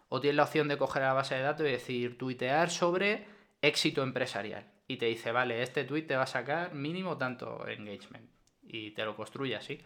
o 0.09 0.19
tienes 0.19 0.39
la 0.39 0.45
opción 0.45 0.67
de 0.67 0.79
coger 0.79 1.03
la 1.03 1.13
base 1.13 1.35
de 1.35 1.43
datos 1.43 1.67
y 1.67 1.73
decir, 1.73 2.17
tuitear 2.17 2.71
sobre 2.71 3.27
éxito 3.61 4.03
empresarial. 4.03 4.65
Y 4.89 4.97
te 4.97 5.05
dice, 5.07 5.31
vale, 5.31 5.61
este 5.61 5.85
tweet 5.85 6.05
te 6.05 6.17
va 6.17 6.23
a 6.23 6.27
sacar 6.27 6.73
mínimo 6.73 7.19
tanto 7.19 7.69
engagement. 7.69 8.31
Y 8.63 8.93
te 8.93 9.05
lo 9.05 9.15
construye 9.15 9.57
así. 9.57 9.79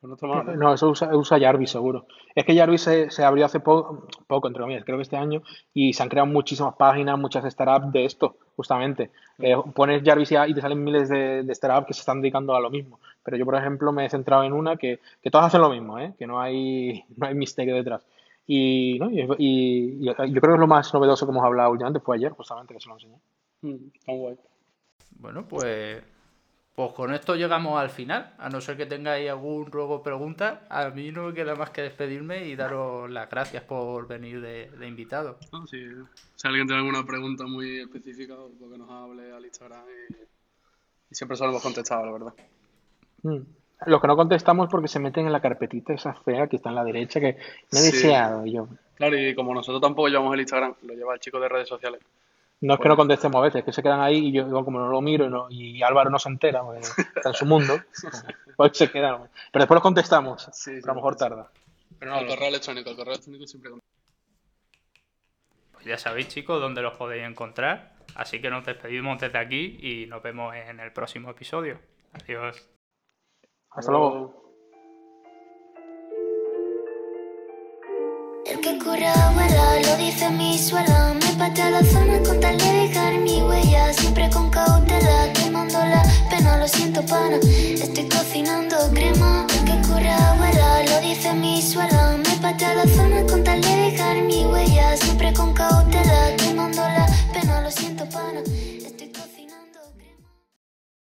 No, 0.00 0.72
eso 0.72 0.88
usa, 0.88 1.14
usa, 1.14 1.38
Jarvis 1.38 1.70
seguro. 1.70 2.06
Es 2.34 2.46
que 2.46 2.56
Jarvis 2.56 2.88
se, 3.10 3.24
abrió 3.24 3.44
hace 3.44 3.60
poco, 3.60 4.08
poco, 4.26 4.48
entre 4.48 4.62
comillas, 4.62 4.84
creo 4.86 4.96
que 4.96 5.02
este 5.02 5.18
año, 5.18 5.42
y 5.74 5.92
se 5.92 6.02
han 6.02 6.08
creado 6.08 6.28
muchísimas 6.28 6.76
páginas, 6.76 7.18
muchas 7.18 7.44
startups 7.44 7.92
de 7.92 8.06
esto, 8.06 8.38
justamente. 8.58 9.10
Eh, 9.38 9.54
pones 9.72 10.02
Jarvis 10.04 10.32
y 10.32 10.52
te 10.52 10.60
salen 10.60 10.82
miles 10.82 11.08
de, 11.08 11.54
startups 11.54 11.86
que 11.86 11.94
se 11.94 12.00
están 12.00 12.20
dedicando 12.20 12.56
a 12.56 12.60
lo 12.60 12.70
mismo. 12.70 12.98
Pero 13.22 13.36
yo, 13.36 13.44
por 13.44 13.54
ejemplo, 13.54 13.92
me 13.92 14.04
he 14.04 14.10
centrado 14.10 14.42
en 14.42 14.52
una 14.52 14.76
que, 14.76 14.98
que 15.22 15.30
todas 15.30 15.46
hacen 15.46 15.60
lo 15.60 15.70
mismo, 15.70 15.96
¿eh? 15.96 16.12
que 16.18 16.26
no 16.26 16.40
hay, 16.40 17.04
no 17.16 17.28
hay 17.28 17.36
misterio 17.36 17.76
detrás. 17.76 18.04
Y, 18.48 18.98
¿no? 18.98 19.10
y, 19.12 20.04
yo 20.04 20.14
creo 20.16 20.40
que 20.40 20.54
es 20.54 20.58
lo 20.58 20.66
más 20.66 20.92
novedoso 20.92 21.24
que 21.24 21.30
hemos 21.30 21.44
hablado 21.44 21.70
últimamente 21.70 22.00
fue 22.00 22.16
ayer, 22.16 22.32
justamente, 22.32 22.74
que 22.74 22.80
se 22.80 22.88
lo 22.88 22.96
enseñé. 22.96 23.18
Mm, 23.62 23.76
bueno, 25.20 25.46
pues, 25.46 26.02
pues 26.78 26.92
con 26.92 27.12
esto 27.12 27.34
llegamos 27.34 27.76
al 27.76 27.90
final. 27.90 28.34
A 28.38 28.48
no 28.48 28.60
ser 28.60 28.76
que 28.76 28.86
tengáis 28.86 29.28
algún 29.28 29.66
ruego 29.66 29.96
o 29.96 30.02
pregunta, 30.04 30.62
a 30.70 30.90
mí 30.90 31.10
no 31.10 31.24
me 31.24 31.34
queda 31.34 31.56
más 31.56 31.70
que 31.70 31.82
despedirme 31.82 32.46
y 32.46 32.54
daros 32.54 33.10
las 33.10 33.28
gracias 33.28 33.64
por 33.64 34.06
venir 34.06 34.40
de, 34.40 34.86
invitado. 34.86 35.38
si 35.66 35.76
alguien 36.44 36.68
tiene 36.68 36.82
alguna 36.82 37.04
pregunta 37.04 37.46
muy 37.46 37.80
específica, 37.80 38.36
pues 38.36 38.70
que 38.70 38.78
nos 38.78 38.88
hable 38.88 39.32
al 39.32 39.44
Instagram 39.44 39.82
y, 41.10 41.14
siempre 41.16 41.36
se 41.36 41.42
lo 41.42 41.50
hemos 41.50 41.64
contestado, 41.64 42.06
la 42.06 42.12
verdad. 42.12 42.34
Mm. 43.24 43.40
Lo 43.86 44.00
que 44.00 44.06
no 44.06 44.14
contestamos 44.14 44.68
porque 44.70 44.86
se 44.86 45.00
meten 45.00 45.26
en 45.26 45.32
la 45.32 45.40
carpetita 45.40 45.94
esa 45.94 46.14
fea 46.14 46.46
que 46.46 46.56
está 46.56 46.68
en 46.68 46.76
la 46.76 46.84
derecha 46.84 47.18
que 47.18 47.38
no 47.72 47.78
he 47.80 47.82
deseado 47.82 48.46
yo. 48.46 48.68
Claro, 48.94 49.18
y 49.18 49.34
como 49.34 49.52
nosotros 49.52 49.82
tampoco 49.82 50.06
llevamos 50.06 50.32
el 50.32 50.42
Instagram, 50.42 50.74
lo 50.82 50.94
lleva 50.94 51.14
el 51.14 51.18
chico 51.18 51.40
de 51.40 51.48
redes 51.48 51.68
sociales. 51.68 52.00
No 52.60 52.74
es 52.74 52.80
que 52.80 52.88
no 52.88 52.94
pues- 52.94 52.98
contestemos 52.98 53.38
a 53.38 53.42
veces, 53.42 53.60
es 53.60 53.64
que 53.64 53.72
se 53.72 53.82
quedan 53.82 54.00
ahí 54.00 54.28
y 54.28 54.32
yo 54.32 54.64
como 54.64 54.80
no 54.80 54.88
lo 54.88 55.00
miro 55.00 55.46
y, 55.50 55.82
Álvaro 55.82 56.10
no 56.10 56.18
se 56.18 56.28
entera, 56.28 56.62
está 56.78 57.28
en 57.28 57.34
su 57.34 57.46
mundo, 57.46 57.78
pues 58.56 58.76
se 58.76 58.90
quedan. 58.90 59.28
Pero 59.52 59.62
después 59.62 59.76
lo 59.76 59.82
contestamos, 59.82 60.48
a 60.48 60.86
lo 60.86 60.94
mejor 60.94 61.16
tarda. 61.16 61.50
Pero 61.98 62.12
no, 62.12 62.18
el 62.20 62.26
correo 62.26 62.48
electrónico, 62.48 62.90
el 62.90 62.96
correo 62.96 63.14
electrónico 63.14 63.46
siempre 63.46 63.70
Pues 65.72 65.84
ya 65.84 65.98
sabéis 65.98 66.28
chicos 66.28 66.60
dónde 66.60 66.82
los 66.82 66.94
podéis 66.94 67.24
encontrar, 67.24 67.94
así 68.16 68.40
que 68.40 68.50
nos 68.50 68.66
despedimos 68.66 69.20
desde 69.20 69.38
aquí 69.38 69.78
y 69.80 70.06
nos 70.06 70.22
vemos 70.22 70.54
en 70.54 70.80
el 70.80 70.92
próximo 70.92 71.30
episodio. 71.30 71.78
Adiós. 72.12 72.68
Hasta 73.70 73.92
luego. 73.92 74.52
El 78.46 78.60
que 78.60 78.78
cura 78.78 79.12
abuela, 79.28 79.80
lo 79.82 79.96
dice 79.96 80.30
mi 80.30 80.58
suela. 80.58 81.27
Escápate 81.38 81.62
a 81.62 81.70
la 81.70 81.84
zona 81.84 82.18
con 82.26 82.40
tal 82.40 82.58
de 82.58 82.64
dejar 82.64 83.16
mi 83.18 83.40
huella. 83.40 83.92
Siempre 83.92 84.28
con 84.28 84.50
cautela, 84.50 85.32
quemando 85.34 85.78
la 85.78 86.02
pena. 86.28 86.56
Lo 86.56 86.66
siento, 86.66 87.00
pana. 87.06 87.36
Estoy 87.36 88.08
cocinando 88.08 88.76
crema. 88.92 89.46
Que 89.64 89.80
cura 89.86 90.32
abuela, 90.32 90.82
lo 90.82 91.00
dice 91.00 91.32
mi 91.34 91.62
suela. 91.62 92.16
Me 92.16 92.36
patea 92.42 92.72
a 92.72 92.74
la 92.74 92.88
zona 92.88 93.22
con 93.22 93.44
tal 93.44 93.60
de 93.60 93.68
dejar 93.68 94.16
mi 94.22 94.46
huella. 94.46 94.96
Siempre 94.96 95.32
con 95.32 95.54
cautela, 95.54 96.34
quemando 96.38 96.82
la 96.82 97.06
pena. 97.32 97.60
Lo 97.60 97.70
siento, 97.70 98.04
pana. 98.06 98.42